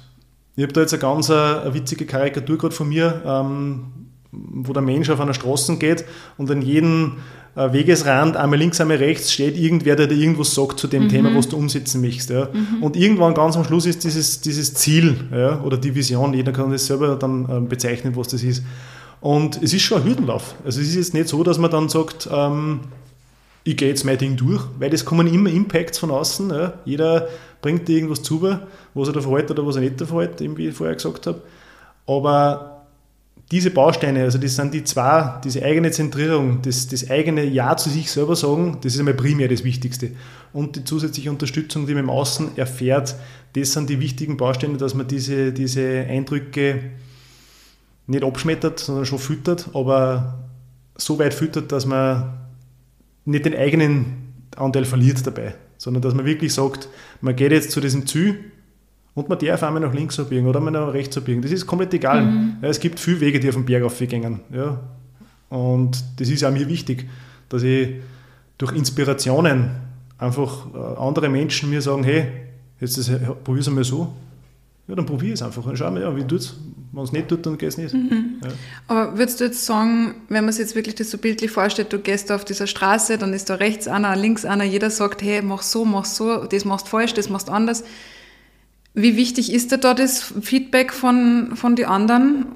ich 0.55 0.63
habe 0.63 0.73
da 0.73 0.81
jetzt 0.81 0.93
eine 0.93 1.01
ganz 1.01 1.29
äh, 1.29 1.33
eine 1.33 1.73
witzige 1.73 2.05
Karikatur 2.05 2.57
gerade 2.57 2.75
von 2.75 2.89
mir, 2.89 3.21
ähm, 3.25 3.85
wo 4.31 4.73
der 4.73 4.81
Mensch 4.81 5.09
auf 5.09 5.19
einer 5.19 5.33
Straße 5.33 5.77
geht 5.77 6.05
und 6.37 6.49
an 6.51 6.61
jedem 6.61 7.17
äh, 7.55 7.73
Wegesrand, 7.73 8.37
einmal 8.37 8.59
links, 8.59 8.79
einmal 8.79 8.97
rechts, 8.97 9.31
steht 9.31 9.57
irgendwer, 9.57 9.95
der 9.95 10.07
dir 10.07 10.15
irgendwas 10.15 10.55
sagt 10.55 10.79
zu 10.79 10.87
dem 10.87 11.03
mhm. 11.03 11.09
Thema, 11.09 11.35
was 11.35 11.49
du 11.49 11.57
umsetzen 11.57 12.01
möchtest. 12.01 12.29
Ja. 12.29 12.49
Mhm. 12.51 12.81
Und 12.81 12.95
irgendwann 12.95 13.33
ganz 13.33 13.57
am 13.57 13.65
Schluss 13.65 13.85
ist 13.85 14.03
dieses, 14.03 14.41
dieses 14.41 14.73
Ziel 14.73 15.15
ja, 15.31 15.61
oder 15.61 15.77
die 15.77 15.93
Vision, 15.93 16.33
jeder 16.33 16.53
kann 16.53 16.71
das 16.71 16.85
selber 16.85 17.15
dann 17.15 17.45
äh, 17.49 17.59
bezeichnen, 17.59 18.15
was 18.15 18.29
das 18.29 18.43
ist. 18.43 18.63
Und 19.19 19.61
es 19.61 19.73
ist 19.73 19.83
schon 19.83 20.01
ein 20.01 20.07
Hürdenlauf. 20.07 20.55
Also 20.65 20.81
es 20.81 20.87
ist 20.87 20.95
jetzt 20.95 21.13
nicht 21.13 21.27
so, 21.27 21.43
dass 21.43 21.59
man 21.59 21.69
dann 21.69 21.89
sagt, 21.89 22.27
ähm, 22.31 22.79
ich 23.63 23.77
gehe 23.77 23.89
jetzt 23.89 24.05
mein 24.05 24.17
Ding 24.17 24.35
durch, 24.37 24.63
weil 24.79 24.89
das 24.89 25.05
kommen 25.05 25.27
immer 25.27 25.49
Impacts 25.49 25.99
von 25.99 26.11
außen. 26.11 26.49
Ja. 26.49 26.73
Jeder 26.85 27.27
bringt 27.61 27.87
dir 27.87 27.97
irgendwas 27.97 28.23
zu, 28.23 28.41
was 28.41 29.07
er 29.07 29.13
da 29.13 29.21
verhält 29.21 29.51
oder 29.51 29.65
was 29.65 29.75
er 29.75 29.81
nicht 29.81 30.01
verhält, 30.01 30.39
wie 30.57 30.67
ich 30.67 30.75
vorher 30.75 30.95
gesagt 30.95 31.27
habe. 31.27 31.41
Aber 32.07 32.71
diese 33.51 33.69
Bausteine, 33.69 34.23
also 34.23 34.37
das 34.37 34.55
sind 34.55 34.73
die 34.73 34.83
zwei, 34.83 35.39
diese 35.43 35.63
eigene 35.63 35.91
Zentrierung, 35.91 36.61
das, 36.61 36.87
das 36.87 37.09
eigene 37.09 37.43
Ja 37.43 37.75
zu 37.75 37.89
sich 37.89 38.09
selber 38.09 38.35
sagen, 38.35 38.77
das 38.81 38.93
ist 38.93 38.99
einmal 38.99 39.13
primär 39.13 39.47
das 39.47 39.63
Wichtigste. 39.63 40.11
Und 40.53 40.77
die 40.77 40.83
zusätzliche 40.83 41.29
Unterstützung, 41.29 41.85
die 41.85 41.93
man 41.93 42.05
im 42.05 42.09
Außen 42.09 42.57
erfährt, 42.57 43.15
das 43.53 43.73
sind 43.73 43.89
die 43.89 43.99
wichtigen 43.99 44.37
Bausteine, 44.37 44.77
dass 44.77 44.95
man 44.95 45.07
diese, 45.07 45.51
diese 45.51 46.05
Eindrücke 46.09 46.79
nicht 48.07 48.23
abschmettert, 48.23 48.79
sondern 48.79 49.05
schon 49.05 49.19
füttert, 49.19 49.69
aber 49.73 50.39
so 50.95 51.19
weit 51.19 51.33
füttert, 51.33 51.71
dass 51.71 51.85
man 51.85 52.40
nicht 53.25 53.45
den 53.45 53.55
eigenen 53.55 54.33
Anteil 54.55 54.85
verliert 54.85 55.25
dabei, 55.25 55.55
sondern 55.77 56.01
dass 56.01 56.13
man 56.13 56.25
wirklich 56.25 56.53
sagt, 56.53 56.89
man 57.21 57.35
geht 57.35 57.51
jetzt 57.51 57.71
zu 57.71 57.81
diesem 57.81 58.05
Ziel 58.05 58.51
und 59.13 59.29
man 59.29 59.37
darf 59.39 59.63
einmal 59.63 59.81
nach 59.81 59.93
links 59.93 60.19
abbiegen 60.19 60.47
oder 60.47 60.59
einmal 60.59 60.73
nach 60.73 60.93
rechts 60.93 61.17
abbiegen. 61.17 61.41
Das 61.41 61.51
ist 61.51 61.67
komplett 61.67 61.93
egal. 61.93 62.23
Mhm. 62.23 62.55
Ja, 62.61 62.69
es 62.69 62.79
gibt 62.79 62.99
viele 62.99 63.19
Wege, 63.21 63.39
die 63.39 63.49
auf 63.49 63.55
den 63.55 63.65
Berg 63.65 63.83
aufgehen. 63.83 64.39
Ja. 64.53 64.79
Und 65.49 66.03
das 66.17 66.29
ist 66.29 66.43
auch 66.43 66.51
mir 66.51 66.67
wichtig, 66.67 67.09
dass 67.49 67.63
ich 67.63 67.95
durch 68.57 68.73
Inspirationen 68.73 69.71
einfach 70.17 70.67
äh, 70.73 70.77
andere 70.99 71.29
Menschen 71.29 71.69
mir 71.69 71.81
sagen, 71.81 72.03
hey, 72.03 72.27
jetzt 72.79 73.11
probier 73.43 73.61
es 73.61 73.67
einmal 73.67 73.83
so. 73.83 74.13
Ja, 74.91 74.95
dann 74.95 75.05
probiere 75.05 75.35
es 75.35 75.41
einfach. 75.41 75.65
Und 75.65 75.77
schau 75.77 75.89
mal, 75.89 76.01
ja, 76.01 76.13
wie 76.17 76.23
tut 76.23 76.41
es. 76.41 76.53
Wenn 76.91 77.03
es 77.05 77.13
nicht 77.13 77.29
tut, 77.29 77.45
dann 77.45 77.57
geht 77.57 77.69
es 77.69 77.77
nicht. 77.77 77.93
Mhm. 77.93 78.41
Ja. 78.43 78.49
Aber 78.89 79.17
würdest 79.17 79.39
du 79.39 79.45
jetzt 79.45 79.65
sagen, 79.65 80.15
wenn 80.27 80.43
man 80.43 80.51
sich 80.51 80.63
jetzt 80.63 80.75
wirklich 80.75 80.95
das 80.95 81.09
so 81.09 81.17
bildlich 81.17 81.49
vorstellt, 81.49 81.93
du 81.93 81.99
gehst 81.99 82.29
da 82.29 82.35
auf 82.35 82.43
dieser 82.43 82.67
Straße, 82.67 83.17
dann 83.17 83.31
ist 83.31 83.49
da 83.49 83.55
rechts 83.55 83.87
einer, 83.87 84.13
links 84.17 84.43
einer, 84.43 84.65
jeder 84.65 84.89
sagt, 84.89 85.21
hey, 85.21 85.41
mach 85.41 85.61
so, 85.61 85.85
mach 85.85 86.03
so, 86.03 86.43
das 86.43 86.65
machst 86.65 86.89
falsch, 86.89 87.13
das 87.13 87.29
machst 87.29 87.49
anders. 87.49 87.85
Wie 88.93 89.15
wichtig 89.15 89.53
ist 89.53 89.71
dir 89.71 89.77
da 89.77 89.93
das 89.93 90.33
Feedback 90.41 90.91
von, 90.91 91.55
von 91.55 91.77
den 91.77 91.85
anderen? 91.85 92.47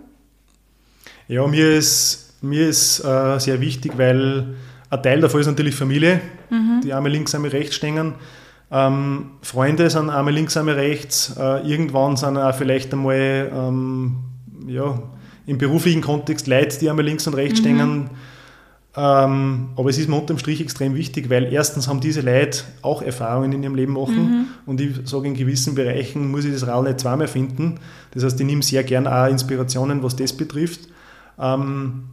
Ja, 1.29 1.47
mir 1.47 1.71
ist, 1.71 2.33
mir 2.41 2.67
ist 2.67 2.99
äh, 2.99 3.39
sehr 3.39 3.61
wichtig, 3.61 3.93
weil 3.95 4.55
ein 4.89 5.03
Teil 5.03 5.21
davon 5.21 5.39
ist 5.39 5.47
natürlich 5.47 5.75
Familie, 5.75 6.19
mhm. 6.49 6.81
die 6.83 6.91
einmal 6.91 7.13
links, 7.13 7.33
einmal 7.33 7.51
rechts 7.51 7.75
stehen. 7.75 8.15
Ähm, 8.71 9.31
Freunde 9.41 9.89
sind 9.89 10.09
einmal 10.09 10.33
links, 10.33 10.57
einmal 10.57 10.75
rechts. 10.75 11.35
Äh, 11.37 11.67
irgendwann 11.67 12.17
sind 12.17 12.37
auch 12.37 12.55
vielleicht 12.55 12.93
einmal 12.93 13.51
ähm, 13.53 14.17
ja, 14.67 15.01
im 15.45 15.57
beruflichen 15.57 16.01
Kontext 16.01 16.47
Leute, 16.47 16.79
die 16.79 16.89
einmal 16.89 17.05
links 17.05 17.27
und 17.27 17.35
rechts 17.35 17.59
mhm. 17.59 17.63
stehen. 17.63 18.09
Ähm, 18.97 19.69
aber 19.75 19.89
es 19.89 19.97
ist 19.97 20.07
mir 20.07 20.15
unterm 20.15 20.37
Strich 20.39 20.61
extrem 20.61 20.95
wichtig, 20.95 21.29
weil 21.29 21.51
erstens 21.51 21.89
haben 21.89 21.99
diese 21.99 22.21
Leute 22.21 22.63
auch 22.81 23.01
Erfahrungen 23.01 23.51
in 23.51 23.61
ihrem 23.61 23.75
Leben 23.75 23.93
machen 23.93 24.23
mhm. 24.23 24.45
und 24.65 24.79
ich 24.79 24.91
sage, 25.03 25.27
in 25.27 25.33
gewissen 25.33 25.75
Bereichen 25.75 26.31
muss 26.31 26.45
ich 26.45 26.53
das 26.53 26.65
Rad 26.65 26.85
nicht 26.85 27.01
zweimal 27.01 27.27
finden. 27.27 27.75
Das 28.11 28.23
heißt, 28.23 28.39
ich 28.39 28.45
nehme 28.45 28.63
sehr 28.63 28.85
gern 28.85 29.05
auch 29.05 29.27
Inspirationen, 29.27 30.01
was 30.01 30.15
das 30.15 30.31
betrifft. 30.31 30.87
Ähm, 31.37 32.05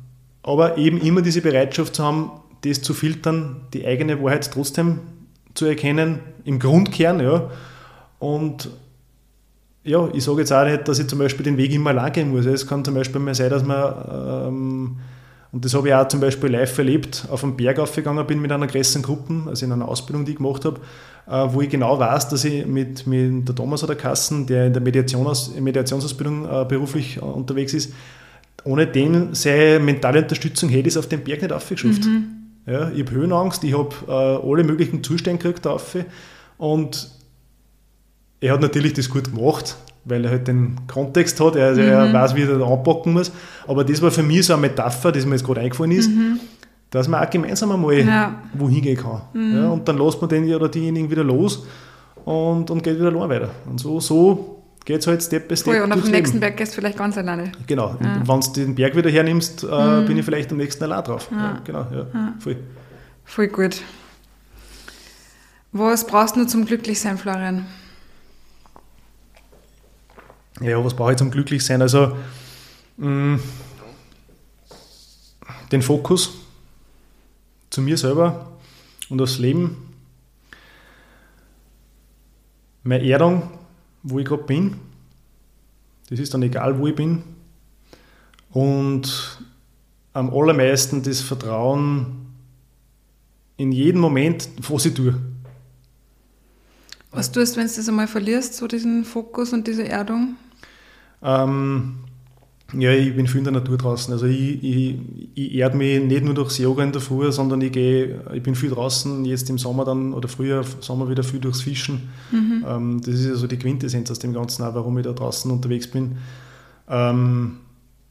aber 0.43 0.77
eben 0.77 1.01
immer 1.01 1.23
diese 1.23 1.41
Bereitschaft 1.41 1.95
zu 1.95 2.05
haben, 2.05 2.33
das 2.65 2.83
zu 2.83 2.95
filtern, 2.95 3.61
die 3.73 3.87
eigene 3.87 4.21
Wahrheit 4.21 4.51
trotzdem 4.53 4.99
zu 5.55 5.67
erkennen, 5.67 6.19
im 6.45 6.59
Grundkern, 6.59 7.21
ja. 7.21 7.51
Und 8.19 8.71
ja, 9.85 10.09
ich 10.13 10.25
sage 10.25 10.41
jetzt 10.41 10.53
auch 10.53 10.65
nicht, 10.65 10.87
dass 10.87 10.99
ich 10.99 11.09
zum 11.09 11.19
Beispiel 11.19 11.45
den 11.45 11.57
Weg 11.57 11.73
immer 11.73 11.91
allein 11.91 12.13
gehen 12.13 12.31
muss. 12.31 12.47
Es 12.47 12.67
kann 12.67 12.85
zum 12.85 12.95
Beispiel 12.95 13.21
mal 13.21 13.35
sein, 13.35 13.51
dass 13.51 13.65
man 13.65 13.95
ähm, 14.49 14.97
und 15.53 15.67
das 15.67 15.75
habe 15.75 15.89
ich 15.89 15.95
auch 15.95 16.09
zum 16.09 16.21
Beispiel 16.21 16.51
live 16.51 16.79
erlebt, 16.79 17.27
auf 17.31 17.45
einen 17.45 17.57
Berg 17.57 17.79
aufgegangen 17.79 18.27
bin 18.27 18.41
mit 18.41 18.51
einer 18.51 18.67
größeren 18.67 19.03
Gruppe, 19.03 19.43
also 19.47 19.67
in 19.67 19.73
einer 19.73 19.87
Ausbildung, 19.87 20.25
die 20.25 20.33
ich 20.33 20.39
gemacht 20.39 20.65
habe, 20.65 20.81
äh, 21.27 21.53
wo 21.53 21.61
ich 21.61 21.69
genau 21.69 21.99
weiß, 21.99 22.31
dass 22.31 22.45
ich 22.45 22.65
mit, 22.65 23.07
mit 23.07 23.47
der 23.47 23.55
Thomas 23.55 23.85
oder 23.85 23.95
Kassen, 23.95 24.47
der 24.47 24.67
in 24.67 24.73
der 24.73 24.81
Mediation 24.81 25.31
Mediationsausbildung 25.61 26.47
äh, 26.47 26.65
beruflich 26.65 27.19
äh, 27.19 27.21
unterwegs 27.21 27.75
ist, 27.75 27.93
ohne 28.65 28.87
den 28.87 29.35
seine 29.35 29.79
mentale 29.79 30.23
Unterstützung 30.23 30.71
hätte 30.71 30.89
ich 30.89 30.95
es 30.95 30.97
auf 30.97 31.09
den 31.09 31.23
Berg 31.23 31.43
nicht 31.43 31.53
aufgeschafft. 31.53 32.05
Mhm. 32.05 32.25
Ja, 32.67 32.91
ich 32.91 33.01
habe 33.01 33.11
Höhenangst, 33.11 33.63
ich 33.65 33.77
habe 33.77 33.95
äh, 34.09 34.49
alle 34.51 34.65
möglichen 34.65 35.05
Zustände 35.05 35.43
gekriegt 35.43 35.67
auf 35.67 35.97
und 36.63 37.09
er 38.39 38.53
hat 38.53 38.61
natürlich 38.61 38.93
das 38.93 39.11
gut 39.11 39.35
gemacht, 39.35 39.75
weil 40.05 40.25
er 40.25 40.31
halt 40.31 40.47
den 40.47 40.77
Kontext 40.87 41.41
hat, 41.41 41.57
er, 41.57 41.73
mhm. 41.73 41.81
er 41.81 42.13
weiß, 42.13 42.37
wie 42.37 42.43
er 42.43 42.57
da 42.57 42.65
anpacken 42.65 43.15
muss. 43.15 43.33
Aber 43.67 43.83
das 43.83 44.01
war 44.01 44.13
für 44.13 44.23
mich 44.23 44.47
so 44.47 44.53
eine 44.53 44.63
Metapher, 44.63 45.11
die 45.11 45.27
mir 45.27 45.35
jetzt 45.35 45.45
gerade 45.45 45.61
eingefallen 45.61 45.91
ist, 45.91 46.09
mhm. 46.09 46.39
dass 46.91 47.09
man 47.09 47.21
auch 47.21 47.29
gemeinsam 47.29 47.73
einmal 47.73 47.99
ja. 47.99 48.43
wohin 48.55 48.81
gehen 48.81 48.97
kann. 48.97 49.23
Mhm. 49.33 49.57
Ja, 49.57 49.71
und 49.71 49.89
dann 49.89 49.99
lässt 49.99 50.21
man 50.21 50.31
den 50.31 50.55
oder 50.55 50.69
diejenigen 50.69 51.11
wieder 51.11 51.25
los 51.25 51.67
und, 52.25 52.71
und 52.71 52.81
geht 52.85 52.95
wieder 52.95 53.09
allein 53.09 53.29
weiter. 53.29 53.51
Und 53.69 53.81
so, 53.81 53.99
so 53.99 54.63
geht 54.85 55.01
es 55.01 55.09
halt 55.09 55.21
Step 55.21 55.49
by 55.49 55.57
Step. 55.57 55.75
Voll, 55.75 55.83
und 55.83 55.91
auf 55.91 56.03
dem 56.03 56.13
nächsten 56.13 56.39
Berg 56.39 56.59
gehst 56.59 56.77
du 56.77 56.81
vielleicht 56.81 56.99
ganz 56.99 57.19
alleine. 57.19 57.51
Genau, 57.67 57.97
ja. 58.01 58.23
wenn 58.25 58.41
du 58.41 58.53
den 58.53 58.77
Berg 58.77 58.95
wieder 58.95 59.11
hernimmst, 59.11 59.65
äh, 59.65 59.67
mhm. 59.67 60.07
bin 60.07 60.17
ich 60.17 60.25
vielleicht 60.25 60.53
am 60.53 60.59
nächsten 60.59 60.85
allein 60.85 61.03
drauf. 61.03 61.29
Ja. 61.33 61.61
genau, 61.65 61.87
ja, 61.93 62.35
voll. 62.39 62.57
Voll 63.25 63.49
gut. 63.49 63.83
Was 65.73 66.07
brauchst 66.07 66.37
du 66.37 66.47
zum 66.47 66.67
Glücklichsein, 66.67 67.17
Florian? 67.19 67.67
ja, 70.61 70.85
was 70.85 70.95
brauche 70.95 71.13
ich 71.13 71.19
zum 71.19 71.31
Glücklichsein? 71.31 71.83
Also 71.83 72.17
mh, 72.97 73.09
mm, 73.09 73.41
den 75.73 75.83
Fokus 75.83 76.35
zu 77.71 77.81
mir 77.81 77.97
selber 77.97 78.53
und 79.09 79.21
aufs 79.21 79.39
Leben, 79.39 79.89
meine 82.83 83.05
Erdung, 83.07 83.51
wo 84.03 84.19
ich 84.19 84.27
gerade 84.27 84.43
bin, 84.43 84.77
das 86.11 86.19
ist 86.19 86.35
dann 86.35 86.43
egal, 86.43 86.79
wo 86.79 86.87
ich 86.87 86.95
bin, 86.95 87.23
und 88.51 89.41
am 90.13 90.29
allermeisten 90.35 91.03
das 91.03 91.23
Vertrauen 91.23 92.27
in 93.57 93.73
jeden 93.73 94.01
Moment, 94.01 94.49
was 94.69 94.85
ich 94.85 94.95
tue. 94.95 95.19
Was 97.13 97.31
tust 97.31 97.55
du, 97.55 97.61
wenn 97.61 97.69
du 97.69 97.75
das 97.75 97.89
einmal 97.89 98.09
verlierst, 98.09 98.55
so 98.55 98.67
diesen 98.67 99.05
Fokus 99.05 99.53
und 99.53 99.67
diese 99.67 99.87
Erdung? 99.87 100.37
Ähm, 101.23 101.97
ja, 102.73 102.91
ich 102.91 103.15
bin 103.15 103.27
viel 103.27 103.39
in 103.39 103.45
der 103.45 103.53
Natur 103.53 103.77
draußen. 103.77 104.13
Also 104.13 104.27
ich, 104.27 104.63
ich, 104.65 104.99
ich 105.35 105.55
erde 105.55 105.77
mich 105.77 106.03
nicht 106.03 106.25
nur 106.25 106.33
durchs 106.33 106.57
Yoga 106.57 106.83
in 106.83 106.93
der 106.93 107.03
Früh, 107.03 107.31
sondern 107.31 107.61
ich 107.61 107.73
gehe, 107.73 108.23
ich 108.33 108.43
bin 108.43 108.55
viel 108.55 108.71
draußen, 108.71 109.27
jetzt 109.27 109.51
im 109.51 109.59
Sommer 109.59 109.85
dann 109.85 110.15
oder 110.15 110.29
früher 110.29 110.65
Sommer 110.81 111.09
wieder 111.11 111.23
viel 111.23 111.39
durchs 111.39 111.61
Fischen. 111.61 112.09
Mhm. 112.31 112.65
Ähm, 112.67 113.01
das 113.05 113.15
ist 113.15 113.27
ja 113.27 113.35
so 113.35 113.47
die 113.47 113.59
Quintessenz 113.59 114.11
aus 114.11 114.19
dem 114.19 114.33
Ganzen, 114.33 114.65
auch, 114.65 114.75
warum 114.75 114.97
ich 114.97 115.05
da 115.05 115.13
draußen 115.13 115.51
unterwegs 115.51 115.87
bin. 115.87 116.17
Ähm, 116.89 117.59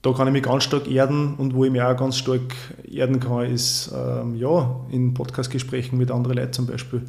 da 0.03 0.13
kann 0.13 0.27
ich 0.27 0.33
mich 0.33 0.43
ganz 0.43 0.63
stark 0.63 0.89
erden 0.89 1.35
und 1.35 1.53
wo 1.55 1.65
ich 1.65 1.71
mich 1.71 1.81
auch 1.81 1.97
ganz 1.97 2.17
stark 2.17 2.55
erden 2.89 3.19
kann, 3.19 3.45
ist 3.45 3.91
ähm, 3.95 4.35
ja, 4.35 4.79
in 4.91 5.13
Podcastgesprächen 5.13 5.97
mit 5.97 6.11
anderen 6.11 6.37
Leuten 6.37 6.53
zum 6.53 6.67
Beispiel. 6.67 7.01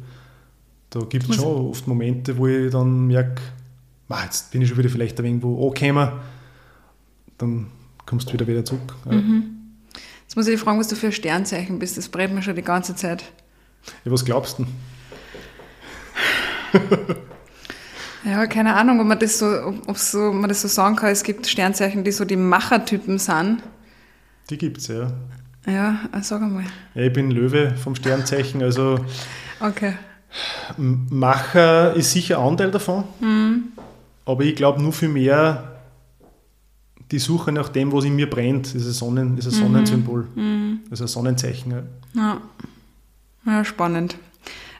Da 0.93 0.99
gibt 0.99 1.27
es 1.27 1.37
schon 1.37 1.69
oft 1.69 1.87
Momente, 1.87 2.37
wo 2.37 2.45
ich 2.45 2.71
dann 2.71 3.07
merke, 3.07 3.41
jetzt 4.23 4.51
bin 4.51 4.61
ich 4.61 4.69
schon 4.69 4.77
wieder 4.77 4.89
vielleicht 4.89 5.19
ein 5.19 5.23
wenig 5.23 5.41
wo 5.41 5.67
angekommen, 5.67 6.11
dann 7.39 7.65
kommst 8.05 8.29
du 8.29 8.33
wieder 8.33 8.45
wieder 8.45 8.63
zurück. 8.63 8.93
Mhm. 9.05 9.57
Jetzt 10.21 10.35
muss 10.35 10.45
ich 10.45 10.53
dich 10.53 10.61
fragen, 10.61 10.79
was 10.79 10.89
du 10.89 10.95
für 10.95 11.07
ein 11.07 11.11
Sternzeichen 11.11 11.79
bist. 11.79 11.97
Das 11.97 12.09
brennt 12.09 12.35
mir 12.35 12.43
schon 12.43 12.55
die 12.55 12.61
ganze 12.61 12.95
Zeit. 12.95 13.23
Ja, 14.05 14.11
was 14.11 14.23
glaubst 14.23 14.59
du 14.59 14.67
ja, 18.23 18.45
keine 18.45 18.75
Ahnung, 18.75 18.99
ob 18.99 19.07
man 19.07 19.17
das 19.17 19.39
so, 19.39 19.47
ob 19.87 19.97
so, 19.97 20.31
man 20.31 20.47
das 20.47 20.61
so 20.61 20.67
sagen 20.67 20.95
kann. 20.95 21.09
Es 21.09 21.23
gibt 21.23 21.47
Sternzeichen, 21.47 22.03
die 22.03 22.11
so 22.11 22.23
die 22.23 22.35
Machertypen 22.35 23.17
sind. 23.17 23.63
Die 24.51 24.59
gibt 24.59 24.77
es, 24.77 24.89
ja. 24.89 25.11
Ja, 25.65 26.01
sag 26.21 26.43
einmal. 26.43 26.65
Ja, 26.93 27.01
ich 27.01 27.13
bin 27.13 27.31
Löwe 27.31 27.73
vom 27.77 27.95
Sternzeichen, 27.95 28.61
also. 28.61 29.03
Okay. 29.59 29.93
Macher 30.77 31.93
ist 31.93 32.11
sicher 32.11 32.39
ein 32.39 32.47
Anteil 32.47 32.71
davon. 32.71 33.03
Mhm. 33.19 33.63
Aber 34.25 34.43
ich 34.43 34.55
glaube 34.55 34.81
nur 34.81 34.93
viel 34.93 35.09
mehr 35.09 35.73
die 37.11 37.19
Suche 37.19 37.51
nach 37.51 37.69
dem, 37.69 37.91
was 37.91 38.05
in 38.05 38.15
mir 38.15 38.29
brennt, 38.29 38.73
ist 38.73 38.85
ein, 38.87 38.91
Sonnen, 38.91 39.37
ist 39.37 39.45
ein 39.45 39.51
Sonnensymbol. 39.51 40.27
Mhm. 40.33 40.79
Ist 40.89 41.01
ein 41.01 41.07
Sonnenzeichen. 41.07 41.71
Ja. 41.71 41.83
ja. 42.15 42.41
ja, 43.45 43.65
spannend. 43.65 44.17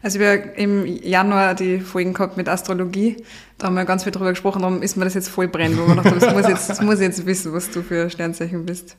Also 0.02 0.20
wir 0.20 0.58
im 0.58 0.86
Januar 0.86 1.54
die 1.54 1.80
Folgen 1.80 2.14
gehabt 2.14 2.36
mit 2.36 2.50
Astrologie. 2.50 3.18
Da 3.58 3.68
haben 3.68 3.76
wir 3.76 3.86
ganz 3.86 4.04
viel 4.04 4.12
drüber 4.12 4.32
gesprochen, 4.32 4.64
darum 4.64 4.82
ist 4.82 4.98
mir 4.98 5.06
das 5.06 5.14
jetzt 5.14 5.30
voll 5.30 5.48
brennend, 5.48 5.80
wo 5.80 5.86
man 5.86 5.98
dachte, 5.98 6.20
das 6.20 6.34
muss, 6.34 6.48
jetzt, 6.48 6.70
das 6.70 6.82
muss 6.82 7.00
jetzt 7.00 7.26
wissen, 7.26 7.54
was 7.54 7.70
du 7.70 7.84
für 7.84 8.10
Sternzeichen 8.10 8.66
bist. 8.66 8.98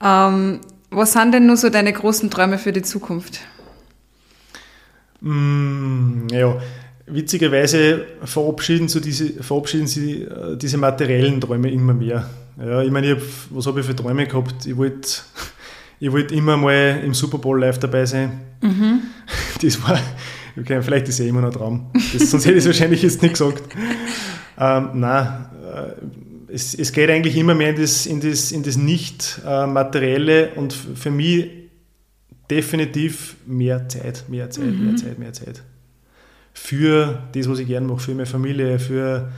Ähm, 0.00 0.60
was 0.90 1.12
sind 1.12 1.32
denn 1.32 1.46
nur 1.46 1.56
so 1.56 1.70
deine 1.70 1.92
großen 1.92 2.30
Träume 2.30 2.58
für 2.58 2.72
die 2.72 2.82
Zukunft? 2.82 3.40
Mm, 5.20 6.28
ja, 6.30 6.60
witzigerweise 7.06 8.04
verabschieden, 8.24 8.88
so 8.88 9.00
diese, 9.00 9.42
verabschieden 9.42 9.86
sie 9.86 10.22
äh, 10.22 10.56
diese 10.56 10.78
materiellen 10.78 11.40
Träume 11.40 11.70
immer 11.70 11.94
mehr. 11.94 12.28
Ja, 12.58 12.82
ich 12.82 12.90
meine, 12.90 13.08
ich 13.08 13.12
hab, 13.14 13.22
was 13.50 13.66
habe 13.66 13.80
ich 13.80 13.86
für 13.86 13.94
Träume 13.94 14.26
gehabt? 14.26 14.66
Ich 14.66 14.76
wollte 14.76 15.08
ich 16.00 16.12
wollt 16.12 16.32
immer 16.32 16.56
mal 16.56 17.00
im 17.04 17.14
Super 17.14 17.38
Bowl 17.38 17.60
live 17.60 17.78
dabei 17.78 18.06
sein. 18.06 18.40
Mhm. 18.62 19.02
Das 19.62 19.82
war, 19.82 19.98
okay, 20.60 20.82
vielleicht 20.82 21.08
ist 21.08 21.18
ja 21.18 21.24
immer 21.24 21.40
noch 21.40 21.48
ein 21.48 21.54
Traum. 21.54 21.86
Das, 22.12 22.30
sonst 22.30 22.44
hätte 22.44 22.58
ich 22.58 22.64
es 22.64 22.66
wahrscheinlich 22.66 23.00
jetzt 23.00 23.22
nicht 23.22 23.32
gesagt. 23.32 23.62
Ähm, 24.58 24.90
nein, 24.92 25.46
äh, 25.64 26.52
es, 26.52 26.74
es, 26.74 26.92
geht 26.92 27.08
eigentlich 27.08 27.38
immer 27.38 27.54
mehr 27.54 27.70
in 27.70 27.80
das, 27.80 28.04
in 28.04 28.20
das, 28.20 28.52
in 28.52 28.62
das 28.62 28.76
Nicht-Materielle 28.76 30.50
und 30.56 30.74
für 30.74 31.10
mich 31.10 31.55
definitiv 32.50 33.36
mehr 33.46 33.88
Zeit, 33.88 34.24
mehr 34.28 34.50
Zeit, 34.50 34.66
mhm. 34.66 34.86
mehr 34.86 34.96
Zeit, 34.96 35.18
mehr 35.18 35.32
Zeit. 35.32 35.62
Für 36.52 37.22
das, 37.32 37.48
was 37.48 37.58
ich 37.58 37.66
gerne 37.66 37.86
mache, 37.86 38.00
für 38.00 38.14
meine 38.14 38.26
Familie, 38.26 38.78
für, 38.78 39.30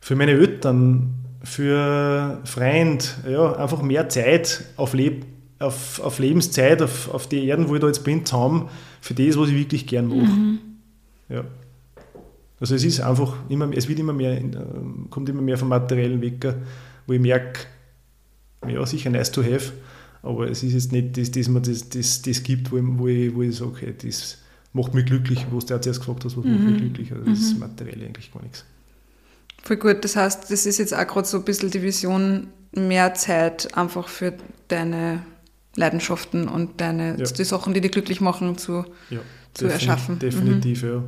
für 0.00 0.16
meine 0.16 0.32
Eltern, 0.32 1.14
für 1.42 2.40
Freunde, 2.44 3.04
ja, 3.28 3.56
einfach 3.56 3.82
mehr 3.82 4.08
Zeit 4.08 4.64
auf, 4.76 4.94
Leb 4.94 5.24
auf, 5.58 6.00
auf 6.00 6.18
Lebenszeit, 6.18 6.82
auf, 6.82 7.12
auf 7.12 7.28
die 7.28 7.46
Erden, 7.46 7.68
wo 7.68 7.74
ich 7.74 7.80
da 7.80 7.86
jetzt 7.86 8.04
bin, 8.04 8.24
zu 8.24 8.36
haben, 8.36 8.68
für 9.00 9.14
das, 9.14 9.36
was 9.36 9.48
ich 9.48 9.54
wirklich 9.54 9.86
gern 9.86 10.06
mache. 10.06 10.30
Mhm. 10.30 10.58
Ja. 11.28 11.44
Also 12.60 12.76
es 12.76 12.84
ist 12.84 13.00
einfach 13.00 13.34
immer, 13.48 13.68
es 13.76 13.88
wird 13.88 13.98
immer 13.98 14.12
mehr, 14.12 14.40
kommt 15.10 15.28
immer 15.28 15.42
mehr 15.42 15.58
vom 15.58 15.68
materiellen 15.68 16.20
Weg, 16.20 16.46
wo 17.06 17.12
ich 17.12 17.20
merke, 17.20 17.60
ja, 18.68 18.86
sicher 18.86 19.10
nice 19.10 19.32
to 19.32 19.42
have, 19.42 19.72
aber 20.22 20.48
es 20.48 20.62
ist 20.62 20.72
jetzt 20.72 20.92
nicht, 20.92 21.16
dass, 21.16 21.30
dass 21.30 21.48
man 21.48 21.62
das, 21.62 21.88
das, 21.88 22.22
das 22.22 22.42
gibt, 22.42 22.70
wo 22.70 22.78
ich, 22.78 22.84
wo 22.86 23.08
ich, 23.08 23.34
wo 23.34 23.42
ich 23.42 23.56
sage, 23.56 23.70
okay, 23.70 23.94
das 24.02 24.38
macht 24.72 24.94
mich 24.94 25.04
glücklich, 25.06 25.46
was 25.50 25.66
du 25.66 25.80
zuerst 25.80 26.00
gefragt 26.00 26.24
hast, 26.24 26.36
was 26.36 26.44
mhm. 26.44 26.52
macht 26.52 26.64
mich 26.64 26.72
mhm. 26.74 26.78
glücklich. 26.78 27.12
Also 27.12 27.24
das 27.24 27.38
mhm. 27.38 27.44
ist 27.44 27.58
materiell 27.58 28.02
eigentlich 28.04 28.32
gar 28.32 28.42
nichts. 28.42 28.64
Voll 29.62 29.76
gut, 29.76 30.04
das 30.04 30.16
heißt, 30.16 30.50
das 30.50 30.66
ist 30.66 30.78
jetzt 30.78 30.94
auch 30.94 31.06
gerade 31.06 31.26
so 31.26 31.38
ein 31.38 31.44
bisschen 31.44 31.70
die 31.70 31.82
Vision, 31.82 32.48
mehr 32.72 33.14
Zeit 33.14 33.76
einfach 33.76 34.08
für 34.08 34.32
deine 34.68 35.22
Leidenschaften 35.76 36.48
und 36.48 36.80
deine, 36.80 37.18
ja. 37.18 37.24
die 37.24 37.44
Sachen, 37.44 37.74
die 37.74 37.80
dich 37.80 37.92
glücklich 37.92 38.20
machen, 38.20 38.58
zu, 38.58 38.84
ja, 39.10 39.20
zu 39.54 39.64
definitiv, 39.64 39.72
erschaffen. 39.72 40.18
Definitiv, 40.18 40.82
mhm. 40.82 40.88
ja. 40.88 41.02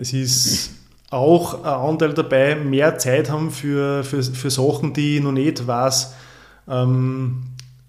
Es 0.00 0.12
ist 0.12 0.70
auch 1.10 1.62
ein 1.62 1.90
Anteil 1.90 2.14
dabei, 2.14 2.56
mehr 2.56 2.98
Zeit 2.98 3.30
haben 3.30 3.50
für, 3.50 4.02
für, 4.02 4.22
für 4.22 4.50
Sachen, 4.50 4.92
die 4.92 5.16
ich 5.16 5.22
noch 5.22 5.32
nicht 5.32 5.66
weiß, 5.66 6.14
ähm, 6.68 7.42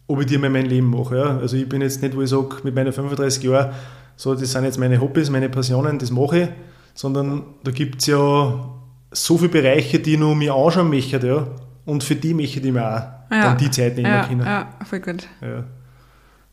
ob 0.07 0.21
ich 0.21 0.25
die 0.25 0.37
mal 0.37 0.49
mein 0.49 0.65
Leben 0.65 0.89
mache. 0.89 1.17
Ja. 1.17 1.37
Also 1.37 1.57
ich 1.57 1.67
bin 1.67 1.81
jetzt 1.81 2.01
nicht, 2.01 2.15
wo 2.15 2.21
ich 2.21 2.29
sage, 2.29 2.57
mit 2.63 2.73
meinen 2.73 2.93
35 2.93 3.43
Jahren, 3.43 3.73
so, 4.15 4.33
das 4.33 4.51
sind 4.51 4.63
jetzt 4.63 4.79
meine 4.79 4.99
Hobbys, 4.99 5.29
meine 5.29 5.49
Passionen, 5.49 5.99
das 5.99 6.09
mache 6.09 6.39
ich, 6.39 6.49
sondern 6.95 7.43
da 7.63 7.71
gibt 7.71 8.01
es 8.01 8.07
ja 8.07 8.69
so 9.11 9.37
viele 9.37 9.49
Bereiche, 9.49 9.99
die 9.99 10.13
ich 10.13 10.19
noch 10.19 10.33
mir 10.33 10.53
anschauen 10.53 10.89
möchte, 10.89 11.25
ja. 11.25 11.47
Und 11.85 12.03
für 12.03 12.15
die 12.15 12.33
möchte 12.33 12.59
ich 12.59 12.73
mir 12.73 12.81
auch 12.81 13.31
ja. 13.31 13.43
dann 13.43 13.57
die 13.57 13.71
Zeit 13.71 13.95
nehmen 13.95 14.11
ja, 14.11 14.25
können. 14.25 14.45
Ja, 14.45 14.67
voll 14.85 14.99
gut. 14.99 15.27
Ja. 15.41 15.63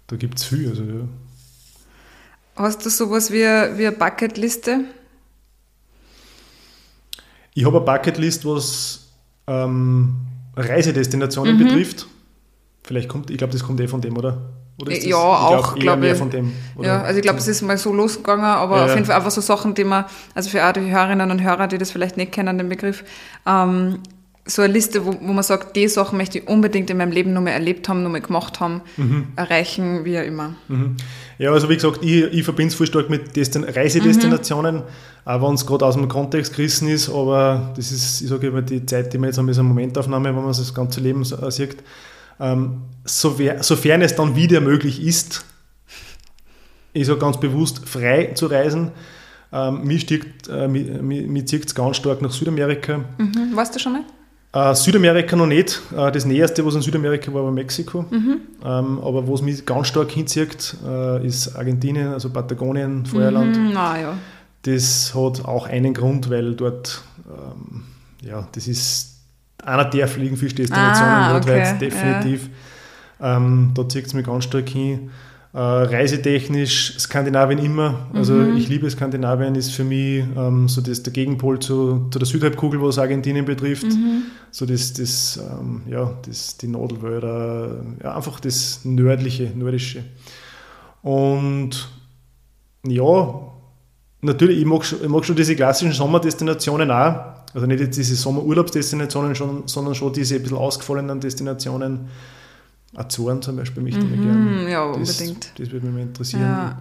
Da 0.06 0.16
gibt 0.16 0.38
es 0.38 0.44
viel, 0.44 0.68
also 0.68 0.82
ja. 0.82 1.08
Hast 2.56 2.84
du 2.86 2.90
sowas 2.90 3.32
wie, 3.32 3.42
wie 3.42 3.86
eine 3.86 3.92
Bucketliste? 3.92 4.84
Ich 7.54 7.64
habe 7.64 7.78
eine 7.78 7.86
Bucketlist, 7.86 8.44
was 8.44 9.08
ähm, 9.46 10.14
Reisedestinationen 10.56 11.56
mhm. 11.56 11.64
betrifft. 11.64 12.06
Vielleicht 12.84 13.08
kommt, 13.08 13.30
ich 13.30 13.38
glaube, 13.38 13.52
das 13.52 13.64
kommt 13.64 13.80
eh 13.80 13.88
von 13.88 14.00
dem, 14.00 14.16
oder? 14.16 14.50
oder 14.80 14.92
ja, 14.92 14.98
ich 14.98 15.14
auch, 15.14 15.74
glaube 15.74 16.06
ich. 16.08 16.18
Von 16.18 16.30
dem, 16.30 16.52
ja, 16.80 17.02
also 17.02 17.18
ich 17.18 17.22
glaube, 17.22 17.38
es 17.38 17.48
ist 17.48 17.62
mal 17.62 17.78
so 17.78 17.92
losgegangen, 17.92 18.44
aber 18.44 18.78
ja, 18.78 18.84
auf 18.84 18.94
jeden 18.94 19.06
Fall 19.06 19.16
einfach 19.16 19.30
so 19.30 19.40
Sachen, 19.40 19.74
die 19.74 19.84
man, 19.84 20.04
also 20.34 20.50
für 20.50 20.66
auch 20.66 20.72
die 20.72 20.90
Hörerinnen 20.90 21.30
und 21.30 21.42
Hörer, 21.42 21.66
die 21.66 21.78
das 21.78 21.90
vielleicht 21.90 22.16
nicht 22.16 22.32
kennen, 22.32 22.58
den 22.58 22.68
Begriff, 22.68 23.04
ähm, 23.46 24.00
so 24.46 24.60
eine 24.60 24.74
Liste, 24.74 25.06
wo, 25.06 25.14
wo 25.18 25.32
man 25.32 25.42
sagt, 25.42 25.74
die 25.74 25.88
Sachen 25.88 26.18
möchte 26.18 26.38
ich 26.38 26.48
unbedingt 26.48 26.90
in 26.90 26.98
meinem 26.98 27.12
Leben 27.12 27.32
noch 27.32 27.40
mal 27.40 27.50
erlebt 27.50 27.88
haben, 27.88 28.02
noch 28.02 28.10
mal 28.10 28.20
gemacht 28.20 28.60
haben, 28.60 28.82
mhm. 28.98 29.28
erreichen, 29.36 30.04
wie 30.04 30.18
auch 30.18 30.24
immer. 30.24 30.54
Mhm. 30.68 30.96
Ja, 31.38 31.52
also 31.52 31.70
wie 31.70 31.76
gesagt, 31.76 32.00
ich, 32.02 32.24
ich 32.24 32.44
verbinde 32.44 32.70
es 32.70 32.74
voll 32.74 32.86
stark 32.86 33.08
mit 33.08 33.34
Destin 33.36 33.64
Reisedestinationen, 33.64 34.76
mhm. 34.76 34.82
auch 35.24 35.48
wenn 35.48 35.54
es 35.54 35.64
gerade 35.64 35.86
aus 35.86 35.94
dem 35.94 36.08
Kontext 36.08 36.54
gerissen 36.54 36.88
ist, 36.88 37.08
aber 37.08 37.72
das 37.74 37.90
ist, 37.90 38.20
ich 38.20 38.28
sage 38.28 38.48
immer, 38.48 38.60
die 38.60 38.84
Zeit, 38.84 39.14
die 39.14 39.18
wir 39.18 39.28
jetzt 39.28 39.38
haben, 39.38 39.48
ist 39.48 39.58
eine 39.58 39.68
Momentaufnahme, 39.68 40.28
wenn 40.28 40.34
man 40.34 40.48
das 40.48 40.74
ganze 40.74 41.00
Leben 41.00 41.22
äh, 41.22 41.50
sieht. 41.50 41.76
Ähm, 42.40 42.82
sofern 43.04 44.02
es 44.02 44.16
dann 44.16 44.36
wieder 44.36 44.60
möglich 44.60 45.02
ist, 45.02 45.44
ich 46.92 47.06
sage 47.06 47.18
ganz 47.18 47.38
bewusst, 47.38 47.88
frei 47.88 48.32
zu 48.34 48.46
reisen, 48.46 48.92
ähm, 49.52 49.88
äh, 49.88 50.68
mich 50.68 51.46
zieht 51.46 51.66
es 51.66 51.74
ganz 51.74 51.96
stark 51.96 52.22
nach 52.22 52.30
Südamerika. 52.32 52.98
Mhm. 53.18 53.50
Warst 53.54 53.74
du 53.74 53.78
schon 53.78 53.92
mal? 53.92 54.02
Äh, 54.54 54.74
Südamerika 54.74 55.36
noch 55.36 55.46
nicht. 55.46 55.80
Äh, 55.96 56.12
das 56.12 56.24
Näherste, 56.24 56.64
was 56.64 56.74
in 56.74 56.82
Südamerika 56.82 57.32
war, 57.34 57.44
war 57.44 57.50
Mexiko. 57.50 58.02
Mhm. 58.02 58.40
Ähm, 58.64 58.98
aber 59.00 59.28
was 59.28 59.42
mich 59.42 59.64
ganz 59.66 59.88
stark 59.88 60.10
hinzieht, 60.10 60.76
äh, 60.86 61.26
ist 61.26 61.56
Argentinien, 61.56 62.08
also 62.08 62.30
Patagonien, 62.30 63.04
Feuerland. 63.06 63.56
Mhm, 63.56 63.76
ah, 63.76 63.98
ja. 64.00 64.18
Das 64.62 65.14
hat 65.14 65.44
auch 65.44 65.66
einen 65.66 65.92
Grund, 65.92 66.30
weil 66.30 66.54
dort, 66.54 67.02
ähm, 67.28 67.82
ja, 68.22 68.48
das 68.52 68.66
ist 68.66 69.13
einer 69.66 69.84
der 69.84 70.08
Fliegenfischdestinationen 70.08 71.14
ah, 71.14 71.34
weltweit, 71.34 71.74
okay. 71.74 71.78
definitiv. 71.78 72.48
Ja. 73.20 73.36
Ähm, 73.36 73.72
da 73.74 73.88
zieht 73.88 74.06
es 74.06 74.14
mich 74.14 74.26
ganz 74.26 74.44
stark 74.44 74.68
hin. 74.68 75.10
Äh, 75.52 75.58
reisetechnisch 75.58 76.98
Skandinavien 76.98 77.60
immer. 77.60 78.08
Also 78.12 78.34
mhm. 78.34 78.56
ich 78.56 78.68
liebe 78.68 78.90
Skandinavien, 78.90 79.54
ist 79.54 79.70
für 79.70 79.84
mich 79.84 80.24
ähm, 80.36 80.68
so 80.68 80.80
das, 80.80 81.04
der 81.04 81.12
Gegenpol 81.12 81.60
zu, 81.60 82.08
zu 82.10 82.18
der 82.18 82.26
Südhalbkugel, 82.26 82.82
was 82.82 82.98
Argentinien 82.98 83.44
betrifft. 83.44 83.84
Mhm. 83.84 84.24
So 84.50 84.66
das, 84.66 84.94
das, 84.94 85.36
ähm, 85.38 85.82
ja, 85.88 86.12
das, 86.26 86.56
die 86.56 86.66
Nadelwälder, 86.66 87.84
ja, 88.02 88.16
einfach 88.16 88.40
das 88.40 88.84
nördliche, 88.84 89.52
nordische. 89.54 90.02
Und 91.02 91.88
ja, 92.84 93.53
natürlich, 94.24 94.58
ich 94.58 94.64
mag, 94.64 94.82
ich 94.82 95.08
mag 95.08 95.24
schon 95.24 95.36
diese 95.36 95.54
klassischen 95.54 95.92
Sommerdestinationen 95.92 96.90
auch. 96.90 97.16
Also 97.54 97.66
nicht 97.66 97.80
jetzt 97.80 97.96
diese 97.96 98.16
Sommerurlaubsdestinationen, 98.16 99.34
schon, 99.34 99.68
sondern 99.68 99.94
schon 99.94 100.12
diese 100.12 100.36
ein 100.36 100.42
bisschen 100.42 100.58
ausgefallenen 100.58 101.20
Destinationen 101.20 102.08
Azoren 102.96 103.42
zum 103.42 103.56
Beispiel 103.56 103.82
möchte 103.82 104.00
ich 104.00 104.04
mhm, 104.04 104.22
gerne. 104.22 104.70
Ja, 104.70 104.84
unbedingt. 104.84 105.44
Das, 105.44 105.52
das 105.56 105.70
würde 105.70 105.86
mich 105.86 106.02
interessieren. 106.02 106.42
Ja, 106.42 106.78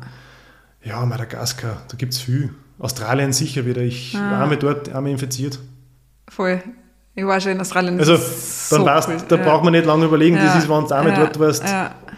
ja 0.84 1.06
Madagaskar, 1.06 1.82
da 1.88 1.98
gibt 1.98 2.14
es 2.14 2.22
viel. 2.22 2.54
Australien 2.80 3.34
sicher 3.34 3.66
wieder. 3.66 3.82
Ich 3.82 4.16
ah. 4.16 4.32
war 4.32 4.42
einmal 4.42 4.58
dort, 4.58 4.90
einmal 4.90 5.12
infiziert. 5.12 5.60
Voll. 6.28 6.62
Ich 7.16 7.26
war 7.26 7.40
schon 7.40 7.54
in 7.54 7.62
Australien. 7.62 8.00
Also, 8.00 8.14
dann 8.14 8.22
so 8.22 8.86
weißt, 8.86 9.10
cool. 9.10 9.18
da 9.28 9.36
ja. 9.36 9.44
braucht 9.44 9.64
man 9.64 9.74
nicht 9.74 9.86
lange 9.86 10.06
überlegen. 10.06 10.36
Ja. 10.36 10.46
Das 10.46 10.64
ist, 10.64 10.70
wenn 10.70 10.86
du 10.86 10.96
einmal 10.96 11.14
ja. 11.14 11.20
dort 11.20 11.40
warst, 11.40 11.64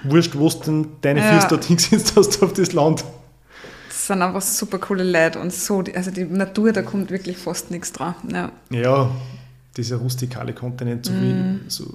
wurscht, 0.04 0.36
wo 0.36 0.50
du 0.50 0.88
deine 1.02 1.20
ja. 1.20 1.34
Füße 1.34 1.48
dorthin 1.50 1.76
gesetzt 1.76 2.14
hast 2.16 2.42
auf 2.42 2.54
das 2.54 2.74
Land. 2.74 3.04
Das 4.06 4.16
sind 4.16 4.22
einfach 4.22 4.42
super 4.42 4.78
coole 4.78 5.04
Leute 5.04 5.40
und 5.40 5.52
so, 5.52 5.84
also 5.96 6.12
die 6.12 6.26
Natur, 6.26 6.72
da 6.72 6.84
kommt 6.84 7.10
wirklich 7.10 7.38
fast 7.38 7.72
nichts 7.72 7.92
dran. 7.92 8.14
Ja, 8.32 8.52
ja 8.70 9.10
dieser 9.76 9.96
rustikale 9.96 10.54
Kontinent. 10.54 11.08
So 11.08 11.12
mm. 11.12 11.22
wie, 11.22 11.34
mhm. 11.34 11.60
so, 11.70 11.92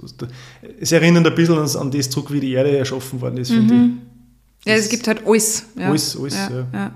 es 0.77 0.91
erinnert 0.91 1.25
ein 1.25 1.33
bisschen 1.33 1.57
an, 1.57 1.69
an, 1.73 1.89
das 1.89 2.09
zurück, 2.09 2.29
wie 2.33 2.41
die 2.41 2.51
Erde 2.51 2.77
erschaffen 2.77 3.21
worden 3.21 3.37
ist, 3.37 3.51
mhm. 3.51 3.55
finde 3.55 3.75
ich. 3.75 4.67
Ja, 4.67 4.75
es 4.75 4.89
gibt 4.89 5.07
halt 5.07 5.25
alles. 5.25 5.63
Ja. 5.77 5.87
Alles, 5.87 6.19
alles, 6.19 6.35
ja. 6.35 6.49
ja. 6.49 6.67
ja. 6.73 6.91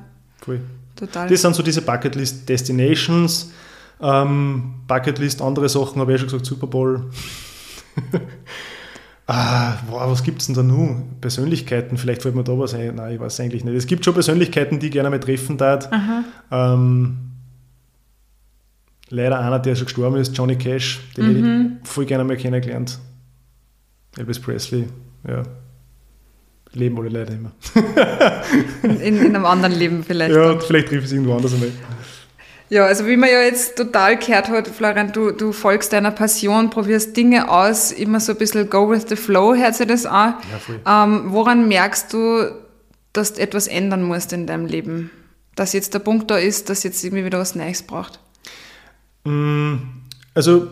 Cool. 0.46 0.60
Total. 0.98 1.30
Das 1.30 1.42
sind 1.42 1.56
so 1.56 1.64
diese 1.64 1.82
Bucketlist 1.82 2.50
Destinations. 2.50 3.52
Ähm, 4.02 4.74
Bucketlist, 4.86 5.42
andere 5.42 5.70
Sachen, 5.70 6.02
habe 6.02 6.12
ich 6.12 6.16
ja 6.16 6.28
schon 6.28 6.40
gesagt, 6.40 6.46
Super 6.46 6.68
Bowl. 6.68 7.10
ah, 9.28 9.78
wow, 9.90 10.12
was 10.12 10.24
gibt 10.24 10.42
es 10.42 10.48
denn 10.48 10.56
da 10.56 10.64
nun? 10.64 11.20
Persönlichkeiten, 11.22 11.98
vielleicht 11.98 12.22
fällt 12.22 12.36
mir 12.36 12.44
da 12.44 12.58
was 12.58 12.74
ein. 12.74 12.96
Nein, 12.96 13.16
ich 13.16 13.20
weiß 13.20 13.40
eigentlich 13.40 13.64
nicht. 13.64 13.76
Es 13.76 13.88
gibt 13.88 14.06
schon 14.06 14.14
Persönlichkeiten, 14.14 14.80
die 14.80 14.88
ich 14.88 14.92
gerne 14.92 15.10
mal 15.10 15.20
treffen 15.20 15.58
darf. 15.58 15.90
Ähm, 16.52 17.18
leider 19.10 19.40
einer, 19.40 19.60
der 19.60 19.76
schon 19.76 19.86
gestorben 19.86 20.18
ist, 20.18 20.38
Johnny 20.38 20.56
Cash, 20.56 21.02
den 21.18 21.26
mhm. 21.26 21.36
hätte 21.36 21.80
ich 21.84 21.90
voll 21.90 22.06
gerne 22.06 22.24
mal 22.24 22.38
kennengelernt. 22.38 23.00
Elvis 24.18 24.40
Presley, 24.40 24.86
ja. 25.28 25.44
Leben 26.74 27.00
alle 27.00 27.10
leider 27.10 27.34
immer. 27.34 27.52
in, 28.84 29.00
in, 29.00 29.20
einem 29.28 29.46
anderen 29.46 29.74
Leben 29.74 30.04
vielleicht. 30.04 30.36
Ja, 30.36 30.60
vielleicht 30.60 30.90
trifft 30.90 31.06
es 31.06 31.14
irgendwo 31.14 31.36
anders 31.36 31.54
einmal. 31.54 31.72
Ja, 32.70 32.86
also 32.86 33.06
wie 33.06 33.16
man 33.16 33.30
ja 33.30 33.42
jetzt 33.42 33.76
total 33.76 34.18
gehört 34.18 34.50
hat, 34.50 34.68
Florian, 34.68 35.12
du, 35.12 35.32
du 35.32 35.52
folgst 35.52 35.94
deiner 35.94 36.12
Passion, 36.12 36.70
probierst 36.70 37.16
Dinge 37.16 37.50
aus, 37.50 37.92
immer 37.92 38.20
so 38.20 38.32
ein 38.32 38.38
bisschen 38.40 38.70
go 38.70 38.90
with 38.90 39.06
the 39.08 39.16
flow, 39.16 39.56
hört 39.56 39.76
sich 39.76 39.88
das 39.88 40.06
an. 40.06 40.36
Ja. 40.84 41.04
Ähm, 41.04 41.26
woran 41.28 41.68
merkst 41.68 42.12
du, 42.12 42.52
dass 43.14 43.34
du 43.34 43.42
etwas 43.42 43.68
ändern 43.68 44.02
musst 44.02 44.34
in 44.34 44.48
deinem 44.48 44.66
Leben? 44.66 45.12
dass 45.56 45.74
jetzt 45.74 45.94
der 45.94 46.00
Punkt 46.00 46.30
da 46.30 46.38
ist, 46.38 46.70
dass 46.70 46.84
jetzt 46.84 47.04
irgendwie 47.04 47.26
wieder 47.26 47.40
was 47.40 47.56
Neues 47.56 47.82
braucht? 47.82 48.20
Mm, 49.24 49.76
also, 50.34 50.68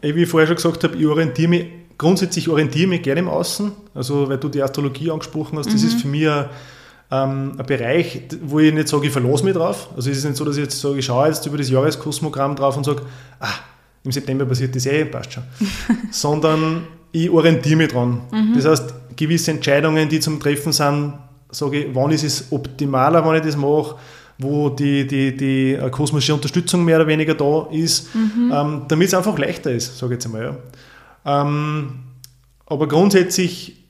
wie 0.00 0.22
ich 0.22 0.28
vorher 0.28 0.46
schon 0.46 0.56
gesagt 0.56 0.82
habe, 0.84 0.96
ich 0.96 1.06
orientiere 1.06 1.48
mich, 1.48 1.66
grundsätzlich 1.98 2.48
orientiere 2.48 2.88
mich 2.88 3.02
gerne 3.02 3.20
im 3.20 3.28
Außen. 3.28 3.72
Also, 3.94 4.28
weil 4.28 4.38
du 4.38 4.48
die 4.48 4.62
Astrologie 4.62 5.10
angesprochen 5.10 5.58
hast, 5.58 5.68
mhm. 5.68 5.72
das 5.72 5.82
ist 5.82 6.00
für 6.00 6.08
mich 6.08 6.28
ein, 6.28 6.46
ähm, 7.10 7.52
ein 7.58 7.66
Bereich, 7.66 8.22
wo 8.42 8.60
ich 8.60 8.72
nicht 8.72 8.88
sage, 8.88 9.06
ich 9.06 9.12
verlasse 9.12 9.44
mich 9.44 9.54
drauf. 9.54 9.88
Also, 9.96 10.10
es 10.10 10.18
ist 10.18 10.24
nicht 10.24 10.36
so, 10.36 10.44
dass 10.44 10.56
ich 10.56 10.62
jetzt 10.62 10.80
sage, 10.80 10.98
ich 10.98 11.04
schaue 11.04 11.28
jetzt 11.28 11.44
über 11.46 11.58
das 11.58 11.68
Jahreskosmogramm 11.68 12.54
drauf 12.54 12.76
und 12.76 12.84
sage, 12.84 13.02
ah, 13.40 13.48
im 14.04 14.12
September 14.12 14.44
passiert 14.44 14.74
das 14.74 14.86
eh, 14.86 15.04
passt 15.04 15.32
schon. 15.32 15.42
Sondern 16.10 16.86
ich 17.12 17.28
orientiere 17.28 17.76
mich 17.76 17.88
dran. 17.88 18.20
Mhm. 18.30 18.54
Das 18.54 18.64
heißt, 18.64 18.94
gewisse 19.16 19.50
Entscheidungen, 19.50 20.08
die 20.08 20.20
zum 20.20 20.40
Treffen 20.40 20.72
sind, 20.72 21.14
sage 21.50 21.84
ich, 21.84 21.94
wann 21.94 22.12
ist 22.12 22.24
es 22.24 22.52
optimaler, 22.52 23.26
wenn 23.26 23.36
ich 23.36 23.42
das 23.42 23.56
mache, 23.56 23.96
wo 24.38 24.70
die, 24.70 25.06
die, 25.06 25.36
die 25.36 25.72
äh, 25.74 25.90
kosmische 25.90 26.32
Unterstützung 26.32 26.84
mehr 26.84 26.96
oder 26.96 27.06
weniger 27.06 27.34
da 27.34 27.66
ist, 27.72 28.14
mhm. 28.14 28.52
ähm, 28.54 28.82
damit 28.88 29.08
es 29.08 29.14
einfach 29.14 29.36
leichter 29.38 29.72
ist, 29.72 29.98
sage 29.98 30.14
ich 30.14 30.16
jetzt 30.16 30.26
einmal. 30.26 30.56
Ja. 31.24 31.42
Ähm, 31.42 31.92
aber 32.66 32.88
grundsätzlich, 32.88 33.84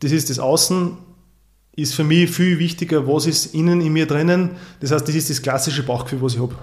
das 0.00 0.12
ist 0.12 0.30
das 0.30 0.38
Außen, 0.38 0.98
ist 1.76 1.94
für 1.94 2.04
mich 2.04 2.30
viel 2.30 2.58
wichtiger, 2.58 3.06
was 3.06 3.26
ist 3.26 3.54
innen 3.54 3.80
in 3.80 3.92
mir 3.92 4.06
drinnen. 4.06 4.50
Das 4.80 4.90
heißt, 4.90 5.06
das 5.06 5.14
ist 5.14 5.30
das 5.30 5.42
klassische 5.42 5.82
Bauchgefühl, 5.82 6.22
was 6.22 6.34
ich 6.34 6.40
habe. 6.40 6.54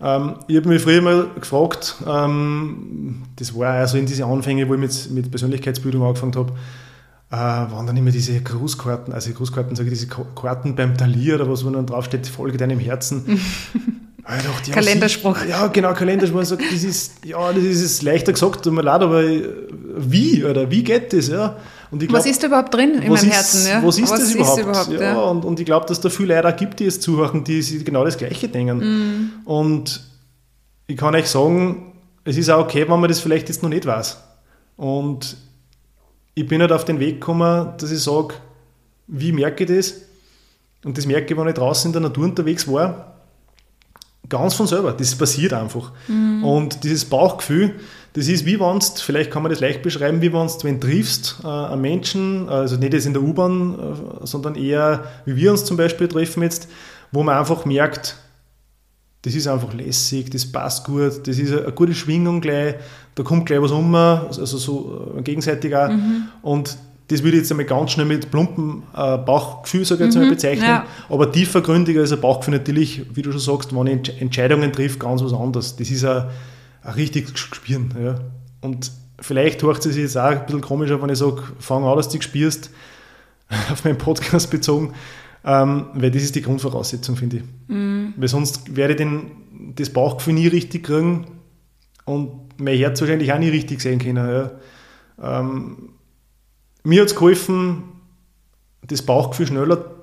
Ähm, 0.00 0.34
ich 0.48 0.56
habe 0.56 0.68
mich 0.68 0.82
früher 0.82 1.00
mal 1.00 1.28
gefragt, 1.38 1.96
ähm, 2.06 3.22
das 3.36 3.56
war 3.56 3.74
also 3.74 3.96
in 3.96 4.06
diese 4.06 4.24
Anfänge, 4.24 4.68
wo 4.68 4.74
ich 4.74 4.80
mit, 4.80 5.10
mit 5.12 5.30
Persönlichkeitsbildung 5.30 6.02
angefangen 6.02 6.34
habe, 6.34 6.52
äh, 7.30 7.36
waren 7.36 7.86
dann 7.86 7.96
immer 7.96 8.10
diese 8.10 8.40
Grußkarten, 8.40 9.14
also 9.14 9.32
Grußkarten, 9.32 9.76
sage 9.76 9.88
ich, 9.88 9.98
diese 9.98 10.08
Karten 10.08 10.74
beim 10.74 10.96
Talier 10.96 11.36
oder 11.36 11.48
was, 11.48 11.64
wo 11.64 11.70
dann 11.70 11.86
draufsteht, 11.86 12.26
Folge 12.26 12.58
deinem 12.58 12.80
Herzen. 12.80 13.40
Dachte, 14.24 14.70
ja, 14.70 14.74
Kalenderspruch. 14.74 15.36
Sie, 15.38 15.48
ja, 15.48 15.66
genau, 15.66 15.94
Kalenderspruch. 15.94 16.44
Sagt, 16.44 16.62
das 16.62 16.84
ist, 16.84 17.24
ja, 17.24 17.52
das 17.52 17.62
ist 17.64 18.02
leichter 18.02 18.32
gesagt, 18.32 18.62
tut 18.62 18.72
mir 18.72 18.82
leid, 18.82 19.02
aber 19.02 19.24
wie, 19.96 20.44
oder 20.44 20.70
wie 20.70 20.84
geht 20.84 21.12
das? 21.12 21.28
Ja? 21.28 21.56
Glaub, 21.98 22.12
was 22.12 22.26
ist 22.26 22.42
da 22.42 22.46
überhaupt 22.46 22.72
drin 22.72 22.94
in 23.02 23.12
meinem 23.12 23.30
Herzen? 23.30 23.66
Ja? 23.66 23.84
Was 23.84 23.98
ist 23.98 24.10
was 24.10 24.20
das 24.20 24.28
ist 24.30 24.34
überhaupt? 24.34 24.60
überhaupt 24.60 24.92
ja, 24.92 25.00
ja. 25.00 25.20
Und, 25.20 25.44
und 25.44 25.60
ich 25.60 25.66
glaube, 25.66 25.86
dass 25.86 26.00
da 26.00 26.08
viele 26.08 26.40
Leute 26.40 26.56
gibt, 26.56 26.80
die 26.80 26.86
es 26.86 27.00
zuhören, 27.00 27.44
die 27.44 27.60
sich 27.60 27.84
genau 27.84 28.04
das 28.04 28.16
Gleiche 28.16 28.48
denken. 28.48 28.78
Mm. 28.78 29.46
Und 29.46 30.00
ich 30.86 30.96
kann 30.96 31.14
euch 31.14 31.28
sagen, 31.28 31.92
es 32.24 32.38
ist 32.38 32.48
auch 32.48 32.64
okay, 32.64 32.88
wenn 32.88 32.98
man 33.00 33.08
das 33.08 33.20
vielleicht 33.20 33.48
jetzt 33.48 33.62
noch 33.62 33.68
nicht 33.68 33.84
weiß. 33.84 34.18
Und 34.76 35.36
ich 36.34 36.46
bin 36.46 36.60
halt 36.60 36.72
auf 36.72 36.84
den 36.84 36.98
Weg 36.98 37.20
gekommen, 37.20 37.74
dass 37.78 37.90
ich 37.90 38.02
sage, 38.02 38.34
wie 39.06 39.32
merke 39.32 39.64
ich 39.64 39.70
das? 39.70 39.94
Und 40.84 40.96
das 40.96 41.06
merke 41.06 41.32
ich, 41.32 41.38
wenn 41.38 41.48
ich 41.48 41.54
draußen 41.54 41.88
in 41.88 41.92
der 41.92 42.02
Natur 42.02 42.24
unterwegs 42.24 42.66
war, 42.66 43.18
ganz 44.28 44.54
von 44.54 44.66
selber. 44.66 44.92
Das 44.92 45.14
passiert 45.14 45.52
einfach. 45.52 45.92
Mhm. 46.08 46.44
Und 46.44 46.84
dieses 46.84 47.04
Bauchgefühl, 47.04 47.74
das 48.14 48.28
ist 48.28 48.44
wie 48.44 48.60
wenn 48.60 48.78
du, 48.78 48.86
vielleicht 48.96 49.30
kann 49.30 49.42
man 49.42 49.50
das 49.50 49.60
leicht 49.60 49.82
beschreiben, 49.82 50.20
wie 50.20 50.32
wenn 50.32 50.46
du 50.46 50.64
wenn 50.64 50.80
triffst, 50.80 51.38
äh, 51.42 51.46
einen 51.46 51.80
Menschen, 51.80 52.48
also 52.48 52.76
nicht 52.76 52.92
jetzt 52.92 53.06
in 53.06 53.14
der 53.14 53.22
U-Bahn, 53.22 53.78
äh, 54.22 54.26
sondern 54.26 54.54
eher, 54.54 55.04
wie 55.24 55.36
wir 55.36 55.50
uns 55.50 55.64
zum 55.64 55.76
Beispiel 55.76 56.08
treffen 56.08 56.42
jetzt, 56.42 56.68
wo 57.10 57.22
man 57.22 57.38
einfach 57.38 57.64
merkt, 57.64 58.16
das 59.22 59.34
ist 59.34 59.46
einfach 59.46 59.72
lässig, 59.72 60.30
das 60.30 60.44
passt 60.44 60.84
gut, 60.84 61.26
das 61.26 61.38
ist 61.38 61.52
eine 61.52 61.72
gute 61.72 61.94
Schwingung 61.94 62.40
gleich, 62.40 62.74
da 63.14 63.22
kommt 63.22 63.46
gleich 63.46 63.62
was 63.62 63.70
um, 63.70 63.94
also 63.94 64.44
so 64.44 65.14
äh, 65.16 65.22
gegenseitig 65.22 65.74
auch. 65.74 65.88
Mhm. 65.88 66.28
Und 66.42 66.76
das 67.08 67.22
würde 67.22 67.36
ich 67.36 67.42
jetzt 67.42 67.50
einmal 67.50 67.66
ganz 67.66 67.92
schnell 67.92 68.06
mit 68.06 68.30
plumpen 68.30 68.82
äh, 68.94 69.18
Bauchgefühl 69.18 69.84
sage 69.84 70.04
ich 70.04 70.14
jetzt 70.14 70.22
mhm, 70.22 70.28
bezeichnen, 70.28 70.66
ja. 70.66 70.86
aber 71.08 71.30
tiefergründiger 71.30 72.00
als 72.00 72.12
ein 72.12 72.20
Bauchgefühl 72.20 72.58
natürlich, 72.58 73.02
wie 73.14 73.22
du 73.22 73.30
schon 73.32 73.40
sagst, 73.40 73.74
wenn 73.74 73.86
ich 73.86 74.20
Entscheidungen 74.20 74.72
trifft, 74.72 75.00
ganz 75.00 75.22
was 75.22 75.32
anderes. 75.32 75.76
Das 75.76 75.90
ist 75.90 76.04
ein, 76.04 76.24
ein 76.82 76.94
richtiges 76.94 77.32
Gespüren. 77.32 77.94
Ja. 78.00 78.16
Und 78.60 78.92
vielleicht 79.20 79.62
hört 79.62 79.78
es 79.78 79.94
sich 79.94 80.02
jetzt 80.02 80.16
auch 80.16 80.30
ein 80.30 80.46
bisschen 80.46 80.60
komischer, 80.60 81.00
wenn 81.00 81.10
ich 81.10 81.18
sage, 81.18 81.42
fang 81.58 81.84
an, 81.84 81.96
dass 81.96 82.08
du 82.08 82.20
spürst, 82.20 82.70
auf 83.70 83.84
meinen 83.84 83.98
Podcast 83.98 84.50
bezogen, 84.50 84.94
ähm, 85.44 85.86
weil 85.94 86.10
das 86.10 86.22
ist 86.22 86.34
die 86.34 86.42
Grundvoraussetzung, 86.42 87.16
finde 87.16 87.38
ich. 87.38 87.42
Mhm. 87.68 88.14
Weil 88.16 88.28
sonst 88.28 88.76
werde 88.76 88.94
ich 88.94 88.98
den, 88.98 89.74
das 89.74 89.90
Bauchgefühl 89.90 90.34
nie 90.34 90.48
richtig 90.48 90.84
kriegen 90.84 91.26
und 92.04 92.58
mein 92.58 92.78
Herz 92.78 93.00
wahrscheinlich 93.00 93.32
auch 93.32 93.38
nie 93.38 93.48
richtig 93.48 93.80
sehen 93.80 93.98
können. 93.98 94.16
Ja. 94.26 94.50
Ähm, 95.20 95.90
mir 96.84 97.02
hat 97.02 97.08
es 97.08 97.14
geholfen, 97.14 97.84
das 98.86 99.02
Bauchgefühl 99.02 99.46
schneller 99.46 100.01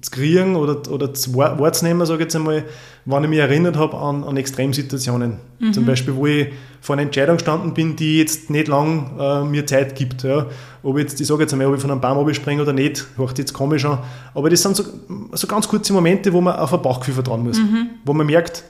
zu 0.00 0.10
kriegen 0.10 0.56
oder, 0.56 0.90
oder 0.90 1.14
zu 1.14 1.34
wahrzunehmen, 1.34 2.06
sage 2.06 2.20
ich 2.20 2.24
jetzt 2.24 2.36
einmal, 2.36 2.64
wenn 3.04 3.24
ich 3.24 3.30
mich 3.30 3.38
erinnert 3.38 3.76
habe 3.76 3.96
an, 3.96 4.24
an 4.24 4.36
Extremsituationen. 4.36 5.38
Mhm. 5.58 5.72
Zum 5.72 5.86
Beispiel, 5.86 6.14
wo 6.14 6.26
ich 6.26 6.48
vor 6.80 6.94
einer 6.94 7.02
Entscheidung 7.02 7.36
gestanden 7.36 7.74
bin, 7.74 7.96
die 7.96 8.18
jetzt 8.18 8.50
nicht 8.50 8.68
lang 8.68 9.18
äh, 9.18 9.44
mir 9.44 9.66
Zeit 9.66 9.94
gibt. 9.94 10.22
Ja. 10.22 10.46
Ob 10.82 10.96
ich 10.96 11.04
jetzt, 11.04 11.20
ich 11.20 11.26
sage 11.26 11.42
jetzt 11.42 11.52
einmal, 11.52 11.68
ob 11.68 11.74
ich 11.74 11.80
von 11.80 11.90
einem 11.90 12.00
Baum 12.00 12.18
abspringe 12.18 12.62
oder 12.62 12.72
nicht, 12.72 13.06
hört 13.16 13.38
jetzt 13.38 13.52
komisch 13.52 13.84
an. 13.84 13.98
Aber 14.34 14.50
das 14.50 14.62
sind 14.62 14.76
so, 14.76 14.84
so 15.32 15.46
ganz 15.46 15.68
kurze 15.68 15.92
Momente, 15.92 16.32
wo 16.32 16.40
man 16.40 16.56
auf 16.56 16.72
ein 16.72 16.82
Bauchgefühl 16.82 17.14
vertrauen 17.14 17.42
muss. 17.42 17.58
Mhm. 17.58 17.90
Wo 18.04 18.12
man 18.12 18.26
merkt, 18.26 18.64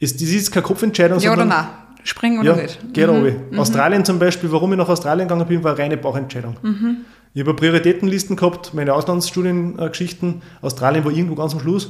es, 0.00 0.12
das 0.12 0.22
ist 0.22 0.52
keine 0.52 0.64
Kopfentscheidung, 0.64 1.18
ja 1.18 1.30
sondern... 1.30 1.48
Oder 1.48 1.56
nein. 1.56 1.66
Springen 2.04 2.38
oder 2.40 2.56
ja, 2.56 2.62
nicht? 2.62 2.78
Geht 2.94 3.10
mhm. 3.10 3.36
mhm. 3.50 3.58
Australien 3.58 4.04
zum 4.04 4.18
Beispiel, 4.18 4.50
warum 4.50 4.72
ich 4.72 4.78
nach 4.78 4.88
Australien 4.88 5.28
gegangen 5.28 5.46
bin, 5.46 5.62
war 5.62 5.72
eine 5.72 5.82
reine 5.82 5.96
Bauchentscheidung. 5.96 6.56
Mhm. 6.62 6.96
Ich 7.38 7.46
habe 7.46 7.54
Prioritätenlisten 7.54 8.34
gehabt, 8.34 8.74
meine 8.74 8.92
Auslandsstudiengeschichten. 8.94 10.42
Australien 10.60 11.04
war 11.04 11.12
irgendwo 11.12 11.36
ganz 11.36 11.52
am 11.52 11.60
Schluss. 11.60 11.88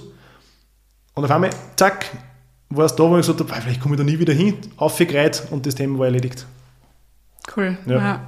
Und 1.15 1.25
auf 1.25 1.31
einmal, 1.31 1.49
zack, 1.77 2.05
war 2.69 2.85
es 2.85 2.95
da, 2.95 3.05
wo 3.05 3.17
ich 3.17 3.27
gesagt 3.27 3.41
habe, 3.41 3.63
vielleicht 3.63 3.81
komme 3.81 3.95
ich 3.95 3.99
da 3.99 4.05
nie 4.05 4.19
wieder 4.19 4.35
hin, 4.35 4.59
aufgereiht 4.77 5.45
und 5.51 5.65
das 5.65 5.75
Thema 5.75 6.01
war 6.01 6.05
erledigt. 6.05 6.47
Cool. 7.57 7.79
Ja. 7.87 7.97
Ja. 7.97 8.21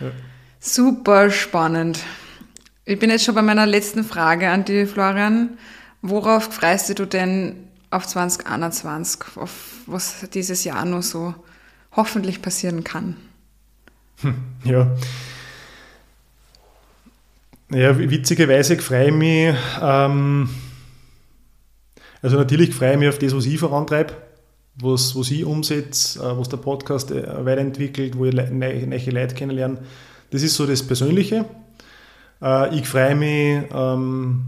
ja. 0.00 0.10
Super 0.58 1.30
spannend. 1.30 2.00
Ich 2.84 2.98
bin 2.98 3.10
jetzt 3.10 3.24
schon 3.24 3.36
bei 3.36 3.42
meiner 3.42 3.66
letzten 3.66 4.02
Frage 4.02 4.50
an 4.50 4.64
dich, 4.64 4.90
Florian. 4.90 5.50
Worauf 6.02 6.52
freust 6.52 6.98
du 6.98 7.06
denn 7.06 7.68
auf 7.90 8.08
2021, 8.08 9.36
auf 9.36 9.52
was 9.86 10.28
dieses 10.30 10.64
Jahr 10.64 10.84
nur 10.84 11.02
so 11.02 11.32
hoffentlich 11.92 12.42
passieren 12.42 12.82
kann? 12.82 13.14
Hm, 14.22 14.34
ja. 14.64 14.90
Ja, 17.70 17.98
witzigerweise 17.98 18.78
freue 18.78 19.08
ich 19.08 19.14
mich, 19.14 19.54
ähm, 19.82 20.48
also 22.22 22.38
natürlich 22.38 22.74
freue 22.74 22.92
ich 22.92 22.98
mich 22.98 23.08
auf 23.10 23.18
das, 23.18 23.36
was 23.36 23.44
ich 23.44 23.58
vorantreibe, 23.58 24.14
was, 24.76 25.14
was 25.14 25.30
ich 25.30 25.44
umsetze, 25.44 26.18
äh, 26.18 26.38
was 26.38 26.48
der 26.48 26.56
Podcast 26.56 27.10
äh, 27.10 27.44
weiterentwickelt, 27.44 28.16
wo 28.16 28.24
ich 28.24 28.34
neue, 28.34 28.86
neue 28.86 29.10
Leute 29.10 29.34
kennenlerne. 29.34 29.78
Das 30.30 30.42
ist 30.42 30.54
so 30.54 30.66
das 30.66 30.82
Persönliche. 30.82 31.44
Äh, 32.40 32.74
ich 32.74 32.88
freue 32.88 33.14
mich 33.14 33.62
ähm, 33.70 34.44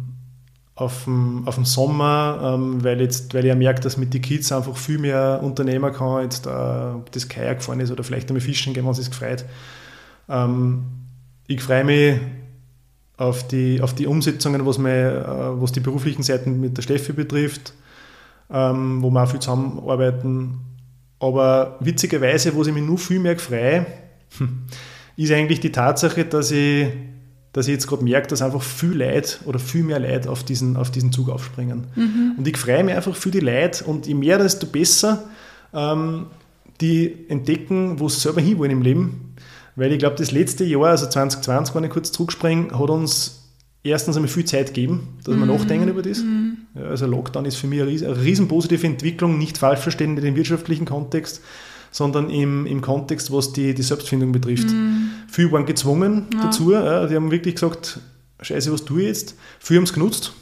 auf, 0.75 1.05
den, 1.05 1.43
auf 1.45 1.57
den 1.57 1.66
Sommer, 1.66 2.55
ähm, 2.55 2.83
weil, 2.83 3.03
jetzt, 3.03 3.35
weil 3.35 3.45
ich 3.45 3.55
merke, 3.55 3.83
dass 3.83 3.99
mit 3.99 4.14
den 4.14 4.23
Kids 4.23 4.51
einfach 4.51 4.79
viel 4.79 4.99
mehr 4.99 5.41
Unternehmer 5.43 5.91
kann, 5.91 6.23
jetzt 6.23 6.47
äh, 6.47 6.51
das 7.11 7.29
Kajak 7.29 7.59
gefahren 7.59 7.81
ist 7.81 7.91
oder 7.91 8.03
vielleicht 8.03 8.31
einmal 8.31 8.41
fischen 8.41 8.73
gehen, 8.73 8.87
wenn 8.87 8.95
sich 8.95 9.11
gefreut. 9.11 9.45
Ähm, 10.31 10.85
ich 11.49 11.61
freue 11.61 11.85
mich 11.85 12.18
auf 13.21 13.47
die, 13.47 13.83
auf 13.83 13.95
die 13.95 14.07
Umsetzungen, 14.07 14.64
was, 14.64 14.79
mein, 14.79 14.95
äh, 14.95 15.25
was 15.61 15.73
die 15.73 15.81
beruflichen 15.81 16.23
Seiten 16.23 16.59
mit 16.59 16.79
der 16.79 16.83
Steffi 16.83 17.12
betrifft, 17.12 17.75
ähm, 18.51 19.03
wo 19.03 19.11
wir 19.11 19.23
auch 19.23 19.31
viel 19.31 19.41
zusammenarbeiten. 19.41 20.61
Aber 21.18 21.77
witzigerweise, 21.81 22.55
wo 22.55 22.62
ich 22.62 22.73
mich 22.73 22.83
nur 22.83 22.97
viel 22.97 23.18
mehr 23.18 23.39
freue, 23.39 23.85
ist 25.16 25.33
eigentlich 25.33 25.61
die 25.61 25.71
Tatsache, 25.71 26.25
dass 26.25 26.51
ich, 26.51 26.89
dass 27.53 27.68
ich 27.68 27.75
jetzt 27.75 27.87
gerade 27.87 28.03
merke, 28.03 28.29
dass 28.29 28.41
einfach 28.41 28.62
viel 28.62 28.97
Leid 28.97 29.41
oder 29.45 29.59
viel 29.59 29.83
mehr 29.83 30.01
Leid 30.01 30.27
auf 30.27 30.43
diesen, 30.43 30.79
auf 30.79 30.91
diesen 30.91 31.12
Zug 31.12 31.29
aufspringen. 31.29 31.89
Mhm. 31.95 32.35
Und 32.39 32.49
ich 32.49 32.57
freue 32.57 32.83
mich 32.85 32.95
einfach 32.95 33.14
für 33.14 33.31
die 33.31 33.41
Leid 33.41 33.83
und 33.83 34.07
je 34.07 34.14
mehr, 34.14 34.39
desto 34.39 34.66
besser, 34.66 35.25
ähm, 35.75 36.29
die 36.81 37.29
entdecken, 37.29 38.01
wo 38.01 38.09
sie 38.09 38.18
selber 38.18 38.41
hinwollen 38.41 38.73
im 38.73 38.83
Leben 38.83 39.30
weil 39.81 39.93
ich 39.93 39.99
glaube, 39.99 40.16
das 40.16 40.31
letzte 40.31 40.62
Jahr, 40.62 40.89
also 40.89 41.07
2020, 41.07 41.74
wenn 41.74 41.85
ich 41.85 41.91
kurz 41.91 42.12
zurückspringe, 42.12 42.78
hat 42.78 42.91
uns 42.91 43.49
erstens 43.83 44.14
einmal 44.14 44.28
viel 44.28 44.45
Zeit 44.45 44.66
gegeben, 44.66 45.16
dass 45.24 45.35
wir 45.35 45.47
mhm. 45.47 45.53
nachdenken 45.55 45.89
über 45.89 46.03
das. 46.03 46.18
Mhm. 46.18 46.59
Ja, 46.74 46.83
also 46.83 47.07
Lockdown 47.07 47.47
ist 47.47 47.57
für 47.57 47.66
mich 47.66 47.81
eine 47.81 47.91
riesen, 47.91 48.09
eine 48.09 48.22
riesen 48.22 48.47
positive 48.47 48.87
Entwicklung, 48.87 49.39
nicht 49.39 49.57
falsch 49.57 49.81
verstehen 49.81 50.18
in 50.18 50.22
den 50.22 50.37
wirtschaftlichen 50.37 50.85
Kontext, 50.85 51.41
sondern 51.91 52.28
im, 52.28 52.66
im 52.66 52.83
Kontext, 52.83 53.33
was 53.33 53.55
die, 53.55 53.72
die 53.72 53.83
Selbstfindung 53.83 54.33
betrifft. 54.33 54.68
Mhm. 54.68 55.12
Viele 55.28 55.51
waren 55.53 55.64
gezwungen 55.64 56.26
ja. 56.35 56.43
dazu, 56.43 56.72
ja, 56.72 57.07
die 57.07 57.16
haben 57.16 57.31
wirklich 57.31 57.55
gesagt, 57.55 58.01
scheiße, 58.43 58.70
was 58.70 58.85
tue 58.85 59.01
ich 59.01 59.09
jetzt? 59.09 59.35
Viele 59.61 59.78
haben 59.78 59.85
es 59.85 59.95
genutzt, 59.95 60.35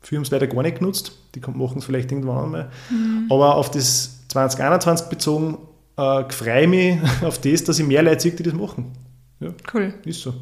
viele 0.00 0.18
haben 0.18 0.24
es 0.24 0.32
leider 0.32 0.48
gar 0.48 0.64
nicht 0.64 0.80
genutzt, 0.80 1.12
die 1.36 1.40
machen 1.40 1.78
es 1.78 1.84
vielleicht 1.84 2.10
irgendwann 2.10 2.44
einmal. 2.44 2.70
Mhm. 2.90 3.26
Aber 3.30 3.54
auf 3.54 3.70
das 3.70 4.26
2021 4.30 5.06
bezogen 5.06 5.58
äh, 6.00 6.32
freue 6.32 6.66
mich 6.66 6.98
auf 7.22 7.38
das, 7.40 7.64
dass 7.64 7.78
ich 7.78 7.86
mehr 7.86 8.02
Leute 8.02 8.20
sehe, 8.20 8.32
die 8.32 8.42
das 8.42 8.54
machen. 8.54 8.92
Ja, 9.40 9.50
cool. 9.74 9.94
Ist 10.04 10.22
so. 10.22 10.34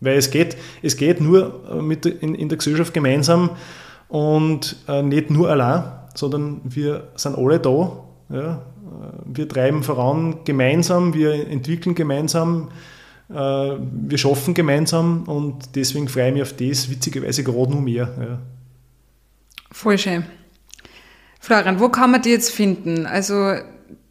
Weil 0.00 0.18
es 0.18 0.30
geht, 0.30 0.56
es 0.82 0.96
geht 0.96 1.20
nur 1.20 1.62
äh, 1.70 1.82
mit 1.82 2.06
in, 2.06 2.34
in 2.34 2.48
der 2.48 2.58
Gesellschaft 2.58 2.92
gemeinsam 2.92 3.50
und 4.08 4.76
äh, 4.88 5.02
nicht 5.02 5.30
nur 5.30 5.48
allein, 5.50 5.84
sondern 6.14 6.60
wir 6.64 7.08
sind 7.16 7.36
alle 7.36 7.58
da. 7.58 8.04
Ja? 8.30 8.62
Wir 9.24 9.48
treiben 9.48 9.82
voran 9.82 10.44
gemeinsam, 10.44 11.14
wir 11.14 11.48
entwickeln 11.48 11.94
gemeinsam, 11.94 12.70
äh, 13.28 13.34
wir 13.34 14.18
schaffen 14.18 14.54
gemeinsam 14.54 15.24
und 15.24 15.74
deswegen 15.74 16.08
freue 16.08 16.28
ich 16.28 16.34
mich 16.34 16.42
auf 16.42 16.52
das 16.52 16.90
witzigerweise 16.90 17.42
gerade 17.42 17.72
noch 17.72 17.80
mehr. 17.80 18.14
Ja. 18.20 18.38
Voll 19.72 19.98
schön. 19.98 20.24
Florian, 21.40 21.80
wo 21.80 21.88
kann 21.88 22.10
man 22.10 22.22
die 22.22 22.30
jetzt 22.30 22.50
finden? 22.50 23.06
Also 23.06 23.54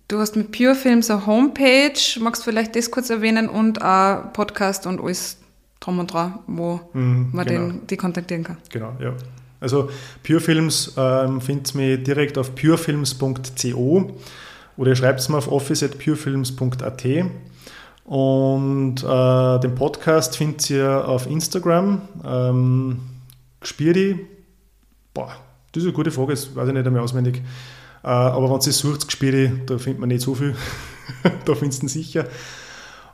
du 0.08 0.20
hast 0.20 0.36
mit 0.36 0.52
Pure 0.52 0.76
Films 0.76 1.10
eine 1.10 1.26
Homepage, 1.26 2.20
magst 2.20 2.42
du 2.42 2.52
vielleicht 2.52 2.76
das 2.76 2.92
kurz 2.92 3.10
erwähnen 3.10 3.50
und 3.50 3.82
auch 3.82 4.32
Podcast 4.34 4.86
und 4.88 5.02
alles 5.02 5.38
drum 5.80 6.00
und 6.00 6.14
dran, 6.14 6.40
wo 6.48 6.80
mhm, 6.94 7.30
man 7.34 7.46
genau. 7.46 7.68
den, 7.68 7.88
die 7.88 7.98
kontaktieren 7.98 8.44
kann. 8.44 8.58
Genau, 8.70 8.96
ja. 9.00 9.14
Also 9.60 9.90
Pure 10.26 10.42
Films 10.42 10.94
ähm, 10.98 11.40
findet 11.40 11.74
mich 11.76 12.04
direkt 12.04 12.38
auf 12.38 12.54
purefilms.co 12.54 14.12
oder 14.76 14.90
ihr 14.90 14.96
schreibt 14.96 15.22
es 15.22 15.30
mir 15.30 15.38
auf 15.38 15.50
office.purefilms.at. 15.50 17.06
Und 18.06 18.96
äh, 19.04 19.60
den 19.60 19.76
Podcast 19.76 20.36
findet 20.36 20.70
ihr 20.70 21.08
auf 21.08 21.26
Instagram. 21.28 22.02
Ähm, 22.26 23.00
Gspirdi, 23.62 24.20
boah, 25.14 25.34
das 25.72 25.84
ist 25.84 25.88
eine 25.88 25.94
gute 25.94 26.12
Frage, 26.12 26.32
das 26.32 26.54
weiß 26.54 26.68
ich 26.68 26.74
nicht 26.74 26.86
einmal 26.86 27.02
auswendig. 27.02 27.42
Äh, 28.04 28.08
aber 28.08 28.50
wenn 28.50 28.60
ihr 28.66 28.74
sucht, 28.74 29.08
Gspirdi, 29.08 29.62
da 29.66 29.78
findet 29.78 30.00
man 30.00 30.10
nicht 30.10 30.22
so 30.22 30.36
viel. 30.36 30.56
da 31.46 31.56
findest 31.56 31.84
du 31.84 31.88
sicher. 31.88 32.28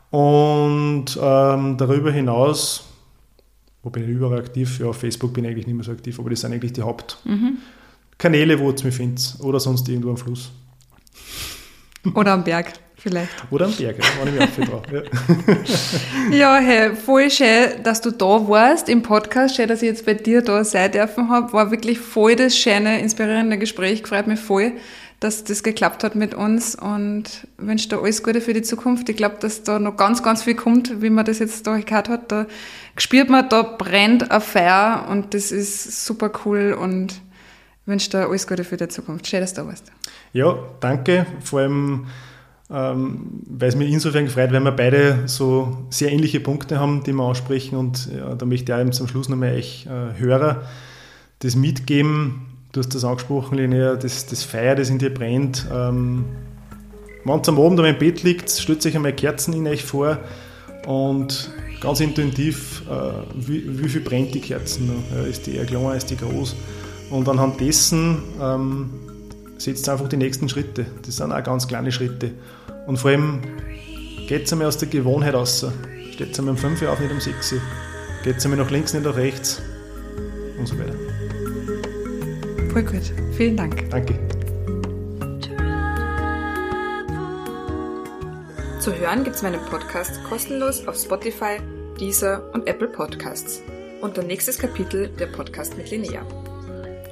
Und 0.10 1.06
ähm, 1.22 1.78
darüber 1.78 2.12
hinaus, 2.12 2.86
wo 3.84 3.90
bin 3.90 4.04
ich 4.04 4.10
überall 4.10 4.40
aktiv? 4.40 4.80
Ja, 4.80 4.88
auf 4.88 4.98
Facebook 4.98 5.34
bin 5.34 5.46
ich 5.46 5.52
eigentlich 5.52 5.68
nicht 5.68 5.76
mehr 5.76 5.86
so 5.86 5.92
aktiv, 5.92 6.20
aber 6.20 6.32
das 6.32 6.42
sind 6.42 6.52
eigentlich 6.52 6.74
die 6.74 6.82
Hauptkanäle, 6.82 8.58
mhm. 8.58 8.60
wo 8.60 8.72
ihr 8.72 8.84
mich 8.84 8.96
findet. 8.96 9.36
Oder 9.40 9.60
sonst 9.60 9.88
irgendwo 9.88 10.10
am 10.10 10.18
Fluss. 10.18 10.52
Oder 12.16 12.34
am 12.34 12.44
Berg 12.44 12.74
vielleicht. 13.00 13.30
Oder 13.50 13.66
am 13.66 13.74
Berg, 13.74 13.98
ja, 13.98 14.20
war 14.20 14.34
ich 14.34 14.42
auch 14.42 14.50
viel 14.50 14.66
drauf. 14.66 14.84
Ja. 16.32 16.38
ja, 16.38 16.58
hey, 16.58 16.96
voll 16.96 17.30
schön, 17.32 17.84
dass 17.84 18.02
du 18.02 18.12
da 18.12 18.48
warst 18.48 18.90
im 18.90 19.02
Podcast. 19.02 19.56
Schön, 19.56 19.68
dass 19.68 19.82
ich 19.82 19.88
jetzt 19.90 20.06
bei 20.06 20.14
dir 20.14 20.42
da 20.42 20.64
sein 20.64 20.92
dürfen 20.92 21.30
habe. 21.30 21.52
War 21.54 21.72
wirklich 21.72 22.00
voll 22.00 22.36
das 22.36 22.58
schöne, 22.58 23.00
inspirierende 23.00 23.58
Gespräch. 23.58 24.06
Freut 24.06 24.28
mich 24.28 24.40
voll, 24.40 24.74
dass 25.20 25.44
das 25.44 25.64
geklappt 25.64 26.04
hat 26.04 26.16
mit 26.16 26.34
uns 26.34 26.76
und 26.76 27.48
wünsche 27.58 27.90
dir 27.90 28.00
alles 28.00 28.24
Gute 28.24 28.42
für 28.42 28.54
die 28.54 28.62
Zukunft. 28.62 29.10
Ich 29.10 29.18
glaube, 29.18 29.38
dass 29.40 29.64
da 29.64 29.80
noch 29.80 29.98
ganz, 29.98 30.24
ganz 30.24 30.44
viel 30.44 30.56
kommt, 30.56 31.02
wie 31.02 31.10
man 31.10 31.26
das 31.26 31.40
jetzt 31.40 31.68
da 31.68 31.78
gehört 31.78 32.10
hat. 32.10 32.32
Da 32.32 32.46
spürt 32.98 33.30
man, 33.30 33.50
da 33.50 33.64
brennt 33.64 34.32
ein 34.32 34.42
Feuer 34.42 35.06
und 35.10 35.34
das 35.34 35.52
ist 35.52 36.06
super 36.06 36.32
cool 36.46 36.78
und 36.80 37.22
wünsche 37.86 38.10
dir 38.10 38.28
alles 38.28 38.48
Gute 38.48 38.64
für 38.64 38.78
die 38.78 38.88
Zukunft. 38.88 39.28
Schön, 39.28 39.42
dass 39.42 39.54
du 39.54 39.62
da 39.62 39.68
warst. 39.68 39.92
Ja, 40.32 40.58
danke. 40.80 41.26
Vor 41.44 41.62
allem, 41.62 42.06
ähm, 42.72 43.42
weil 43.48 43.70
es 43.70 43.76
mich 43.76 43.92
insofern 43.92 44.26
gefreut, 44.26 44.52
weil 44.52 44.62
wir 44.62 44.72
beide 44.72 45.24
so 45.26 45.86
sehr 45.90 46.12
ähnliche 46.12 46.40
Punkte 46.40 46.80
haben, 46.80 47.04
die 47.04 47.14
wir 47.14 47.24
ansprechen. 47.24 47.78
Und 47.78 48.10
ja, 48.16 48.36
da 48.36 48.46
möchte 48.46 48.72
ich 48.72 48.78
auch 48.78 48.92
zum 48.92 49.08
Schluss 49.08 49.30
nochmal 49.30 49.54
euch 49.54 49.88
äh, 49.88 50.20
Hörer 50.20 50.64
das 51.40 51.56
mitgeben. 51.56 52.46
Du 52.72 52.82
hast 52.82 52.94
das 52.94 53.04
angesprochen, 53.04 53.58
Linnea, 53.58 53.96
das, 53.96 54.28
das 54.28 54.44
Feuer, 54.44 54.76
das 54.76 54.90
in 54.90 55.00
dir 55.00 55.14
brennt. 55.14 55.66
Ähm, 55.74 56.26
wenn 57.24 57.40
ihr 57.40 57.50
am 57.50 57.60
Abend 57.60 57.80
auf 57.80 57.86
im 57.86 57.98
Bett 57.98 58.24
liegt, 58.24 58.50
stellt 58.52 58.86
euch 58.86 58.96
einmal 58.96 59.14
Kerzen 59.14 59.54
in 59.54 59.68
euch 59.68 59.84
vor 59.84 60.20
und 60.86 61.52
ganz 61.82 62.00
intuitiv, 62.00 62.84
äh, 62.90 63.12
wie, 63.36 63.82
wie 63.84 63.90
viel 63.90 64.02
brennt 64.02 64.36
die 64.36 64.42
Kerzen? 64.42 64.92
Ja, 65.16 65.24
ist 65.24 65.48
die 65.48 65.56
eher 65.56 65.66
klein, 65.66 65.98
ist 65.98 66.10
die 66.10 66.18
groß? 66.18 66.56
Und 67.10 67.28
anhand 67.28 67.60
dessen 67.60 68.20
ähm, 68.40 68.90
setzt 69.60 69.88
einfach 69.90 70.08
die 70.08 70.18
nächsten 70.18 70.50
Schritte. 70.50 70.86
Das 71.06 71.18
sind 71.18 71.32
auch 71.32 71.44
ganz 71.44 71.68
kleine 71.68 71.92
Schritte. 71.92 72.32
Und 72.88 72.98
vor 72.98 73.12
allem 73.12 73.42
geht 74.28 74.46
es 74.46 74.52
einmal 74.52 74.68
aus 74.68 74.78
der 74.78 74.88
Gewohnheit 74.88 75.34
raus. 75.34 75.66
Steht 76.14 76.32
es 76.32 76.40
einmal 76.40 76.54
um 76.54 76.58
5 76.58 76.82
Uhr 76.82 76.92
auf, 76.92 77.00
nicht 77.00 77.12
um 77.12 77.20
6 77.20 77.54
Uhr. 77.54 77.62
Geht 78.24 78.38
es 78.38 78.46
einmal 78.46 78.60
nach 78.60 78.72
links, 78.72 78.94
nicht 78.94 79.06
nach 79.06 79.16
rechts. 79.16 79.62
Und 80.58 80.68
so 80.68 80.78
weiter. 80.78 80.96
Voll 82.72 82.84
gut. 82.84 83.14
Vielen 83.36 83.58
Dank. 83.58 83.90
Danke. 83.90 84.18
Zu 88.80 88.98
hören 88.98 89.24
gibt 89.24 89.36
es 89.36 89.42
meinen 89.42 89.60
Podcast 89.66 90.24
kostenlos 90.24 90.88
auf 90.88 90.96
Spotify, 90.96 91.58
Deezer 92.00 92.50
und 92.54 92.66
Apple 92.68 92.88
Podcasts. 92.88 93.62
Unter 94.02 94.24
nächstes 94.24 94.58
Kapitel 94.58 95.10
der 95.20 95.28
Podcast 95.28 95.78
mit 95.78 95.90
Linnea. 95.92 96.26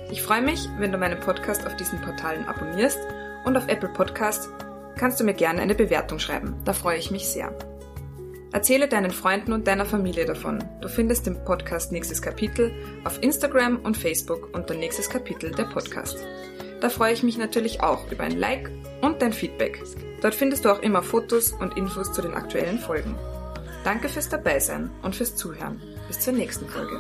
Ich 0.10 0.22
freue 0.22 0.42
mich, 0.42 0.68
wenn 0.80 0.92
du 0.92 0.98
meinen 0.98 1.20
Podcast 1.20 1.66
auf 1.66 1.76
diesen 1.76 2.00
Portalen 2.02 2.48
abonnierst 2.48 3.00
und 3.46 3.58
auf 3.58 3.68
Apple 3.68 3.90
Podcast 3.90 4.50
kannst 4.98 5.20
du 5.20 5.24
mir 5.24 5.34
gerne 5.34 5.62
eine 5.62 5.76
Bewertung 5.76 6.20
schreiben. 6.20 6.56
Da 6.66 6.74
freue 6.74 6.98
ich 6.98 7.12
mich 7.12 7.28
sehr. 7.28 7.54
Erzähle 8.54 8.88
deinen 8.88 9.12
Freunden 9.12 9.52
und 9.52 9.68
deiner 9.68 9.86
Familie 9.86 10.26
davon. 10.26 10.64
Du 10.82 10.88
findest 10.88 11.28
den 11.28 11.44
Podcast 11.44 11.92
Nächstes 11.92 12.22
Kapitel 12.22 12.72
auf 13.04 13.22
Instagram 13.22 13.80
und 13.84 13.98
Facebook 13.98 14.50
unter 14.54 14.74
Nächstes 14.74 15.10
Kapitel 15.10 15.52
der 15.52 15.66
Podcast. 15.66 16.18
Da 16.80 16.90
freue 16.90 17.14
ich 17.14 17.24
mich 17.24 17.38
natürlich 17.38 17.82
auch 17.82 18.10
über 18.12 18.24
ein 18.24 18.38
Like 18.38 18.72
und 19.02 19.22
dein 19.22 19.34
Feedback. 19.34 19.84
Dort 20.22 20.34
findest 20.34 20.66
du 20.66 20.70
auch 20.70 20.80
immer 20.80 21.04
Fotos 21.04 21.52
und 21.52 21.76
Infos 21.78 22.14
zu 22.14 22.22
den 22.22 22.34
aktuellen 22.34 22.80
Folgen. 22.80 23.16
Danke 23.84 24.10
fürs 24.10 24.30
Dabeisein 24.30 24.90
und 25.02 25.16
fürs 25.16 25.36
Zuhören. 25.36 25.82
Bis 26.08 26.20
zur 26.20 26.34
nächsten 26.34 26.68
Folge. 26.68 27.00